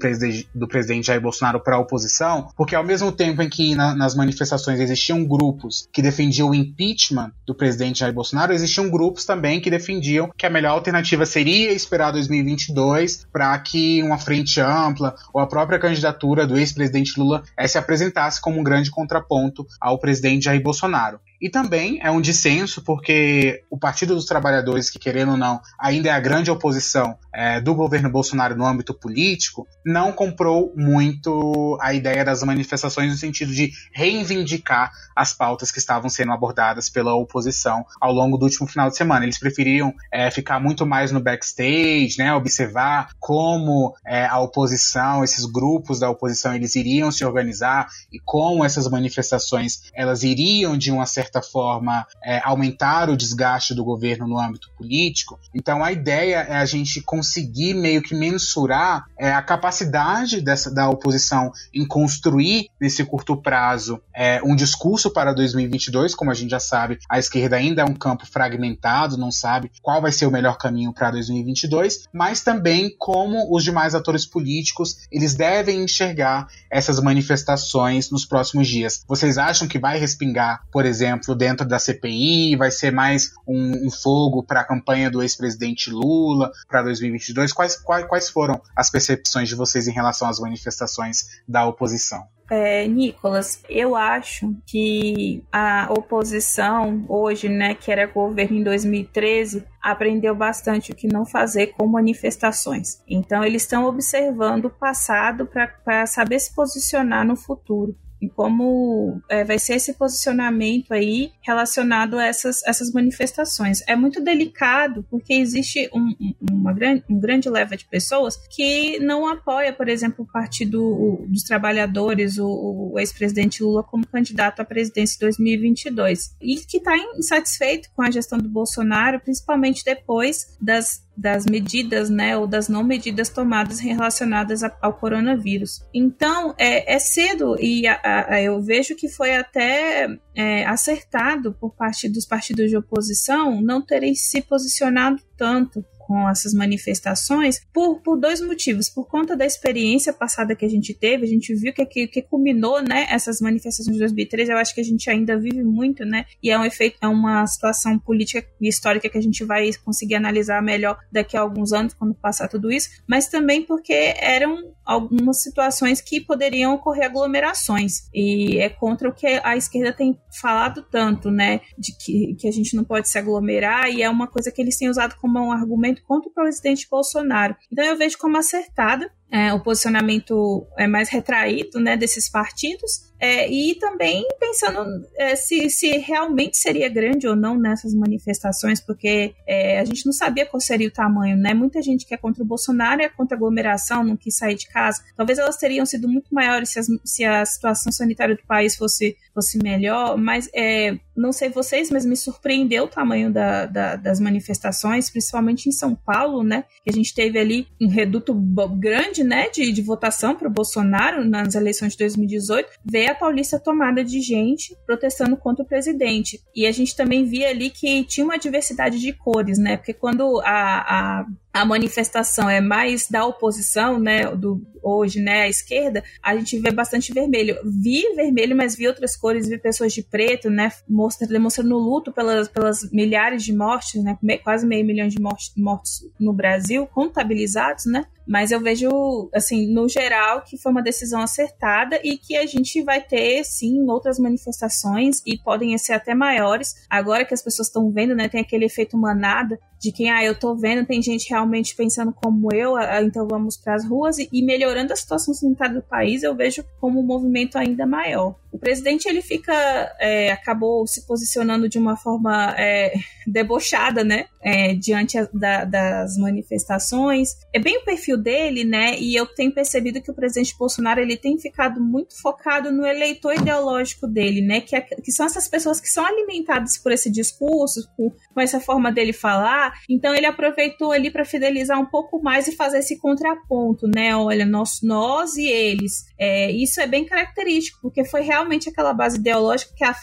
do 0.54 0.68
presidente 0.68 1.08
Jair 1.08 1.20
Bolsonaro 1.20 1.60
para 1.60 1.76
a 1.76 1.78
oposição, 1.78 2.48
porque 2.56 2.74
ao 2.74 2.84
mesmo 2.84 3.10
tempo 3.12 3.42
em 3.42 3.48
que 3.48 3.74
na, 3.74 3.94
nas 3.94 4.14
manifestações 4.14 4.80
existiam 4.80 5.24
grupos 5.24 5.88
que 5.92 6.00
defendiam 6.00 6.50
o 6.50 6.54
impeachment 6.54 7.32
do 7.46 7.54
presidente 7.54 7.98
Jair 7.98 8.14
Bolsonaro, 8.14 8.52
existiam 8.52 8.88
grupos 8.88 9.24
também 9.24 9.60
que 9.60 9.70
defendiam 9.70 10.30
que 10.36 10.46
a 10.46 10.50
melhor 10.50 10.70
alternativa 10.70 11.26
seria 11.26 11.72
esperar 11.72 12.12
2022 12.12 12.77
2022 12.78 13.26
para 13.32 13.58
que 13.58 14.02
uma 14.02 14.18
frente 14.18 14.60
ampla 14.60 15.14
ou 15.32 15.40
a 15.40 15.46
própria 15.46 15.78
candidatura 15.78 16.46
do 16.46 16.56
ex-presidente 16.56 17.18
Lula 17.18 17.42
eh, 17.56 17.66
se 17.66 17.78
apresentasse 17.78 18.40
como 18.40 18.60
um 18.60 18.64
grande 18.64 18.90
contraponto 18.90 19.66
ao 19.80 19.98
presidente 19.98 20.44
Jair 20.44 20.62
Bolsonaro. 20.62 21.20
E 21.40 21.48
também 21.48 22.00
é 22.02 22.10
um 22.10 22.20
dissenso 22.20 22.82
porque 22.82 23.62
o 23.70 23.78
Partido 23.78 24.14
dos 24.14 24.24
Trabalhadores, 24.24 24.90
que 24.90 24.98
querendo 24.98 25.32
ou 25.32 25.36
não, 25.36 25.60
ainda 25.78 26.08
é 26.08 26.12
a 26.12 26.18
grande 26.18 26.50
oposição 26.50 27.16
é, 27.32 27.60
do 27.60 27.74
governo 27.74 28.10
Bolsonaro 28.10 28.56
no 28.56 28.66
âmbito 28.66 28.92
político, 28.92 29.66
não 29.86 30.12
comprou 30.12 30.72
muito 30.76 31.78
a 31.80 31.94
ideia 31.94 32.24
das 32.24 32.42
manifestações 32.42 33.12
no 33.12 33.16
sentido 33.16 33.52
de 33.52 33.70
reivindicar 33.92 34.90
as 35.14 35.32
pautas 35.32 35.70
que 35.70 35.78
estavam 35.78 36.10
sendo 36.10 36.32
abordadas 36.32 36.90
pela 36.90 37.14
oposição 37.14 37.84
ao 38.00 38.12
longo 38.12 38.36
do 38.36 38.44
último 38.44 38.66
final 38.66 38.90
de 38.90 38.96
semana. 38.96 39.24
Eles 39.24 39.38
preferiam 39.38 39.94
é, 40.12 40.30
ficar 40.30 40.58
muito 40.58 40.84
mais 40.84 41.12
no 41.12 41.20
backstage, 41.20 42.16
né, 42.18 42.34
observar 42.34 43.10
como 43.20 43.94
é, 44.04 44.26
a 44.26 44.40
oposição, 44.40 45.22
esses 45.22 45.44
grupos 45.44 46.00
da 46.00 46.10
oposição, 46.10 46.54
eles 46.54 46.74
iriam 46.74 47.12
se 47.12 47.24
organizar 47.24 47.88
e 48.12 48.18
como 48.18 48.64
essas 48.64 48.88
manifestações 48.88 49.82
elas 49.94 50.22
iriam 50.24 50.76
de 50.76 50.90
uma 50.90 51.06
certa 51.06 51.27
certa 51.28 51.42
forma, 51.42 52.06
é, 52.24 52.40
aumentar 52.42 53.10
o 53.10 53.16
desgaste 53.16 53.74
do 53.74 53.84
governo 53.84 54.26
no 54.26 54.38
âmbito 54.38 54.70
político. 54.76 55.38
Então, 55.54 55.84
a 55.84 55.92
ideia 55.92 56.46
é 56.48 56.56
a 56.56 56.64
gente 56.64 57.02
conseguir 57.02 57.74
meio 57.74 58.02
que 58.02 58.14
mensurar 58.14 59.04
é, 59.18 59.30
a 59.32 59.42
capacidade 59.42 60.40
dessa, 60.40 60.72
da 60.72 60.88
oposição 60.88 61.52
em 61.72 61.86
construir, 61.86 62.68
nesse 62.80 63.04
curto 63.04 63.36
prazo, 63.36 64.00
é, 64.14 64.40
um 64.42 64.56
discurso 64.56 65.10
para 65.10 65.32
2022. 65.32 66.14
Como 66.14 66.30
a 66.30 66.34
gente 66.34 66.50
já 66.50 66.60
sabe, 66.60 66.98
a 67.08 67.18
esquerda 67.18 67.56
ainda 67.56 67.82
é 67.82 67.84
um 67.84 67.94
campo 67.94 68.26
fragmentado, 68.26 69.16
não 69.16 69.30
sabe 69.30 69.70
qual 69.82 70.00
vai 70.00 70.12
ser 70.12 70.26
o 70.26 70.30
melhor 70.30 70.56
caminho 70.56 70.92
para 70.92 71.10
2022, 71.10 72.04
mas 72.12 72.42
também 72.42 72.94
como 72.98 73.54
os 73.54 73.62
demais 73.62 73.94
atores 73.94 74.24
políticos 74.24 75.06
eles 75.10 75.34
devem 75.34 75.82
enxergar 75.82 76.48
essas 76.70 77.00
manifestações 77.00 78.10
nos 78.10 78.24
próximos 78.24 78.68
dias. 78.68 79.04
Vocês 79.06 79.38
acham 79.38 79.68
que 79.68 79.78
vai 79.78 79.98
respingar, 79.98 80.62
por 80.70 80.86
exemplo, 80.86 81.17
exemplo, 81.18 81.34
dentro 81.34 81.66
da 81.66 81.78
CPI? 81.78 82.56
Vai 82.56 82.70
ser 82.70 82.92
mais 82.92 83.32
um, 83.46 83.86
um 83.86 83.90
fogo 83.90 84.42
para 84.42 84.60
a 84.60 84.64
campanha 84.64 85.10
do 85.10 85.22
ex-presidente 85.22 85.90
Lula 85.90 86.50
para 86.68 86.82
2022? 86.82 87.52
Quais, 87.52 87.76
quais, 87.76 88.06
quais 88.06 88.28
foram 88.30 88.60
as 88.76 88.90
percepções 88.90 89.48
de 89.48 89.54
vocês 89.54 89.88
em 89.88 89.92
relação 89.92 90.28
às 90.28 90.38
manifestações 90.38 91.42
da 91.46 91.66
oposição? 91.66 92.26
É, 92.50 92.88
Nicolas, 92.88 93.62
eu 93.68 93.94
acho 93.94 94.56
que 94.66 95.44
a 95.52 95.86
oposição 95.90 97.04
hoje, 97.06 97.46
né, 97.46 97.74
que 97.74 97.92
era 97.92 98.06
governo 98.06 98.56
em 98.56 98.62
2013, 98.62 99.66
aprendeu 99.82 100.34
bastante 100.34 100.90
o 100.90 100.94
que 100.94 101.06
não 101.06 101.26
fazer 101.26 101.68
com 101.68 101.86
manifestações. 101.86 103.02
Então, 103.06 103.44
eles 103.44 103.62
estão 103.62 103.84
observando 103.84 104.66
o 104.66 104.70
passado 104.70 105.46
para 105.46 106.06
saber 106.06 106.38
se 106.38 106.54
posicionar 106.54 107.26
no 107.26 107.36
futuro 107.36 107.94
e 108.20 108.28
como 108.28 109.20
é, 109.28 109.44
vai 109.44 109.58
ser 109.58 109.74
esse 109.74 109.94
posicionamento 109.94 110.92
aí 110.92 111.32
relacionado 111.40 112.18
a 112.18 112.26
essas, 112.26 112.62
essas 112.64 112.92
manifestações. 112.92 113.82
É 113.86 113.94
muito 113.94 114.22
delicado 114.22 115.04
porque 115.10 115.34
existe 115.34 115.88
um, 115.94 116.14
uma 116.50 116.72
grande, 116.72 117.04
um 117.08 117.18
grande 117.18 117.48
leva 117.48 117.76
de 117.76 117.84
pessoas 117.86 118.36
que 118.50 118.98
não 118.98 119.26
apoia, 119.26 119.72
por 119.72 119.88
exemplo, 119.88 120.24
o 120.24 120.32
Partido 120.32 121.24
dos 121.28 121.42
Trabalhadores, 121.42 122.38
o, 122.38 122.92
o 122.92 122.98
ex-presidente 122.98 123.62
Lula 123.62 123.82
como 123.82 124.06
candidato 124.06 124.60
à 124.60 124.64
presidência 124.64 125.16
em 125.16 125.20
2022 125.20 126.36
e 126.40 126.56
que 126.56 126.78
está 126.78 126.96
insatisfeito 127.16 127.90
com 127.94 128.02
a 128.02 128.10
gestão 128.10 128.38
do 128.38 128.48
Bolsonaro, 128.48 129.20
principalmente 129.20 129.84
depois 129.84 130.56
das 130.60 131.07
das 131.18 131.44
medidas, 131.46 132.08
né, 132.08 132.36
ou 132.36 132.46
das 132.46 132.68
não 132.68 132.84
medidas 132.84 133.28
tomadas 133.28 133.80
relacionadas 133.80 134.62
a, 134.62 134.72
ao 134.80 134.94
coronavírus. 134.94 135.82
Então, 135.92 136.54
é, 136.56 136.94
é 136.94 136.98
cedo 137.00 137.56
e 137.60 137.88
a, 137.88 137.98
a, 138.04 138.40
eu 138.40 138.62
vejo 138.62 138.94
que 138.94 139.08
foi 139.08 139.34
até 139.34 140.08
é, 140.32 140.64
acertado 140.64 141.52
por 141.52 141.74
parte 141.74 142.08
dos 142.08 142.24
partidos 142.24 142.70
de 142.70 142.76
oposição 142.76 143.60
não 143.60 143.84
terem 143.84 144.14
se 144.14 144.40
posicionado 144.40 145.20
tanto 145.36 145.84
com 146.08 146.26
essas 146.26 146.54
manifestações 146.54 147.60
por, 147.70 148.00
por 148.00 148.18
dois 148.18 148.40
motivos. 148.40 148.88
Por 148.88 149.06
conta 149.06 149.36
da 149.36 149.44
experiência 149.44 150.10
passada 150.10 150.56
que 150.56 150.64
a 150.64 150.68
gente 150.68 150.94
teve, 150.94 151.26
a 151.26 151.28
gente 151.28 151.54
viu 151.54 151.70
que, 151.74 151.84
que, 151.84 152.06
que 152.06 152.22
culminou 152.22 152.82
né, 152.82 153.06
essas 153.10 153.42
manifestações 153.42 153.92
de 153.92 154.00
2013, 154.00 154.50
eu 154.50 154.56
acho 154.56 154.74
que 154.74 154.80
a 154.80 154.84
gente 154.84 155.10
ainda 155.10 155.38
vive 155.38 155.62
muito, 155.62 156.06
né? 156.06 156.24
E 156.42 156.50
é 156.50 156.58
um 156.58 156.64
efeito, 156.64 156.96
é 157.02 157.06
uma 157.06 157.46
situação 157.46 157.98
política 157.98 158.48
e 158.58 158.68
histórica 158.68 159.08
que 159.10 159.18
a 159.18 159.22
gente 159.22 159.44
vai 159.44 159.70
conseguir 159.84 160.14
analisar 160.14 160.62
melhor 160.62 160.98
daqui 161.12 161.36
a 161.36 161.42
alguns 161.42 161.74
anos, 161.74 161.92
quando 161.92 162.14
passar 162.14 162.48
tudo 162.48 162.72
isso, 162.72 162.88
mas 163.06 163.28
também 163.28 163.62
porque 163.62 164.14
eram 164.18 164.72
algumas 164.88 165.42
situações 165.42 166.00
que 166.00 166.18
poderiam 166.18 166.72
ocorrer 166.72 167.04
aglomerações. 167.04 168.08
E 168.14 168.56
é 168.56 168.70
contra 168.70 169.10
o 169.10 169.12
que 169.12 169.26
a 169.26 169.54
esquerda 169.54 169.92
tem 169.92 170.18
falado 170.40 170.82
tanto, 170.90 171.30
né? 171.30 171.60
De 171.76 171.94
que, 171.94 172.34
que 172.34 172.48
a 172.48 172.50
gente 172.50 172.74
não 172.74 172.82
pode 172.84 173.06
se 173.10 173.18
aglomerar, 173.18 173.90
e 173.90 174.02
é 174.02 174.08
uma 174.08 174.26
coisa 174.26 174.50
que 174.50 174.62
eles 174.62 174.78
têm 174.78 174.88
usado 174.88 175.14
como 175.20 175.38
um 175.38 175.52
argumento 175.52 175.97
contra 176.02 176.30
o 176.30 176.32
presidente 176.32 176.88
Bolsonaro. 176.88 177.56
Então 177.70 177.84
eu 177.84 177.96
vejo 177.96 178.18
como 178.18 178.36
acertada 178.36 179.10
é, 179.30 179.52
o 179.52 179.60
posicionamento 179.60 180.66
é 180.76 180.86
mais 180.86 181.08
retraído 181.08 181.78
né, 181.78 181.96
desses 181.96 182.30
partidos 182.30 183.08
é, 183.20 183.50
e 183.50 183.74
também 183.74 184.26
pensando 184.38 185.04
é, 185.16 185.34
se, 185.34 185.68
se 185.70 185.98
realmente 185.98 186.56
seria 186.56 186.88
grande 186.88 187.26
ou 187.26 187.34
não 187.34 187.58
nessas 187.58 187.92
manifestações, 187.92 188.80
porque 188.80 189.34
é, 189.46 189.80
a 189.80 189.84
gente 189.84 190.06
não 190.06 190.12
sabia 190.12 190.46
qual 190.46 190.60
seria 190.60 190.86
o 190.86 190.92
tamanho, 190.92 191.36
né? 191.36 191.52
Muita 191.52 191.82
gente 191.82 192.06
que 192.06 192.14
é 192.14 192.16
contra 192.16 192.42
o 192.42 192.46
Bolsonaro 192.46 193.02
é 193.02 193.08
contra 193.08 193.36
a 193.36 193.38
aglomeração, 193.38 194.04
não 194.04 194.16
quis 194.16 194.36
sair 194.36 194.54
de 194.54 194.68
casa. 194.68 195.02
Talvez 195.16 195.38
elas 195.38 195.56
teriam 195.56 195.84
sido 195.84 196.08
muito 196.08 196.32
maiores 196.32 196.70
se, 196.70 196.78
as, 196.78 196.86
se 197.04 197.24
a 197.24 197.44
situação 197.44 197.90
sanitária 197.90 198.36
do 198.36 198.42
país 198.46 198.76
fosse, 198.76 199.16
fosse 199.34 199.58
melhor, 199.58 200.16
mas 200.16 200.48
é, 200.54 200.96
não 201.16 201.32
sei 201.32 201.48
vocês, 201.48 201.90
mas 201.90 202.06
me 202.06 202.16
surpreendeu 202.16 202.84
o 202.84 202.88
tamanho 202.88 203.32
da, 203.32 203.66
da, 203.66 203.96
das 203.96 204.20
manifestações, 204.20 205.10
principalmente 205.10 205.68
em 205.68 205.72
São 205.72 205.94
Paulo, 205.94 206.44
né? 206.44 206.64
Que 206.84 206.90
a 206.90 206.92
gente 206.92 207.12
teve 207.12 207.38
ali 207.38 207.66
um 207.80 207.88
reduto 207.88 208.32
grande 208.78 209.17
né, 209.24 209.48
de, 209.50 209.72
de 209.72 209.82
votação 209.82 210.34
para 210.34 210.48
o 210.48 210.50
Bolsonaro 210.50 211.24
nas 211.24 211.54
eleições 211.54 211.92
de 211.92 211.98
2018, 211.98 212.68
veio 212.84 213.10
a 213.10 213.14
Paulista 213.14 213.58
tomada 213.58 214.04
de 214.04 214.20
gente 214.20 214.76
protestando 214.86 215.36
contra 215.36 215.64
o 215.64 215.68
presidente. 215.68 216.40
E 216.54 216.66
a 216.66 216.72
gente 216.72 216.96
também 216.96 217.24
via 217.24 217.50
ali 217.50 217.70
que 217.70 218.04
tinha 218.04 218.24
uma 218.24 218.38
diversidade 218.38 218.98
de 218.98 219.12
cores, 219.12 219.58
né? 219.58 219.76
Porque 219.76 219.92
quando 219.92 220.40
a, 220.40 221.20
a 221.20 221.26
a 221.52 221.64
manifestação 221.64 222.48
é 222.48 222.60
mais 222.60 223.08
da 223.08 223.24
oposição, 223.24 223.98
né, 223.98 224.24
do 224.36 224.62
hoje, 224.82 225.20
né, 225.20 225.42
à 225.42 225.48
esquerda, 225.48 226.02
a 226.22 226.34
gente 226.36 226.58
vê 226.58 226.70
bastante 226.70 227.12
vermelho. 227.12 227.56
Vi 227.64 228.14
vermelho, 228.14 228.56
mas 228.56 228.76
vi 228.76 228.86
outras 228.86 229.16
cores, 229.16 229.48
vi 229.48 229.58
pessoas 229.58 229.92
de 229.92 230.02
preto, 230.02 230.48
né, 230.48 230.70
mostrando, 230.88 231.32
demonstrando 231.32 231.76
luto 231.76 232.12
pelas, 232.12 232.48
pelas 232.48 232.90
milhares 232.90 233.42
de 233.42 233.52
mortes, 233.52 234.02
né, 234.02 234.16
quase 234.42 234.66
meio 234.66 234.86
milhão 234.86 235.08
de 235.08 235.20
mortes, 235.20 235.52
mortos 235.56 236.04
no 236.18 236.32
Brasil, 236.32 236.86
contabilizados, 236.86 237.86
né, 237.86 238.06
mas 238.26 238.52
eu 238.52 238.60
vejo, 238.60 239.30
assim, 239.34 239.72
no 239.72 239.88
geral, 239.88 240.42
que 240.42 240.58
foi 240.58 240.70
uma 240.70 240.82
decisão 240.82 241.22
acertada 241.22 241.98
e 242.04 242.18
que 242.18 242.36
a 242.36 242.46
gente 242.46 242.82
vai 242.82 243.00
ter, 243.00 243.42
sim, 243.42 243.88
outras 243.88 244.18
manifestações 244.18 245.22
e 245.24 245.38
podem 245.38 245.76
ser 245.78 245.94
até 245.94 246.14
maiores. 246.14 246.74
Agora 246.90 247.24
que 247.24 247.32
as 247.32 247.42
pessoas 247.42 247.68
estão 247.68 247.90
vendo, 247.90 248.14
né, 248.14 248.28
tem 248.28 248.40
aquele 248.40 248.66
efeito 248.66 248.98
manada 248.98 249.58
de 249.80 249.92
quem, 249.92 250.10
ah, 250.10 250.24
eu 250.24 250.34
tô 250.34 250.56
vendo, 250.56 250.86
tem 250.86 251.00
gente 251.00 251.30
realmente 251.30 251.74
pensando 251.74 252.12
como 252.12 252.52
eu, 252.52 252.74
então 253.02 253.26
vamos 253.28 253.56
para 253.56 253.74
as 253.74 253.86
ruas 253.86 254.18
e, 254.18 254.28
e, 254.32 254.42
melhorando 254.42 254.92
a 254.92 254.96
situação 254.96 255.32
sanitária 255.32 255.74
do 255.74 255.82
país, 255.82 256.22
eu 256.22 256.34
vejo 256.34 256.64
como 256.80 257.00
um 257.00 257.02
movimento 257.04 257.56
ainda 257.56 257.86
maior. 257.86 258.34
O 258.50 258.58
presidente, 258.58 259.08
ele 259.08 259.22
fica, 259.22 259.52
é, 260.00 260.32
acabou 260.32 260.86
se 260.86 261.06
posicionando 261.06 261.68
de 261.68 261.78
uma 261.78 261.96
forma 261.96 262.54
é, 262.58 262.92
debochada, 263.26 264.02
né, 264.02 264.24
é, 264.42 264.74
diante 264.74 265.18
a, 265.18 265.28
da, 265.32 265.64
das 265.64 266.16
manifestações. 266.16 267.36
É 267.58 267.60
bem 267.60 267.76
o 267.78 267.84
perfil 267.84 268.16
dele, 268.16 268.62
né? 268.62 268.96
E 269.00 269.16
eu 269.16 269.26
tenho 269.26 269.52
percebido 269.52 270.00
que 270.00 270.12
o 270.12 270.14
presidente 270.14 270.56
Bolsonaro 270.56 271.00
ele 271.00 271.16
tem 271.16 271.36
ficado 271.36 271.80
muito 271.80 272.14
focado 272.22 272.70
no 272.70 272.86
eleitor 272.86 273.34
ideológico 273.34 274.06
dele, 274.06 274.40
né? 274.40 274.60
Que, 274.60 274.76
é, 274.76 274.80
que 274.80 275.10
são 275.10 275.26
essas 275.26 275.48
pessoas 275.48 275.80
que 275.80 275.88
são 275.88 276.06
alimentadas 276.06 276.78
por 276.78 276.92
esse 276.92 277.10
discurso, 277.10 277.80
com, 277.96 278.40
essa 278.40 278.60
forma 278.60 278.92
dele 278.92 279.12
falar. 279.12 279.72
Então 279.90 280.14
ele 280.14 280.24
aproveitou 280.26 280.92
ali 280.92 281.10
para 281.10 281.24
fidelizar 281.24 281.80
um 281.80 281.86
pouco 281.86 282.22
mais 282.22 282.46
e 282.46 282.54
fazer 282.54 282.78
esse 282.78 282.96
contraponto, 282.96 283.88
né? 283.92 284.14
Olha, 284.14 284.46
nós, 284.46 284.78
nós 284.80 285.36
e 285.36 285.48
eles. 285.48 286.04
É, 286.16 286.52
isso 286.52 286.80
é 286.80 286.86
bem 286.86 287.04
característico, 287.04 287.80
porque 287.82 288.04
foi 288.04 288.20
realmente 288.20 288.68
aquela 288.68 288.94
base 288.94 289.18
ideológica 289.18 289.74
que 289.76 289.84
é, 289.84 289.88
a, 289.88 289.94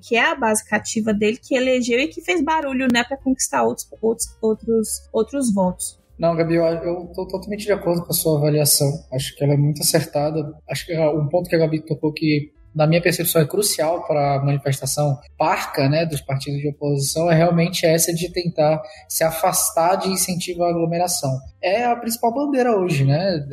que 0.00 0.14
é 0.14 0.26
a 0.26 0.34
base 0.36 0.64
cativa 0.64 1.12
dele 1.12 1.40
que 1.42 1.56
elegeu 1.56 1.98
e 1.98 2.06
que 2.06 2.20
fez 2.20 2.40
barulho, 2.40 2.86
né, 2.86 3.02
para 3.02 3.16
conquistar 3.16 3.64
outros, 3.64 3.88
outros, 4.00 4.28
outros, 4.40 4.88
outros 5.12 5.52
votos. 5.52 5.99
Não, 6.20 6.36
Gabi, 6.36 6.56
eu 6.56 7.04
estou 7.04 7.26
totalmente 7.26 7.64
de 7.64 7.72
acordo 7.72 8.02
com 8.02 8.12
a 8.12 8.14
sua 8.14 8.36
avaliação. 8.36 8.92
Acho 9.10 9.34
que 9.34 9.42
ela 9.42 9.54
é 9.54 9.56
muito 9.56 9.80
acertada. 9.80 10.54
Acho 10.68 10.84
que 10.84 10.98
um 10.98 11.26
ponto 11.28 11.48
que 11.48 11.56
a 11.56 11.58
Gabi 11.58 11.80
tocou 11.80 12.12
que 12.12 12.52
na 12.74 12.86
minha 12.86 13.02
percepção, 13.02 13.42
é 13.42 13.46
crucial 13.46 14.06
para 14.06 14.36
a 14.36 14.44
manifestação 14.44 15.18
parca 15.36 15.88
né, 15.88 16.06
dos 16.06 16.20
partidos 16.20 16.60
de 16.60 16.68
oposição 16.68 17.30
é 17.30 17.34
realmente 17.34 17.84
essa 17.84 18.14
de 18.14 18.30
tentar 18.30 18.80
se 19.08 19.24
afastar 19.24 19.96
de 19.96 20.08
incentivo 20.08 20.62
à 20.62 20.70
aglomeração. 20.70 21.36
É 21.60 21.84
a 21.84 21.96
principal 21.96 22.32
bandeira 22.32 22.78
hoje, 22.78 23.04
né? 23.04 23.44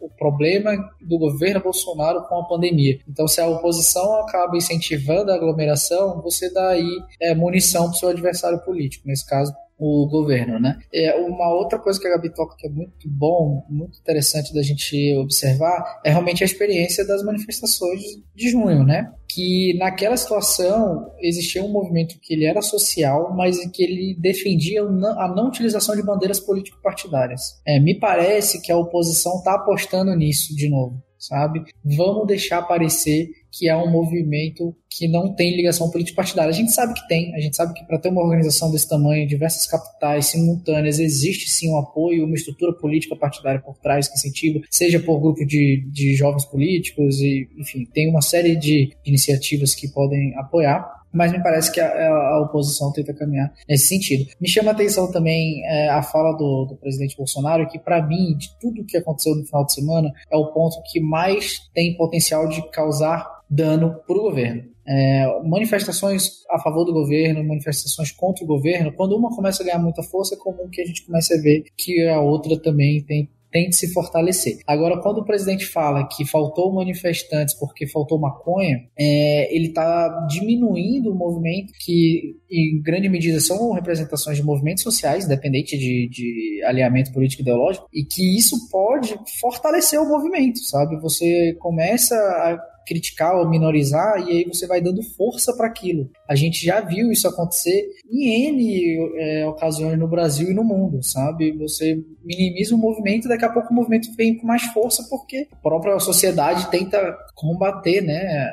O 0.00 0.08
problema 0.10 0.72
do 1.00 1.18
governo 1.18 1.60
Bolsonaro 1.60 2.22
com 2.28 2.38
a 2.38 2.44
pandemia. 2.46 2.98
Então, 3.08 3.26
se 3.26 3.40
a 3.40 3.48
oposição 3.48 4.20
acaba 4.20 4.56
incentivando 4.56 5.32
a 5.32 5.34
aglomeração, 5.34 6.20
você 6.20 6.52
dá 6.52 6.68
aí 6.68 7.02
é, 7.20 7.34
munição 7.34 7.84
para 7.84 7.92
o 7.92 7.96
seu 7.96 8.08
adversário 8.10 8.58
político. 8.60 9.08
Nesse 9.08 9.26
caso, 9.26 9.52
o 9.80 10.06
governo, 10.06 10.60
né? 10.60 10.78
É, 10.92 11.16
uma 11.16 11.48
outra 11.54 11.78
coisa 11.78 11.98
que 11.98 12.06
a 12.06 12.10
Gabi 12.10 12.34
toca 12.34 12.54
que 12.56 12.66
é 12.66 12.70
muito 12.70 13.08
bom, 13.08 13.64
muito 13.70 13.98
interessante 13.98 14.52
da 14.52 14.62
gente 14.62 15.16
observar, 15.16 16.00
é 16.04 16.10
realmente 16.10 16.42
a 16.42 16.46
experiência 16.46 17.06
das 17.06 17.24
manifestações 17.24 18.02
de 18.34 18.50
junho, 18.50 18.84
né? 18.84 19.10
Que 19.26 19.74
naquela 19.78 20.16
situação 20.18 21.10
existia 21.20 21.64
um 21.64 21.72
movimento 21.72 22.18
que 22.20 22.34
ele 22.34 22.44
era 22.44 22.60
social, 22.60 23.34
mas 23.34 23.56
que 23.72 23.82
ele 23.82 24.14
defendia 24.20 24.82
a 24.82 25.32
não 25.34 25.48
utilização 25.48 25.96
de 25.96 26.02
bandeiras 26.02 26.40
político-partidárias. 26.40 27.40
É, 27.66 27.80
me 27.80 27.98
parece 27.98 28.60
que 28.60 28.70
a 28.70 28.76
oposição 28.76 29.38
está 29.38 29.54
apostando 29.54 30.14
nisso 30.14 30.54
de 30.54 30.68
novo 30.68 31.02
sabe? 31.20 31.62
Vamos 31.84 32.26
deixar 32.26 32.58
aparecer 32.58 33.30
que 33.52 33.68
é 33.68 33.76
um 33.76 33.90
movimento 33.90 34.74
que 34.88 35.06
não 35.06 35.34
tem 35.34 35.56
ligação 35.56 35.90
político-partidária. 35.90 36.50
A 36.50 36.54
gente 36.54 36.72
sabe 36.72 36.94
que 36.94 37.06
tem, 37.08 37.34
a 37.34 37.40
gente 37.40 37.56
sabe 37.56 37.74
que 37.74 37.84
para 37.84 37.98
ter 37.98 38.08
uma 38.08 38.22
organização 38.22 38.70
desse 38.70 38.88
tamanho, 38.88 39.26
diversas 39.26 39.66
capitais 39.66 40.26
simultâneas, 40.26 40.98
existe 40.98 41.50
sim 41.50 41.70
um 41.70 41.76
apoio, 41.76 42.24
uma 42.24 42.34
estrutura 42.34 42.72
política 42.72 43.14
partidária 43.14 43.60
por 43.60 43.76
trás 43.78 44.08
que 44.08 44.14
incentiva, 44.14 44.60
seja 44.70 44.98
por 44.98 45.20
grupo 45.20 45.44
de, 45.44 45.84
de 45.92 46.14
jovens 46.14 46.44
políticos, 46.44 47.20
e 47.20 47.48
enfim, 47.58 47.84
tem 47.84 48.08
uma 48.08 48.22
série 48.22 48.56
de 48.56 48.96
iniciativas 49.04 49.74
que 49.74 49.88
podem 49.88 50.34
apoiar 50.36 50.99
mas 51.12 51.32
me 51.32 51.42
parece 51.42 51.72
que 51.72 51.80
a, 51.80 52.08
a, 52.08 52.40
oposição 52.42 52.92
tenta 52.92 53.14
caminhar 53.14 53.52
nesse 53.68 53.88
sentido. 53.88 54.30
Me 54.40 54.48
chama 54.48 54.70
a 54.70 54.74
atenção 54.74 55.10
também 55.10 55.64
é, 55.66 55.88
a 55.88 56.02
fala 56.02 56.32
do, 56.32 56.66
do, 56.66 56.76
presidente 56.76 57.16
Bolsonaro, 57.16 57.68
que 57.68 57.78
para 57.78 58.04
mim, 58.06 58.36
de 58.36 58.50
tudo 58.60 58.84
que 58.84 58.96
aconteceu 58.96 59.34
no 59.34 59.44
final 59.44 59.64
de 59.64 59.74
semana, 59.74 60.12
é 60.30 60.36
o 60.36 60.52
ponto 60.52 60.80
que 60.90 61.00
mais 61.00 61.60
tem 61.74 61.96
potencial 61.96 62.48
de 62.48 62.62
causar 62.70 63.40
dano 63.48 63.96
para 64.06 64.16
o 64.16 64.22
governo. 64.22 64.70
É, 64.86 65.40
manifestações 65.44 66.44
a 66.50 66.58
favor 66.58 66.84
do 66.84 66.92
governo, 66.92 67.44
manifestações 67.44 68.10
contra 68.10 68.44
o 68.44 68.46
governo, 68.46 68.92
quando 68.92 69.16
uma 69.16 69.34
começa 69.34 69.62
a 69.62 69.66
ganhar 69.66 69.78
muita 69.78 70.02
força, 70.02 70.34
é 70.34 70.38
comum 70.38 70.68
que 70.68 70.80
a 70.80 70.84
gente 70.84 71.04
comece 71.04 71.34
a 71.34 71.40
ver 71.40 71.64
que 71.76 72.08
a 72.08 72.20
outra 72.20 72.58
também 72.58 73.02
tem 73.02 73.28
tente 73.50 73.76
se 73.76 73.92
fortalecer. 73.92 74.58
Agora, 74.66 75.00
quando 75.00 75.18
o 75.18 75.24
presidente 75.24 75.66
fala 75.66 76.06
que 76.06 76.24
faltou 76.24 76.72
manifestantes 76.72 77.54
porque 77.54 77.86
faltou 77.86 78.18
maconha, 78.18 78.88
é, 78.98 79.54
ele 79.54 79.68
está 79.68 80.26
diminuindo 80.28 81.10
o 81.10 81.14
movimento 81.14 81.72
que, 81.78 82.36
em 82.50 82.80
grande 82.82 83.08
medida, 83.08 83.40
são 83.40 83.72
representações 83.72 84.36
de 84.36 84.42
movimentos 84.42 84.82
sociais, 84.82 85.24
independente 85.24 85.76
de, 85.76 86.08
de 86.08 86.62
alinhamento 86.64 87.12
político 87.12 87.42
ideológico, 87.42 87.88
e 87.92 88.04
que 88.04 88.36
isso 88.36 88.68
pode 88.70 89.18
fortalecer 89.40 90.00
o 90.00 90.08
movimento, 90.08 90.58
sabe? 90.64 91.00
Você 91.00 91.56
começa 91.58 92.14
a 92.14 92.58
criticar 92.90 93.36
ou 93.36 93.48
minorizar 93.48 94.18
e 94.26 94.38
aí 94.38 94.44
você 94.44 94.66
vai 94.66 94.80
dando 94.80 95.00
força 95.16 95.56
para 95.56 95.68
aquilo. 95.68 96.10
A 96.28 96.34
gente 96.34 96.66
já 96.66 96.80
viu 96.80 97.12
isso 97.12 97.28
acontecer 97.28 97.88
em 98.10 98.48
N 98.48 99.14
é, 99.16 99.46
ocasiões 99.46 99.96
no 99.96 100.08
Brasil 100.08 100.50
e 100.50 100.54
no 100.54 100.64
mundo, 100.64 101.00
sabe? 101.00 101.52
Você 101.52 102.02
minimiza 102.24 102.74
o 102.74 102.78
movimento 102.78 103.28
daqui 103.28 103.44
a 103.44 103.48
pouco 103.48 103.70
o 103.70 103.76
movimento 103.76 104.08
vem 104.16 104.36
com 104.36 104.44
mais 104.44 104.64
força 104.64 105.06
porque 105.08 105.46
a 105.52 105.56
própria 105.56 106.00
sociedade 106.00 106.68
tenta 106.68 107.16
combater, 107.36 108.00
né? 108.00 108.50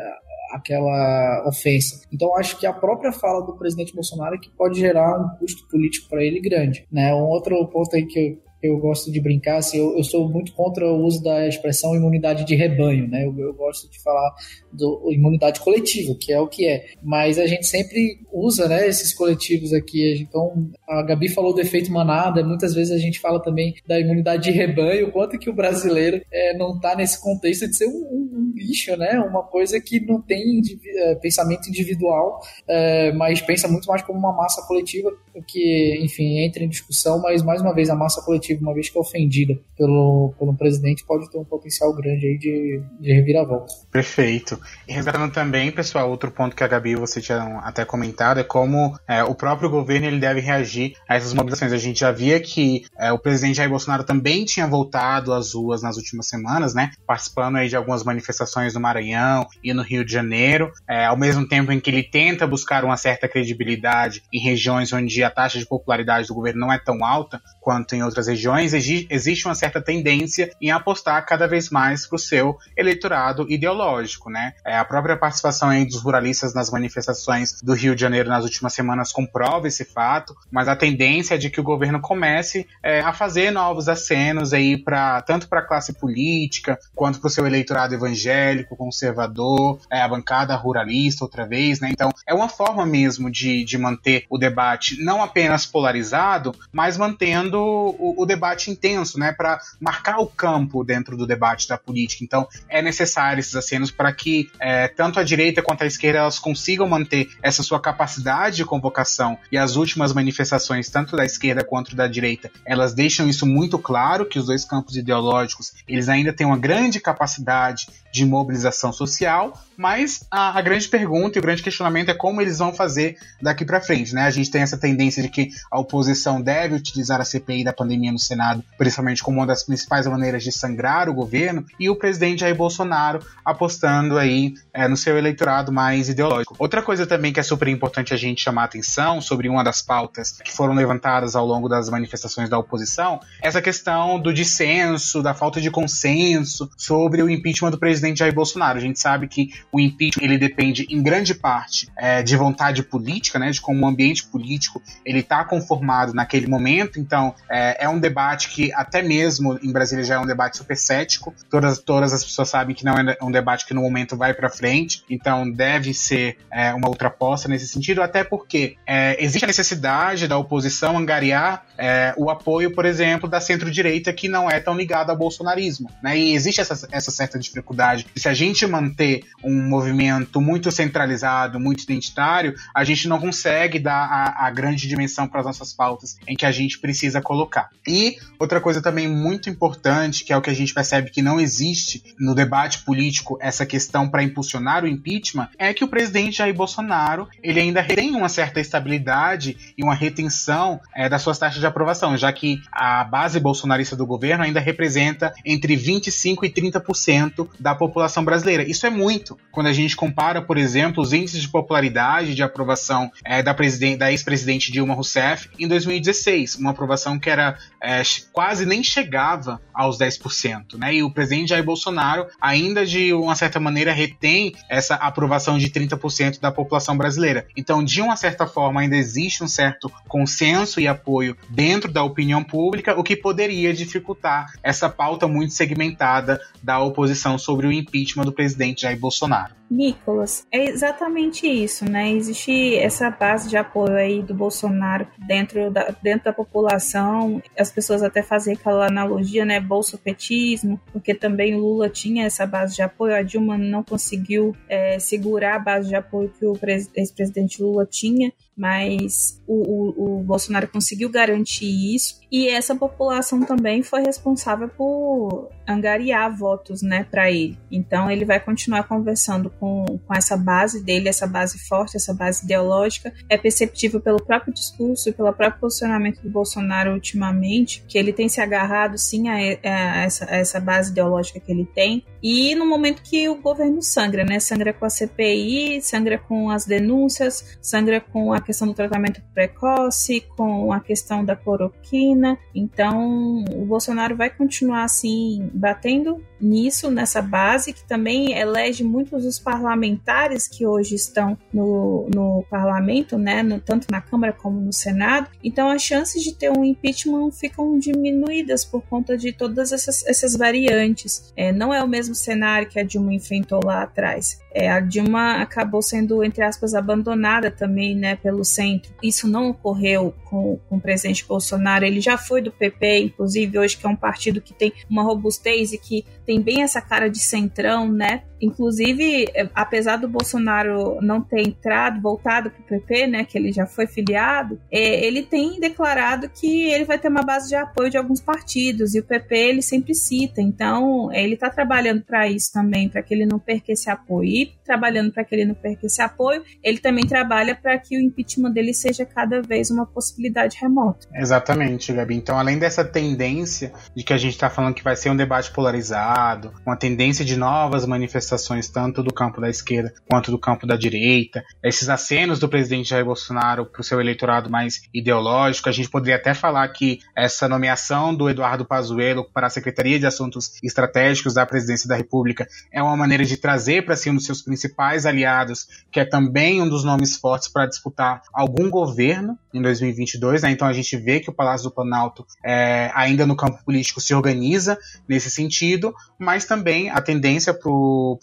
aquela 0.52 1.46
ofensa. 1.46 2.02
Então 2.12 2.36
acho 2.38 2.58
que 2.58 2.66
a 2.66 2.72
própria 2.72 3.12
fala 3.12 3.46
do 3.46 3.58
presidente 3.58 3.94
Bolsonaro 3.94 4.36
é 4.36 4.38
que 4.38 4.50
pode 4.50 4.80
gerar 4.80 5.20
um 5.20 5.30
custo 5.38 5.68
político 5.68 6.08
para 6.10 6.24
ele 6.24 6.40
grande. 6.40 6.86
Né? 6.92 7.14
Um 7.14 7.26
outro 7.28 7.66
ponto 7.68 7.94
aí 7.94 8.06
que 8.06 8.20
eu 8.20 8.47
eu 8.68 8.78
gosto 8.78 9.12
de 9.12 9.20
brincar, 9.20 9.58
assim, 9.58 9.78
eu, 9.78 9.98
eu, 9.98 10.04
sou 10.04 10.30
muito 10.30 10.54
contra 10.54 10.88
o 10.88 11.04
uso 11.06 11.22
da 11.24 11.48
expressão 11.48 11.96
imunidade 11.96 12.46
de 12.46 12.56
rebanho, 12.56 13.08
né? 13.08 13.26
Eu, 13.26 13.38
eu 13.38 13.54
gosto 13.54 13.90
de 13.90 14.02
falar 14.02 14.34
do 14.72 15.12
imunidade 15.12 15.60
coletiva, 15.60 16.16
que 16.20 16.32
é 16.32 16.40
o 16.40 16.48
que 16.48 16.68
é. 16.68 16.86
Mas 17.02 17.40
a 17.40 17.48
gente 17.48 17.66
sempre 17.66 18.20
usa, 18.32 18.68
né, 18.68 18.88
esses 18.88 19.14
coletivos 19.14 19.74
aqui. 19.74 20.20
Então, 20.22 20.70
a 20.88 21.02
Gabi 21.02 21.30
falou 21.30 21.54
do 21.54 21.62
efeito 21.62 21.92
manada, 21.92 22.44
muitas 22.44 22.74
vezes 22.74 22.94
a 22.94 22.98
gente 22.98 23.20
fala 23.20 23.42
também 23.42 23.76
da 23.88 24.00
imunidade 24.00 24.44
de 24.44 24.52
rebanho, 24.52 25.12
quanto 25.12 25.40
que 25.40 25.50
o 25.50 25.54
brasileiro 25.54 26.22
é, 26.32 26.56
não 26.58 26.76
está 26.76 26.96
nesse 26.96 27.22
contexto 27.22 27.68
de 27.68 27.76
ser 27.76 27.88
um, 27.88 27.92
um, 27.92 28.30
um, 28.34 28.54
lixo, 28.56 28.96
né? 28.98 29.20
Uma 29.20 29.44
coisa 29.44 29.80
que 29.80 30.00
não 30.00 30.22
tem 30.22 30.62
é, 30.96 31.16
pensamento 31.16 31.68
individual, 31.68 32.42
é, 32.68 33.12
mas 33.14 33.42
pensa 33.42 33.68
muito 33.68 33.88
mais 33.88 34.02
como 34.02 34.20
uma 34.20 34.34
massa 34.34 34.62
coletiva, 34.68 35.12
que, 35.42 36.00
enfim, 36.02 36.40
entra 36.40 36.64
em 36.64 36.70
discussão, 36.70 37.22
mas 37.22 37.44
mais 37.44 37.62
uma 37.62 37.74
vez 37.74 37.90
a 37.90 37.96
massa 37.96 38.22
coletiva 38.22 38.62
uma 38.62 38.74
vez 38.74 38.90
que 38.90 38.98
é 38.98 39.02
ofendida 39.02 39.60
pelo, 39.78 40.34
pelo 40.38 40.56
presidente, 40.56 41.06
pode 41.06 41.30
ter 41.30 41.38
um 41.38 41.46
potencial 41.46 41.94
grande 41.94 42.26
aí 42.26 42.38
de, 42.38 42.82
de 43.00 43.14
reviravolta. 43.14 43.74
Perfeito. 43.92 44.60
E 44.88 44.94
resgatando 44.94 45.32
também, 45.32 45.72
pessoal, 45.72 46.10
outro 46.10 46.32
ponto 46.32 46.56
que 46.56 46.64
a 46.64 46.68
Gabi 46.68 46.96
você 46.96 47.22
tinha 47.22 47.60
até 47.64 47.86
comentado 47.86 48.40
é 48.40 48.44
como 48.44 48.98
é, 49.08 49.24
o 49.24 49.36
próprio 49.36 49.70
governo 49.70 50.08
ele 50.08 50.20
deve 50.20 50.40
reagir 50.40 50.94
a 51.08 51.16
essas 51.16 51.34
mobilizações. 51.34 51.74
A 51.74 51.78
gente 51.78 52.00
já 52.00 52.12
via 52.12 52.40
que 52.40 52.84
é, 52.98 53.12
o 53.12 53.20
presidente 53.20 53.58
Jair 53.58 53.70
Bolsonaro 53.70 54.04
também 54.04 54.46
tinha 54.46 54.68
voltado 54.68 55.34
às 55.34 55.54
ruas 55.54 55.82
nas 55.82 55.98
últimas 55.98 56.28
semanas, 56.28 56.74
né? 56.74 56.92
Participando 57.06 57.58
aí 57.58 57.70
de 57.70 57.76
algumas 57.76 58.04
manifestações 58.04 58.74
no 58.74 58.80
Maranhão 58.80 59.48
e 59.64 59.74
no 59.74 59.82
Rio 59.82 60.06
de 60.06 60.12
Janeiro, 60.12 60.72
é, 60.88 61.06
ao 61.06 61.18
mesmo 61.18 61.48
tempo 61.48 61.72
em 61.72 61.80
que 61.80 61.90
ele 61.90 62.04
tenta 62.04 62.48
buscar 62.48 62.84
uma 62.84 62.98
certa 62.98 63.28
credibilidade 63.28 64.24
em 64.34 64.40
regiões 64.40 64.92
onde 64.94 65.24
a 65.28 65.32
taxa 65.32 65.60
de 65.60 65.66
popularidade 65.66 66.28
do 66.28 66.34
governo 66.34 66.62
não 66.62 66.74
é 66.74 66.80
tão 66.80 67.06
alta 67.06 67.42
quanto 67.62 67.96
em 67.96 68.04
outras 68.04 68.28
regiões, 68.28 68.74
existe 68.74 69.46
uma 69.46 69.56
certa 69.56 69.82
tendência 69.82 70.52
em 70.62 70.72
apostar 70.72 71.26
cada 71.26 71.48
vez 71.48 71.70
mais 71.70 72.08
para 72.08 72.16
o 72.16 72.20
seu 72.20 72.58
eleitorado 72.76 73.46
ideológico, 73.50 74.30
né? 74.30 74.54
É, 74.66 74.78
a 74.78 74.86
própria 74.86 75.18
participação 75.18 75.70
aí 75.70 75.86
dos 75.86 76.02
ruralistas 76.02 76.54
nas 76.54 76.72
manifestações 76.72 77.62
do 77.62 77.74
Rio 77.74 77.96
de 77.96 78.02
Janeiro 78.02 78.30
nas 78.30 78.44
últimas 78.44 78.74
semanas 78.74 79.12
comprova 79.12 79.68
esse 79.68 79.86
fato, 79.86 80.36
mas 80.52 80.68
a 80.68 80.76
tendência 80.76 81.36
é 81.36 81.38
de 81.38 81.50
que 81.50 81.60
o 81.60 81.64
governo 81.64 82.00
comece 82.00 82.68
é, 82.82 83.02
a 83.02 83.14
fazer 83.14 83.52
novos 83.52 83.90
acenos 83.90 84.54
aí 84.54 84.78
para 84.78 85.22
tanto 85.22 85.48
para 85.48 85.60
a 85.60 85.68
classe 85.68 85.94
política 85.94 86.80
quanto 86.96 87.20
para 87.20 87.28
o 87.28 87.32
seu 87.32 87.46
eleitorado 87.46 87.94
evangélico, 87.94 88.76
conservador, 88.76 89.80
é, 89.92 90.02
a 90.02 90.08
bancada 90.08 90.56
ruralista 90.56 91.26
outra 91.26 91.46
vez, 91.46 91.80
né? 91.80 91.90
Então 91.92 92.12
é 92.26 92.34
uma 92.34 92.50
forma 92.50 92.86
mesmo 92.86 93.30
de, 93.30 93.64
de 93.64 93.78
manter 93.78 94.26
o 94.30 94.38
debate 94.38 95.04
não 95.04 95.17
apenas 95.22 95.66
polarizado, 95.66 96.54
mas 96.72 96.98
mantendo 96.98 97.60
o, 97.60 98.22
o 98.22 98.26
debate 98.26 98.72
intenso, 98.72 99.20
né? 99.20 99.32
Para 99.32 99.60
marcar 99.80 100.20
o 100.20 100.28
campo 100.28 100.84
dentro 100.84 101.18
do 101.18 101.26
debate 101.26 101.68
da 101.68 101.78
política. 101.78 102.24
Então 102.24 102.48
é 102.70 102.82
necessário 102.82 103.40
esses 103.40 103.56
acenos 103.56 103.92
para 103.92 104.12
que 104.14 104.50
é, 104.60 104.88
tanto 104.88 105.20
a 105.20 105.24
direita 105.24 105.62
quanto 105.62 105.84
a 105.84 105.88
esquerda 105.88 106.20
elas 106.20 106.40
consigam 106.40 106.88
manter 106.88 107.30
essa 107.42 107.64
sua 107.64 107.80
capacidade 107.80 108.58
de 108.58 108.66
convocação 108.66 109.38
e 109.52 109.58
as 109.58 109.76
últimas 109.76 110.14
manifestações, 110.14 110.90
tanto 110.90 111.16
da 111.16 111.26
esquerda 111.26 111.64
quanto 111.64 111.96
da 111.96 112.08
direita, 112.08 112.52
elas 112.66 112.94
deixam 112.94 113.30
isso 113.30 113.46
muito 113.46 113.78
claro 113.78 114.26
que 114.26 114.40
os 114.40 114.46
dois 114.46 114.66
campos 114.66 114.96
ideológicos 114.96 115.74
eles 115.88 116.10
ainda 116.10 116.34
têm 116.34 116.48
uma 116.48 116.58
grande 116.58 117.00
capacidade 117.00 117.88
de 118.12 118.26
mobilização 118.26 118.92
social, 118.92 119.54
mas 119.76 120.26
a, 120.32 120.58
a, 120.58 120.62
grande 120.62 120.88
pergunta 120.88 121.38
e 121.38 121.40
o 121.40 121.42
grande 121.42 121.62
questionamento 121.62 122.10
é 122.10 122.14
como 122.14 122.42
eles 122.42 122.58
vão 122.58 122.74
fazer 122.74 123.18
daqui 123.42 123.64
para 123.64 123.80
frente, 123.80 124.14
né? 124.14 124.24
A 124.24 124.30
gente 124.32 124.50
tem 124.50 124.62
essa 124.62 124.78
tendência 124.78 124.97
de 124.98 125.30
que 125.30 125.50
a 125.72 125.80
oposição 125.80 126.42
deve 126.42 126.76
utilizar 126.76 127.22
a 127.22 127.26
CPI 127.26 127.64
da 127.64 127.74
pandemia 127.74 128.12
no 128.12 128.20
Senado, 128.20 128.64
principalmente 128.78 129.24
como 129.24 129.38
uma 129.38 129.48
das 129.48 129.64
principais 129.64 130.08
maneiras 130.08 130.44
de 130.44 130.52
sangrar 130.52 131.10
o 131.10 131.14
governo, 131.14 131.66
e 131.80 131.90
o 131.90 131.96
presidente 131.96 132.42
Jair 132.42 132.56
Bolsonaro 132.56 133.20
apostando 133.46 134.18
aí 134.18 134.54
é, 134.74 134.88
no 134.88 134.98
seu 134.98 135.18
eleitorado 135.18 135.72
mais 135.72 136.10
ideológico. 136.10 136.56
Outra 136.60 136.82
coisa 136.82 137.06
também 137.06 137.32
que 137.32 137.40
é 137.40 137.44
super 137.44 137.68
importante 137.68 138.14
a 138.14 138.18
gente 138.18 138.42
chamar 138.42 138.66
atenção 138.66 139.22
sobre 139.22 139.48
uma 139.48 139.64
das 139.64 139.82
pautas 139.82 140.34
que 140.44 140.52
foram 140.52 140.74
levantadas 140.74 141.36
ao 141.36 141.46
longo 141.46 141.70
das 141.70 141.90
manifestações 141.90 142.50
da 142.50 142.58
oposição, 142.58 143.20
essa 143.42 143.62
questão 143.62 144.20
do 144.20 144.34
dissenso, 144.34 145.22
da 145.22 145.34
falta 145.34 145.62
de 145.62 145.70
consenso 145.70 146.70
sobre 146.78 147.22
o 147.22 147.30
impeachment 147.30 147.72
do 147.72 147.78
presidente 147.78 148.20
Jair 148.20 148.34
Bolsonaro. 148.34 148.78
A 148.78 148.82
gente 148.82 149.00
sabe 149.00 149.28
que 149.28 149.52
o 149.72 149.80
impeachment 149.80 150.24
ele 150.24 150.38
depende 150.38 150.88
em 150.90 151.02
grande 151.02 151.34
parte 151.34 151.90
é, 151.98 152.24
de 152.24 152.36
vontade 152.36 152.84
política, 152.84 153.40
né, 153.40 153.52
de 153.52 153.62
como 153.62 153.86
o 153.86 153.88
ambiente 153.88 154.26
político 154.26 154.82
ele 155.06 155.20
está 155.20 155.44
conformado 155.44 156.14
naquele 156.14 156.48
momento. 156.48 157.00
Então 157.00 157.34
é, 157.50 157.86
é, 157.86 157.90
um 157.90 158.00
debate 158.00 158.50
que 158.50 158.74
até 158.74 159.02
mesmo 159.02 159.58
em 159.62 159.72
Brasília 159.72 160.04
já 160.04 160.16
é 160.16 160.20
um 160.20 160.26
debate 160.26 160.58
super 160.58 160.76
cético. 160.76 161.34
Todas, 161.50 161.80
todas 161.80 162.14
as 162.14 162.24
pessoas 162.24 162.50
sabem 162.50 162.76
que 162.76 162.84
não 162.84 162.94
é 162.94 163.18
um 163.22 163.32
debate 163.32 163.66
que 163.66 163.74
no 163.74 163.82
momento 163.82 164.18
vai 164.18 164.34
para 164.34 164.50
frente. 164.50 165.04
Então 165.10 165.50
deve 165.50 165.94
ser 165.94 166.38
é, 166.52 166.74
uma 166.74 166.90
outra 166.90 167.08
aposta 167.08 167.48
nesse 167.48 167.68
sentido, 167.68 168.02
até 168.02 168.24
porque 168.24 168.76
é, 168.86 169.24
existe 169.24 169.46
a 169.46 169.48
necessidade 169.48 170.28
da 170.28 170.38
oposição 170.38 170.98
angariar 170.98 171.66
é, 171.78 172.14
o 172.18 172.30
apoio, 172.30 172.74
por 172.74 172.86
exemplo, 172.86 173.30
da 173.30 173.40
centro-direita 173.40 174.12
que 174.12 174.28
não 174.28 174.50
é 174.50 174.60
tão 174.60 174.76
ligada 174.76 175.12
ao 175.12 175.18
bolsonarismo, 175.18 175.90
né? 176.02 176.18
E 176.18 176.36
existe 176.36 176.60
essa, 176.60 176.88
essa 176.92 177.12
certa 177.12 177.40
dificuldade 177.40 178.06
se 178.16 178.28
a 178.28 178.34
gente 178.34 178.66
manter 178.66 179.24
um 179.44 179.68
movimento 179.68 180.42
muito 180.42 180.72
centralizado, 180.72 181.60
muito 181.60 181.84
identitário, 181.84 182.56
a 182.74 182.84
gente 182.84 183.08
não 183.08 183.20
consegue 183.20 183.80
dar 183.80 184.06
a, 184.06 184.48
a 184.48 184.52
grande 184.52 184.77
dimensão 184.86 185.30
para 185.30 185.40
as 185.40 185.46
nossas 185.46 185.72
pautas 185.72 186.18
em 186.28 186.36
que 186.36 186.46
a 186.46 186.52
gente 186.52 186.78
precisa 186.80 187.22
colocar. 187.22 187.70
E 187.88 188.18
outra 188.38 188.60
coisa 188.60 188.82
também 188.82 189.08
muito 189.08 189.50
importante, 189.50 190.26
que 190.26 190.34
é 190.34 190.38
o 190.38 190.42
que 190.42 190.50
a 190.50 190.54
gente 190.54 190.74
percebe 190.74 191.10
que 191.10 191.22
não 191.22 191.40
existe 191.40 192.04
no 192.20 192.36
debate 192.36 192.80
político, 192.80 193.38
essa 193.40 193.66
questão 193.66 194.10
para 194.10 194.22
impulsionar 194.22 194.84
o 194.84 194.88
impeachment, 194.88 195.48
é 195.58 195.74
que 195.74 195.86
o 195.86 195.88
presidente 195.88 196.38
Jair 196.38 196.54
Bolsonaro 196.54 197.30
ele 197.42 197.62
ainda 197.62 197.82
tem 197.84 198.16
uma 198.16 198.28
certa 198.28 198.60
estabilidade 198.60 199.58
e 199.78 199.84
uma 199.84 199.96
retenção 199.96 200.82
é, 200.94 201.08
das 201.08 201.22
suas 201.22 201.40
taxas 201.40 201.60
de 201.60 201.66
aprovação, 201.66 202.18
já 202.18 202.32
que 202.34 202.62
a 202.72 203.04
base 203.04 203.40
bolsonarista 203.40 203.96
do 203.96 204.06
governo 204.06 204.44
ainda 204.44 204.60
representa 204.60 205.34
entre 205.46 205.78
25% 205.78 206.40
e 206.44 206.50
30% 206.50 207.48
da 207.60 207.74
população 207.76 208.26
brasileira. 208.26 208.70
Isso 208.70 208.86
é 208.86 208.90
muito. 208.90 209.38
Quando 209.52 209.68
a 209.68 209.74
gente 209.74 209.96
compara, 209.96 210.42
por 210.42 210.58
exemplo, 210.58 211.02
os 211.02 211.14
índices 211.14 211.42
de 211.42 211.50
popularidade 211.50 212.36
de 212.36 212.44
aprovação 212.44 213.12
é, 213.24 213.42
da, 213.42 213.56
da 213.98 214.12
ex-presidente 214.12 214.67
Dilma 214.72 214.94
Rousseff 214.94 215.50
em 215.60 215.68
2016, 215.68 216.56
uma 216.56 216.72
aprovação 216.72 217.20
que 217.20 217.30
era 217.30 217.58
é, 217.82 218.02
quase 218.32 218.66
nem 218.66 218.84
chegava 218.84 219.62
aos 219.74 219.98
10%, 219.98 220.78
né? 220.78 220.96
E 220.96 221.04
o 221.04 221.12
presidente 221.12 221.50
Jair 221.50 221.64
Bolsonaro 221.64 222.28
ainda 222.42 222.86
de 222.86 223.14
uma 223.14 223.36
certa 223.36 223.60
maneira 223.60 223.94
retém 223.94 224.54
essa 224.70 224.96
aprovação 224.96 225.58
de 225.58 225.70
30% 225.70 226.40
da 226.40 226.52
população 226.52 226.98
brasileira. 226.98 227.48
Então, 227.56 227.84
de 227.84 228.02
uma 228.02 228.16
certa 228.16 228.48
forma, 228.48 228.82
ainda 228.82 228.96
existe 228.96 229.44
um 229.44 229.48
certo 229.48 229.92
consenso 230.08 230.80
e 230.80 230.88
apoio 230.88 231.38
dentro 231.50 231.92
da 231.92 232.04
opinião 232.04 232.44
pública, 232.44 232.98
o 233.00 233.04
que 233.04 233.16
poderia 233.16 233.74
dificultar 233.74 234.52
essa 234.64 234.90
pauta 234.90 235.28
muito 235.28 235.54
segmentada 235.54 236.40
da 236.62 236.80
oposição 236.80 237.38
sobre 237.38 237.68
o 237.68 237.72
impeachment 237.72 238.26
do 238.26 238.32
presidente 238.32 238.82
Jair 238.82 239.00
Bolsonaro. 239.00 239.56
Nicolas, 239.70 240.48
é 240.52 240.66
exatamente 240.66 241.48
isso, 241.48 241.86
né? 241.86 242.12
Existe 242.12 242.76
essa 242.76 243.10
base 243.10 243.50
de 243.50 243.58
apoio 243.58 243.96
aí 243.96 244.22
do 244.22 244.34
Bolsonaro 244.34 245.08
dentro 245.28 245.70
da, 245.70 245.94
dentro 246.02 246.26
da 246.26 246.34
população. 246.34 247.42
As 247.58 247.72
pessoas 247.72 248.02
até 248.02 248.24
fazem 248.24 248.56
aquela 248.56 248.88
analogia, 248.88 249.46
né? 249.46 249.60
Bolsopetismo, 249.60 250.80
porque 250.92 251.14
também 251.14 251.56
Lula 251.56 251.90
tinha 251.90 252.26
essa 252.26 252.46
base 252.46 252.76
de 252.76 252.82
apoio, 252.82 253.16
a 253.16 253.22
Dilma 253.22 253.58
não 253.58 253.84
conseguiu 253.84 254.56
é, 254.70 255.00
segurar 255.00 255.56
a 255.56 255.60
base 255.60 255.90
de 255.90 255.96
apoio 255.96 256.32
que 256.38 256.46
o 256.46 256.58
ex-presidente 256.96 257.62
Lula 257.62 257.86
tinha 257.86 258.32
mas 258.58 259.40
o, 259.46 259.54
o, 259.54 260.20
o, 260.20 260.24
Bolsonaro 260.24 260.68
conseguiu 260.68 261.10
garantir 261.10 261.96
isso 261.96 262.20
e 262.32 262.50
essa 262.50 262.76
população 262.76 263.44
também 263.44 263.84
foi 263.84 264.02
responsável 264.02 264.68
por 264.68 265.50
angariar 265.68 266.36
votos, 266.36 266.82
né, 266.82 267.04
para 267.04 267.30
ele. 267.30 267.58
Então 267.72 268.10
ele 268.10 268.26
vai 268.26 268.40
continuar 268.40 268.84
conversando 268.84 269.50
com, 269.60 269.86
com 269.86 270.14
essa 270.14 270.36
base 270.36 270.84
dele, 270.84 271.08
essa 271.08 271.28
base 271.28 271.60
forte, 271.68 271.98
essa 271.98 272.14
base 272.14 272.46
ideológica. 272.46 273.14
É 273.30 273.38
perceptível 273.38 274.02
pelo 274.02 274.18
próprio 274.18 274.54
discurso 274.54 275.10
e 275.10 275.14
pelo 275.14 275.32
próprio 275.34 275.62
posicionamento 275.62 276.22
do 276.22 276.30
Bolsonaro 276.30 276.94
ultimamente 276.94 277.84
que 277.88 277.98
ele 277.98 278.12
tem 278.12 278.28
se 278.28 278.42
agarrado 278.42 278.98
sim 278.98 279.30
a, 279.30 279.36
a, 279.36 280.04
essa, 280.04 280.26
a 280.26 280.38
essa 280.38 280.60
base 280.60 280.92
ideológica 280.92 281.40
que 281.40 281.52
ele 281.52 281.66
tem. 281.66 282.04
E 282.22 282.56
no 282.56 282.66
momento 282.66 283.02
que 283.02 283.28
o 283.30 283.36
governo 283.36 283.82
sangra, 283.82 284.24
né, 284.24 284.40
sangra 284.40 284.74
com 284.74 284.86
a 284.86 284.90
CPI, 284.90 285.82
sangra 285.82 286.18
com 286.18 286.50
as 286.50 286.66
denúncias, 286.66 287.58
sangra 287.62 288.02
com 288.02 288.34
a 288.34 288.42
questão 288.42 288.68
do 288.68 288.74
tratamento 288.74 289.22
precoce, 289.34 290.22
com 290.36 290.72
a 290.72 290.80
questão 290.80 291.24
da 291.24 291.36
cloroquina. 291.36 292.38
Então, 292.54 293.44
o 293.52 293.66
Bolsonaro 293.66 294.16
vai 294.16 294.30
continuar 294.30 294.84
assim 294.84 295.50
batendo 295.54 296.24
nisso, 296.40 296.90
nessa 296.92 297.22
base, 297.22 297.74
que 297.74 297.84
também 297.84 298.34
elege 298.34 298.84
muitos 298.84 299.24
dos 299.24 299.40
parlamentares 299.40 300.48
que 300.48 300.66
hoje 300.66 300.96
estão 300.96 301.38
no, 301.54 302.08
no 302.14 302.44
parlamento, 302.50 303.18
né, 303.18 303.44
no, 303.44 303.60
tanto 303.60 303.88
na 303.92 304.02
Câmara 304.02 304.34
como 304.34 304.60
no 304.60 304.74
Senado. 304.74 305.30
Então, 305.44 305.70
as 305.70 305.82
chances 305.82 306.24
de 306.24 306.34
ter 306.34 306.52
um 306.52 306.64
impeachment 306.64 307.32
ficam 307.32 307.78
diminuídas 307.78 308.64
por 308.64 308.82
conta 308.82 309.18
de 309.18 309.32
todas 309.32 309.72
essas, 309.72 310.06
essas 310.06 310.36
variantes. 310.36 311.32
É, 311.36 311.52
não 311.52 311.74
é 311.74 311.84
o 311.84 311.88
mesmo 311.88 312.16
cenário 312.16 312.68
que 312.68 312.80
a 312.80 312.84
Dilma 312.84 313.14
enfrentou 313.14 313.60
lá 313.64 313.84
atrás. 313.84 314.40
É, 314.54 314.72
a 314.72 314.80
Dilma 314.80 315.42
acabou 315.42 315.82
sendo, 315.82 316.24
entre 316.24 316.44
aspas, 316.44 316.74
abandonada 316.74 317.52
também 317.52 317.96
né, 317.96 318.16
pelo 318.16 318.44
centro. 318.44 318.92
Isso 319.04 319.28
não 319.28 319.50
ocorreu 319.50 320.14
com, 320.26 320.60
com 320.68 320.78
o 320.78 320.82
presidente 320.82 321.26
Bolsonaro. 321.26 321.86
Ele 321.86 322.02
já 322.02 322.18
foi 322.18 322.42
do 322.42 322.52
PP, 322.52 323.00
inclusive, 323.00 323.60
hoje 323.60 323.78
que 323.78 323.86
é 323.86 323.90
um 323.90 323.96
partido 323.96 324.42
que 324.42 324.54
tem 324.54 324.74
uma 324.90 325.04
robustez 325.04 325.74
e 325.74 325.78
que 325.78 326.06
tem 326.28 326.42
bem 326.42 326.62
essa 326.62 326.82
cara 326.82 327.10
de 327.10 327.20
centrão, 327.20 327.90
né? 327.90 328.24
Inclusive, 328.42 329.26
é, 329.34 329.50
apesar 329.54 329.98
do 329.98 330.08
Bolsonaro 330.08 331.00
não 331.02 331.22
ter 331.22 331.42
entrado, 331.42 332.02
voltado 332.02 332.50
para 332.50 332.62
o 332.62 332.64
PP, 332.64 333.08
né, 333.08 333.24
que 333.26 333.38
ele 333.38 333.52
já 333.52 333.66
foi 333.66 333.88
filiado, 333.88 334.60
é, 334.72 335.06
ele 335.06 335.24
tem 335.24 335.60
declarado 335.60 336.30
que 336.30 336.70
ele 336.70 336.86
vai 336.86 337.00
ter 337.00 337.08
uma 337.08 337.24
base 337.24 337.50
de 337.50 337.56
apoio 337.56 337.90
de 337.90 337.98
alguns 337.98 338.22
partidos 338.22 338.94
e 338.94 339.00
o 339.00 339.04
PP 339.04 339.36
ele 339.36 339.62
sempre 339.62 339.96
cita. 339.96 340.42
Então, 340.42 341.12
ele 341.12 341.34
está 341.34 341.50
trabalhando 341.50 342.04
para 342.04 342.28
isso 342.28 342.52
também, 342.54 342.90
para 342.90 343.02
que 343.02 343.14
ele 343.14 343.26
não 343.26 343.40
perca 343.40 343.72
esse 343.72 343.90
apoio. 343.90 344.28
E 344.28 344.54
trabalhando 344.66 345.12
para 345.12 345.24
que 345.24 345.34
ele 345.34 345.46
não 345.46 345.56
perca 345.56 345.86
esse 345.86 346.02
apoio, 346.02 346.44
ele 346.62 346.80
também 346.80 347.06
trabalha 347.06 347.56
para 347.56 347.78
que 347.78 347.98
o 347.98 348.02
impeachment 348.02 348.52
dele 348.52 348.74
seja 348.74 349.06
cada 349.06 349.42
vez 349.42 349.72
uma 349.72 349.86
possibilidade 349.86 350.58
remota. 350.60 351.08
Exatamente, 351.16 351.94
Gabi. 351.94 352.16
Então, 352.16 352.38
além 352.38 352.60
dessa 352.60 352.84
tendência 352.84 353.72
de 353.96 354.04
que 354.04 354.12
a 354.12 354.18
gente 354.18 354.34
está 354.34 354.50
falando 354.50 354.74
que 354.74 354.84
vai 354.84 354.96
ser 354.96 355.10
um 355.10 355.16
debate 355.16 355.52
polarizado, 355.52 356.52
uma 356.66 356.76
tendência 356.76 357.24
de 357.24 357.38
novas 357.38 357.86
manifestações 357.86 358.27
manifestações 358.28 358.68
tanto 358.68 359.02
do 359.02 359.14
campo 359.14 359.40
da 359.40 359.50
esquerda 359.50 359.94
quanto 360.10 360.32
do 360.32 360.38
campo 360.38 360.68
da 360.68 360.76
direita, 360.76 361.44
esses 361.64 361.88
acenos 361.88 362.40
do 362.40 362.50
presidente 362.50 362.90
Jair 362.90 363.06
Bolsonaro 363.06 363.66
para 363.66 363.82
o 363.82 363.84
seu 363.84 364.00
eleitorado 364.00 364.50
mais 364.50 364.82
ideológico. 364.94 365.70
A 365.70 365.72
gente 365.72 365.90
poderia 365.90 366.18
até 366.18 366.34
falar 366.34 366.68
que 366.70 367.00
essa 367.16 367.48
nomeação 367.48 368.14
do 368.14 368.30
Eduardo 368.30 368.66
Pazuello 368.66 369.26
para 369.34 369.48
a 369.48 369.50
Secretaria 369.50 370.00
de 370.00 370.06
Assuntos 370.06 370.60
Estratégicos 370.62 371.34
da 371.34 371.46
Presidência 371.46 371.88
da 371.88 371.96
República 371.96 372.48
é 372.72 372.82
uma 372.82 372.98
maneira 372.98 373.24
de 373.24 373.38
trazer 373.38 373.86
para 373.86 373.96
si 373.96 374.10
um 374.10 374.16
dos 374.16 374.26
seus 374.26 374.42
principais 374.42 375.06
aliados, 375.06 375.68
que 375.92 376.00
é 376.00 376.06
também 376.06 376.62
um 376.62 376.68
dos 376.68 376.84
nomes 376.84 377.16
fortes 377.18 377.48
para 377.48 377.66
disputar 377.66 378.22
algum 378.34 378.70
governo 378.70 379.38
em 379.54 379.62
2022. 379.62 380.44
Né? 380.44 380.52
Então 380.52 380.68
a 380.68 380.74
gente 380.74 380.96
vê 380.98 381.20
que 381.20 381.30
o 381.30 381.34
Palácio 381.34 381.70
do 381.70 381.74
Planalto, 381.74 382.26
é, 382.44 382.92
ainda 382.94 383.26
no 383.26 383.36
campo 383.36 383.64
político, 383.64 384.02
se 384.02 384.14
organiza 384.14 384.78
nesse 385.08 385.30
sentido, 385.30 385.94
mas 386.20 386.46
também 386.46 386.90
a 386.90 387.02
tendência 387.02 387.54
para 387.54 387.72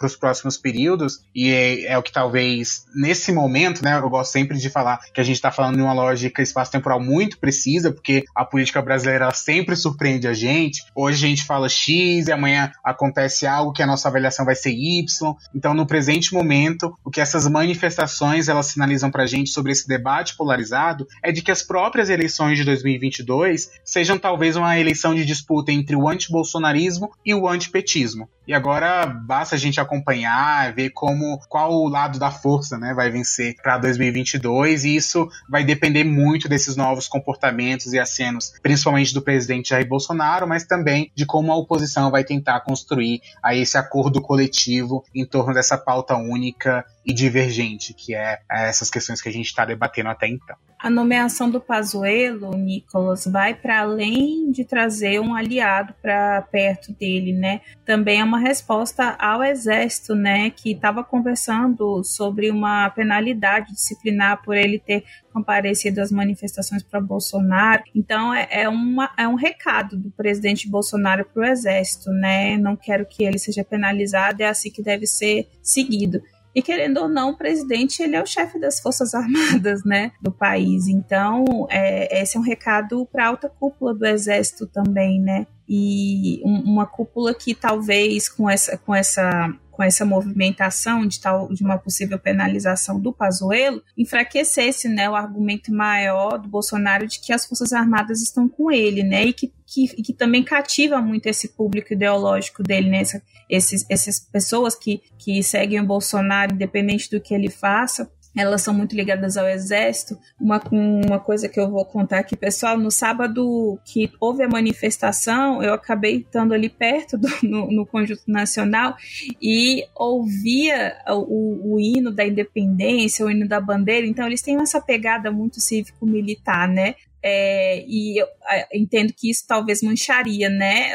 os 0.02 0.16
próximos 0.16 0.56
períodos, 0.56 1.20
e 1.34 1.50
é, 1.50 1.92
é, 1.92 1.98
o 1.98 2.02
que 2.02 2.12
talvez 2.12 2.84
nesse 2.94 3.32
momento, 3.32 3.82
né, 3.82 3.98
eu 3.98 4.08
gosto 4.08 4.32
sempre 4.32 4.58
de 4.58 4.70
falar 4.70 4.98
que 5.12 5.20
a 5.20 5.24
gente 5.24 5.36
está 5.36 5.50
falando 5.50 5.76
de 5.76 5.82
uma 5.82 5.92
lógica 5.92 6.42
espaço-temporal 6.42 7.00
muito 7.00 7.38
precisa, 7.38 7.92
porque 7.92 8.24
a 8.34 8.44
política 8.44 8.80
brasileira 8.80 9.30
sempre 9.32 9.76
surpreende 9.76 10.26
a 10.28 10.34
gente. 10.34 10.84
Hoje 10.94 11.24
a 11.24 11.28
gente 11.28 11.44
fala 11.44 11.68
X 11.68 12.26
e 12.26 12.32
amanhã 12.32 12.72
acontece 12.82 13.46
algo 13.46 13.72
que 13.72 13.82
a 13.82 13.86
nossa 13.86 14.08
avaliação 14.08 14.44
vai 14.44 14.54
ser 14.54 14.70
Y. 14.70 15.34
Então, 15.54 15.74
no 15.74 15.86
presente 15.86 16.32
momento, 16.32 16.96
o 17.04 17.10
que 17.10 17.20
essas 17.20 17.48
manifestações 17.48 18.48
elas 18.48 18.66
sinalizam 18.66 19.10
para 19.10 19.24
a 19.24 19.26
gente 19.26 19.50
sobre 19.50 19.72
esse 19.72 19.86
debate 19.86 20.36
polarizado 20.36 21.06
é 21.22 21.32
de 21.32 21.42
que 21.42 21.50
as 21.50 21.62
próprias 21.62 22.08
eleições 22.08 22.58
de 22.58 22.64
2022 22.64 23.70
sejam 23.84 24.18
talvez 24.18 24.56
uma 24.56 24.78
eleição 24.78 25.14
de 25.14 25.24
disputa 25.24 25.72
entre 25.72 25.96
o 25.96 26.08
antibolsonarismo 26.08 27.10
e 27.24 27.34
o 27.34 27.48
antipetismo. 27.48 28.28
E 28.46 28.52
agora 28.52 29.06
basta 29.06 29.54
a 29.54 29.58
gente 29.58 29.80
acompanhar, 29.84 30.72
ver 30.74 30.90
como 30.90 31.40
qual 31.48 31.72
o 31.72 31.88
lado 31.88 32.18
da 32.18 32.30
força, 32.30 32.78
né, 32.78 32.92
vai 32.94 33.10
vencer 33.10 33.56
para 33.62 33.78
2022 33.78 34.84
e 34.84 34.96
isso 34.96 35.28
vai 35.48 35.64
depender 35.64 36.04
muito 36.04 36.48
desses 36.48 36.76
novos 36.76 37.08
comportamentos 37.08 37.92
e 37.92 37.98
acenos, 37.98 38.52
principalmente 38.62 39.14
do 39.14 39.22
presidente 39.22 39.70
Jair 39.70 39.88
Bolsonaro, 39.88 40.46
mas 40.46 40.64
também 40.64 41.10
de 41.14 41.24
como 41.24 41.52
a 41.52 41.56
oposição 41.56 42.10
vai 42.10 42.24
tentar 42.24 42.60
construir 42.60 43.20
aí 43.42 43.60
esse 43.60 43.78
acordo 43.78 44.20
coletivo 44.20 45.04
em 45.14 45.24
torno 45.24 45.54
dessa 45.54 45.78
pauta 45.78 46.16
única 46.16 46.84
e 47.04 47.12
divergente, 47.12 47.92
que 47.92 48.14
é, 48.14 48.40
é 48.50 48.68
essas 48.68 48.90
questões 48.90 49.20
que 49.20 49.28
a 49.28 49.32
gente 49.32 49.46
está 49.46 49.64
debatendo 49.64 50.08
até 50.08 50.26
então. 50.26 50.56
A 50.78 50.90
nomeação 50.90 51.50
do 51.50 51.60
Pazuello, 51.60 52.54
Nicolas, 52.56 53.26
vai 53.26 53.54
para 53.54 53.80
além 53.80 54.50
de 54.50 54.64
trazer 54.64 55.18
um 55.18 55.34
aliado 55.34 55.94
para 56.02 56.42
perto 56.42 56.92
dele, 56.92 57.32
né? 57.32 57.62
Também 57.86 58.20
é 58.20 58.24
uma 58.24 58.38
resposta 58.38 59.16
ao 59.18 59.42
exército, 59.42 60.14
né, 60.14 60.50
que 60.50 60.72
estava 60.72 61.02
conversando 61.02 62.04
sobre 62.04 62.50
uma 62.50 62.90
penalidade 62.90 63.72
disciplinar 63.72 64.42
por 64.42 64.54
ele 64.54 64.78
ter 64.78 65.04
comparecido 65.32 66.00
às 66.00 66.12
manifestações 66.12 66.82
para 66.82 67.00
Bolsonaro. 67.00 67.82
Então 67.94 68.32
é, 68.32 68.46
é, 68.50 68.68
uma, 68.68 69.10
é 69.16 69.26
um 69.26 69.34
recado 69.34 69.96
do 69.96 70.10
presidente 70.10 70.68
Bolsonaro 70.68 71.24
para 71.24 71.42
o 71.42 71.46
exército, 71.46 72.10
né? 72.10 72.56
Não 72.56 72.76
quero 72.76 73.06
que 73.06 73.24
ele 73.24 73.38
seja 73.38 73.64
penalizado, 73.64 74.42
é 74.42 74.48
assim 74.48 74.70
que 74.70 74.82
deve 74.82 75.06
ser 75.06 75.48
seguido. 75.62 76.22
E 76.54 76.62
querendo 76.62 76.98
ou 76.98 77.08
não, 77.08 77.30
o 77.30 77.36
presidente 77.36 78.02
ele 78.02 78.14
é 78.14 78.22
o 78.22 78.26
chefe 78.26 78.58
das 78.58 78.80
forças 78.80 79.12
armadas, 79.14 79.84
né, 79.84 80.12
do 80.22 80.30
país. 80.30 80.86
Então, 80.86 81.66
é, 81.68 82.22
esse 82.22 82.36
é 82.36 82.40
um 82.40 82.44
recado 82.44 83.06
para 83.10 83.24
a 83.24 83.28
alta 83.28 83.48
cúpula 83.48 83.92
do 83.92 84.06
exército 84.06 84.66
também, 84.66 85.20
né? 85.20 85.46
E 85.68 86.40
um, 86.44 86.72
uma 86.72 86.86
cúpula 86.86 87.34
que 87.34 87.54
talvez 87.54 88.28
com 88.28 88.48
essa, 88.48 88.76
com 88.78 88.94
essa 88.94 89.52
com 89.74 89.82
essa 89.82 90.04
movimentação 90.04 91.04
de 91.06 91.20
tal 91.20 91.52
de 91.52 91.64
uma 91.64 91.76
possível 91.76 92.18
penalização 92.18 93.00
do 93.00 93.12
Pazuello, 93.12 93.82
enfraquecesse, 93.98 94.88
né, 94.88 95.10
o 95.10 95.16
argumento 95.16 95.72
maior 95.72 96.38
do 96.38 96.48
Bolsonaro 96.48 97.06
de 97.06 97.18
que 97.18 97.32
as 97.32 97.44
forças 97.44 97.72
armadas 97.72 98.22
estão 98.22 98.48
com 98.48 98.70
ele, 98.70 99.02
né, 99.02 99.24
e 99.24 99.32
que, 99.32 99.52
que, 99.66 99.88
que 99.88 100.12
também 100.12 100.44
cativa 100.44 101.00
muito 101.00 101.26
esse 101.26 101.48
público 101.48 101.92
ideológico 101.92 102.62
dele, 102.62 102.88
né, 102.88 103.00
essa, 103.00 103.22
esses, 103.50 103.86
essas 103.90 104.20
pessoas 104.20 104.76
que, 104.76 105.02
que 105.18 105.42
seguem 105.42 105.80
o 105.80 105.86
Bolsonaro, 105.86 106.54
independente 106.54 107.10
do 107.10 107.20
que 107.20 107.34
ele 107.34 107.50
faça, 107.50 108.08
elas 108.36 108.62
são 108.62 108.74
muito 108.74 108.96
ligadas 108.96 109.36
ao 109.36 109.48
exército. 109.48 110.18
Uma, 110.40 110.60
uma 110.70 111.20
coisa 111.20 111.48
que 111.48 111.58
eu 111.58 111.70
vou 111.70 111.84
contar 111.84 112.18
aqui, 112.18 112.36
pessoal, 112.36 112.76
no 112.76 112.90
sábado 112.90 113.78
que 113.84 114.10
houve 114.20 114.42
a 114.42 114.48
manifestação, 114.48 115.62
eu 115.62 115.72
acabei 115.72 116.16
estando 116.16 116.52
ali 116.52 116.68
perto 116.68 117.16
do, 117.16 117.28
no, 117.42 117.70
no 117.70 117.86
Conjunto 117.86 118.24
Nacional 118.26 118.96
e 119.40 119.84
ouvia 119.94 120.96
o, 121.08 121.74
o, 121.74 121.80
hino 121.80 122.10
da 122.10 122.26
independência, 122.26 123.24
o 123.24 123.30
hino 123.30 123.46
da 123.46 123.60
bandeira, 123.60 124.06
então 124.06 124.26
eles 124.26 124.42
têm 124.42 124.56
essa 124.60 124.80
pegada 124.80 125.30
muito 125.30 125.60
cívico-militar, 125.60 126.68
né? 126.68 126.96
É, 127.22 127.82
e 127.86 128.20
eu, 128.20 128.26
entendo 128.72 129.12
que 129.12 129.30
isso 129.30 129.44
talvez 129.46 129.80
mancharia, 129.82 130.50
né? 130.50 130.92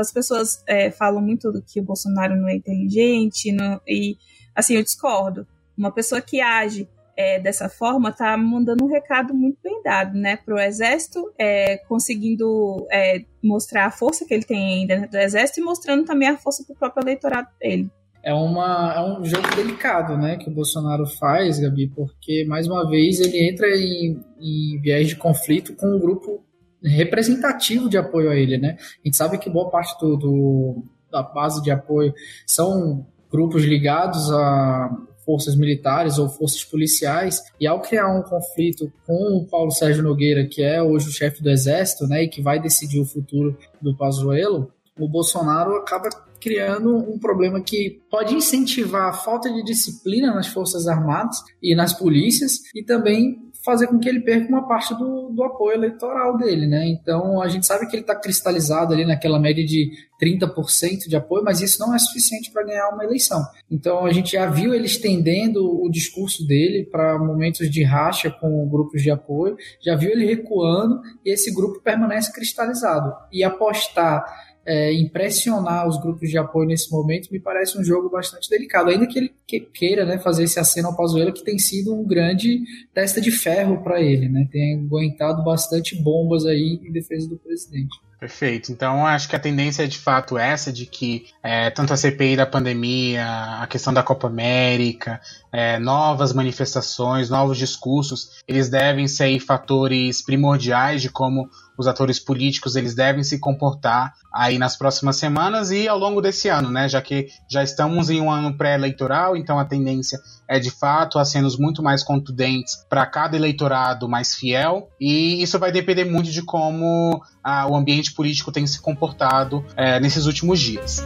as 0.00 0.10
pessoas 0.10 0.62
é, 0.66 0.90
falam 0.90 1.20
muito 1.20 1.62
que 1.66 1.80
o 1.80 1.82
Bolsonaro 1.82 2.36
não 2.36 2.48
é 2.48 2.56
inteligente, 2.56 3.52
não, 3.52 3.80
e 3.86 4.16
assim, 4.54 4.76
eu 4.76 4.82
discordo 4.82 5.46
uma 5.76 5.92
pessoa 5.92 6.20
que 6.20 6.40
age 6.40 6.88
é, 7.16 7.38
dessa 7.38 7.68
forma 7.68 8.10
está 8.10 8.36
mandando 8.36 8.84
um 8.84 8.88
recado 8.88 9.32
muito 9.34 9.58
bem 9.62 9.82
dado, 9.82 10.18
né, 10.18 10.36
para 10.36 10.54
o 10.54 10.58
exército, 10.58 11.32
é, 11.38 11.78
conseguindo 11.88 12.86
é, 12.90 13.24
mostrar 13.42 13.86
a 13.86 13.90
força 13.90 14.24
que 14.26 14.34
ele 14.34 14.44
tem 14.44 14.86
dentro 14.86 15.10
do 15.10 15.16
exército 15.16 15.60
e 15.60 15.64
mostrando 15.64 16.04
também 16.04 16.28
a 16.28 16.36
força 16.36 16.64
para 16.64 16.74
o 16.74 16.78
próprio 16.78 17.04
eleitorado 17.04 17.48
dele. 17.60 17.90
É, 18.22 18.32
uma, 18.32 18.94
é 18.96 19.00
um 19.00 19.24
jogo 19.24 19.54
delicado, 19.54 20.16
né, 20.16 20.36
que 20.36 20.48
o 20.48 20.54
Bolsonaro 20.54 21.06
faz, 21.06 21.58
Gabi, 21.58 21.88
porque 21.94 22.44
mais 22.48 22.66
uma 22.66 22.88
vez 22.88 23.20
ele 23.20 23.48
entra 23.48 23.68
em, 23.68 24.18
em 24.40 24.80
viés 24.80 25.08
de 25.08 25.16
conflito 25.16 25.76
com 25.76 25.86
um 25.86 26.00
grupo 26.00 26.42
representativo 26.82 27.88
de 27.88 27.96
apoio 27.96 28.30
a 28.30 28.36
ele, 28.36 28.58
né? 28.58 28.76
A 28.78 29.08
gente 29.08 29.16
sabe 29.16 29.38
que 29.38 29.48
boa 29.48 29.70
parte 29.70 29.98
do, 29.98 30.16
do 30.16 30.84
da 31.10 31.22
base 31.22 31.62
de 31.62 31.70
apoio 31.70 32.12
são 32.46 33.06
grupos 33.30 33.64
ligados 33.64 34.30
a 34.30 34.90
forças 35.24 35.56
militares 35.56 36.18
ou 36.18 36.28
forças 36.28 36.64
policiais, 36.64 37.42
e 37.60 37.66
ao 37.66 37.80
criar 37.80 38.08
um 38.16 38.22
conflito 38.22 38.92
com 39.06 39.38
o 39.38 39.46
Paulo 39.46 39.70
Sérgio 39.70 40.02
Nogueira, 40.02 40.46
que 40.46 40.62
é 40.62 40.82
hoje 40.82 41.08
o 41.08 41.12
chefe 41.12 41.42
do 41.42 41.50
exército, 41.50 42.06
né, 42.06 42.24
e 42.24 42.28
que 42.28 42.42
vai 42.42 42.60
decidir 42.60 43.00
o 43.00 43.06
futuro 43.06 43.56
do 43.80 43.96
Pazuello, 43.96 44.70
o 44.98 45.08
Bolsonaro 45.08 45.76
acaba 45.76 46.08
criando 46.40 46.96
um 46.96 47.18
problema 47.18 47.60
que 47.60 48.02
pode 48.10 48.34
incentivar 48.34 49.08
a 49.08 49.12
falta 49.14 49.50
de 49.50 49.64
disciplina 49.64 50.32
nas 50.32 50.46
forças 50.46 50.86
armadas 50.86 51.38
e 51.62 51.74
nas 51.74 51.94
polícias 51.94 52.60
e 52.74 52.84
também 52.84 53.43
fazer 53.64 53.86
com 53.86 53.98
que 53.98 54.08
ele 54.08 54.20
perca 54.20 54.48
uma 54.48 54.68
parte 54.68 54.94
do, 54.94 55.30
do 55.30 55.42
apoio 55.42 55.74
eleitoral 55.74 56.36
dele, 56.36 56.66
né? 56.66 56.86
Então 56.86 57.40
a 57.40 57.48
gente 57.48 57.66
sabe 57.66 57.86
que 57.86 57.96
ele 57.96 58.02
está 58.02 58.14
cristalizado 58.14 58.92
ali 58.92 59.06
naquela 59.06 59.38
média 59.38 59.64
de 59.64 59.90
30% 60.22 61.08
de 61.08 61.16
apoio, 61.16 61.42
mas 61.42 61.60
isso 61.60 61.80
não 61.80 61.94
é 61.94 61.98
suficiente 61.98 62.50
para 62.52 62.64
ganhar 62.64 62.90
uma 62.90 63.04
eleição. 63.04 63.42
Então 63.70 64.04
a 64.04 64.12
gente 64.12 64.32
já 64.32 64.46
viu 64.46 64.74
ele 64.74 64.84
estendendo 64.84 65.64
o 65.64 65.88
discurso 65.90 66.46
dele 66.46 66.84
para 66.84 67.18
momentos 67.18 67.70
de 67.70 67.82
racha 67.82 68.30
com 68.30 68.68
grupos 68.68 69.02
de 69.02 69.10
apoio, 69.10 69.56
já 69.82 69.96
viu 69.96 70.10
ele 70.10 70.26
recuando 70.26 71.00
e 71.24 71.32
esse 71.32 71.52
grupo 71.52 71.80
permanece 71.80 72.32
cristalizado. 72.32 73.14
E 73.32 73.42
apostar 73.42 74.24
é, 74.66 74.92
impressionar 74.92 75.86
os 75.86 76.00
grupos 76.00 76.28
de 76.28 76.38
apoio 76.38 76.68
nesse 76.68 76.90
momento 76.90 77.30
me 77.30 77.38
parece 77.38 77.78
um 77.78 77.84
jogo 77.84 78.08
bastante 78.08 78.48
delicado, 78.48 78.90
ainda 78.90 79.06
que 79.06 79.18
ele 79.18 79.32
queira 79.72 80.04
né, 80.04 80.18
fazer 80.18 80.44
esse 80.44 80.58
aceno 80.58 80.88
ao 80.88 80.96
Pazuello, 80.96 81.32
que 81.32 81.44
tem 81.44 81.58
sido 81.58 81.94
um 81.94 82.06
grande 82.06 82.62
testa 82.92 83.20
de 83.20 83.30
ferro 83.30 83.82
para 83.82 84.00
ele, 84.00 84.28
né, 84.28 84.48
tem 84.50 84.80
aguentado 84.80 85.42
bastante 85.44 86.00
bombas 86.00 86.46
aí 86.46 86.80
em 86.82 86.92
defesa 86.92 87.28
do 87.28 87.36
presidente. 87.36 88.04
Perfeito. 88.24 88.72
Então, 88.72 89.06
acho 89.06 89.28
que 89.28 89.36
a 89.36 89.38
tendência 89.38 89.82
é 89.82 89.86
de 89.86 89.98
fato 89.98 90.38
essa 90.38 90.72
de 90.72 90.86
que 90.86 91.26
é, 91.42 91.68
tanto 91.68 91.92
a 91.92 91.96
CPI 91.96 92.36
da 92.36 92.46
pandemia, 92.46 93.26
a 93.60 93.66
questão 93.66 93.92
da 93.92 94.02
Copa 94.02 94.28
América, 94.28 95.20
é, 95.52 95.78
novas 95.78 96.32
manifestações, 96.32 97.28
novos 97.28 97.58
discursos, 97.58 98.42
eles 98.48 98.70
devem 98.70 99.06
ser 99.06 99.38
fatores 99.40 100.22
primordiais 100.22 101.02
de 101.02 101.10
como 101.10 101.50
os 101.78 101.86
atores 101.86 102.18
políticos 102.18 102.76
eles 102.76 102.94
devem 102.94 103.22
se 103.22 103.38
comportar 103.38 104.14
aí 104.32 104.58
nas 104.58 104.76
próximas 104.76 105.16
semanas 105.16 105.70
e 105.70 105.88
ao 105.88 105.98
longo 105.98 106.20
desse 106.20 106.48
ano, 106.48 106.70
né? 106.70 106.88
Já 106.88 107.00
que 107.00 107.28
já 107.48 107.62
estamos 107.62 108.10
em 108.10 108.20
um 108.20 108.30
ano 108.30 108.56
pré-eleitoral, 108.56 109.36
então 109.36 109.58
a 109.58 109.64
tendência 109.64 110.18
é 110.48 110.58
de 110.58 110.70
fato 110.70 111.18
acenos 111.18 111.56
muito 111.58 111.82
mais 111.82 112.02
contundentes 112.02 112.84
para 112.88 113.06
cada 113.06 113.36
eleitorado 113.36 114.08
mais 114.08 114.34
fiel 114.34 114.88
e 115.00 115.42
isso 115.42 115.58
vai 115.58 115.72
depender 115.72 116.04
muito 116.04 116.30
de 116.30 116.42
como 116.42 117.22
ah, 117.42 117.66
o 117.68 117.76
ambiente 117.76 118.12
político 118.12 118.52
tem 118.52 118.66
se 118.66 118.80
comportado 118.80 119.64
é, 119.76 119.98
nesses 120.00 120.26
últimos 120.26 120.60
dias. 120.60 121.04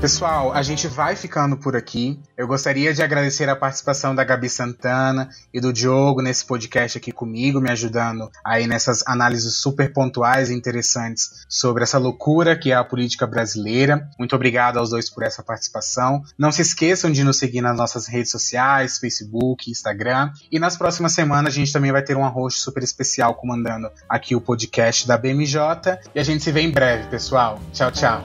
Pessoal, 0.00 0.52
a 0.52 0.62
gente 0.62 0.86
vai 0.86 1.16
ficando 1.16 1.56
por 1.56 1.74
aqui. 1.74 2.20
Eu 2.36 2.46
gostaria 2.46 2.92
de 2.92 3.02
agradecer 3.02 3.48
a 3.48 3.56
participação 3.56 4.14
da 4.14 4.22
Gabi 4.22 4.48
Santana 4.48 5.30
e 5.52 5.58
do 5.58 5.72
Diogo 5.72 6.20
nesse 6.20 6.44
podcast 6.44 6.98
aqui 6.98 7.10
comigo, 7.10 7.62
me 7.62 7.70
ajudando 7.70 8.30
aí 8.44 8.66
nessas 8.66 9.02
análises 9.06 9.56
super 9.56 9.92
pontuais 9.92 10.50
e 10.50 10.54
interessantes 10.54 11.46
sobre 11.48 11.82
essa 11.82 11.98
loucura 11.98 12.56
que 12.56 12.70
é 12.70 12.74
a 12.74 12.84
política 12.84 13.26
brasileira. 13.26 14.06
Muito 14.18 14.36
obrigado 14.36 14.78
aos 14.78 14.90
dois 14.90 15.08
por 15.08 15.22
essa 15.22 15.42
participação. 15.42 16.22
Não 16.38 16.52
se 16.52 16.60
esqueçam 16.60 17.10
de 17.10 17.24
nos 17.24 17.38
seguir 17.38 17.62
nas 17.62 17.76
nossas 17.76 18.06
redes 18.06 18.30
sociais, 18.30 18.98
Facebook, 18.98 19.70
Instagram. 19.70 20.30
E 20.52 20.58
nas 20.58 20.76
próximas 20.76 21.12
semanas 21.12 21.54
a 21.54 21.56
gente 21.56 21.72
também 21.72 21.90
vai 21.90 22.02
ter 22.02 22.16
um 22.16 22.28
host 22.28 22.60
super 22.60 22.82
especial 22.82 23.34
comandando 23.34 23.90
aqui 24.06 24.36
o 24.36 24.42
podcast 24.42 25.08
da 25.08 25.16
BMJ. 25.16 25.58
E 26.14 26.20
a 26.20 26.22
gente 26.22 26.44
se 26.44 26.52
vê 26.52 26.60
em 26.60 26.70
breve, 26.70 27.08
pessoal. 27.08 27.58
Tchau, 27.72 27.90
tchau. 27.90 28.24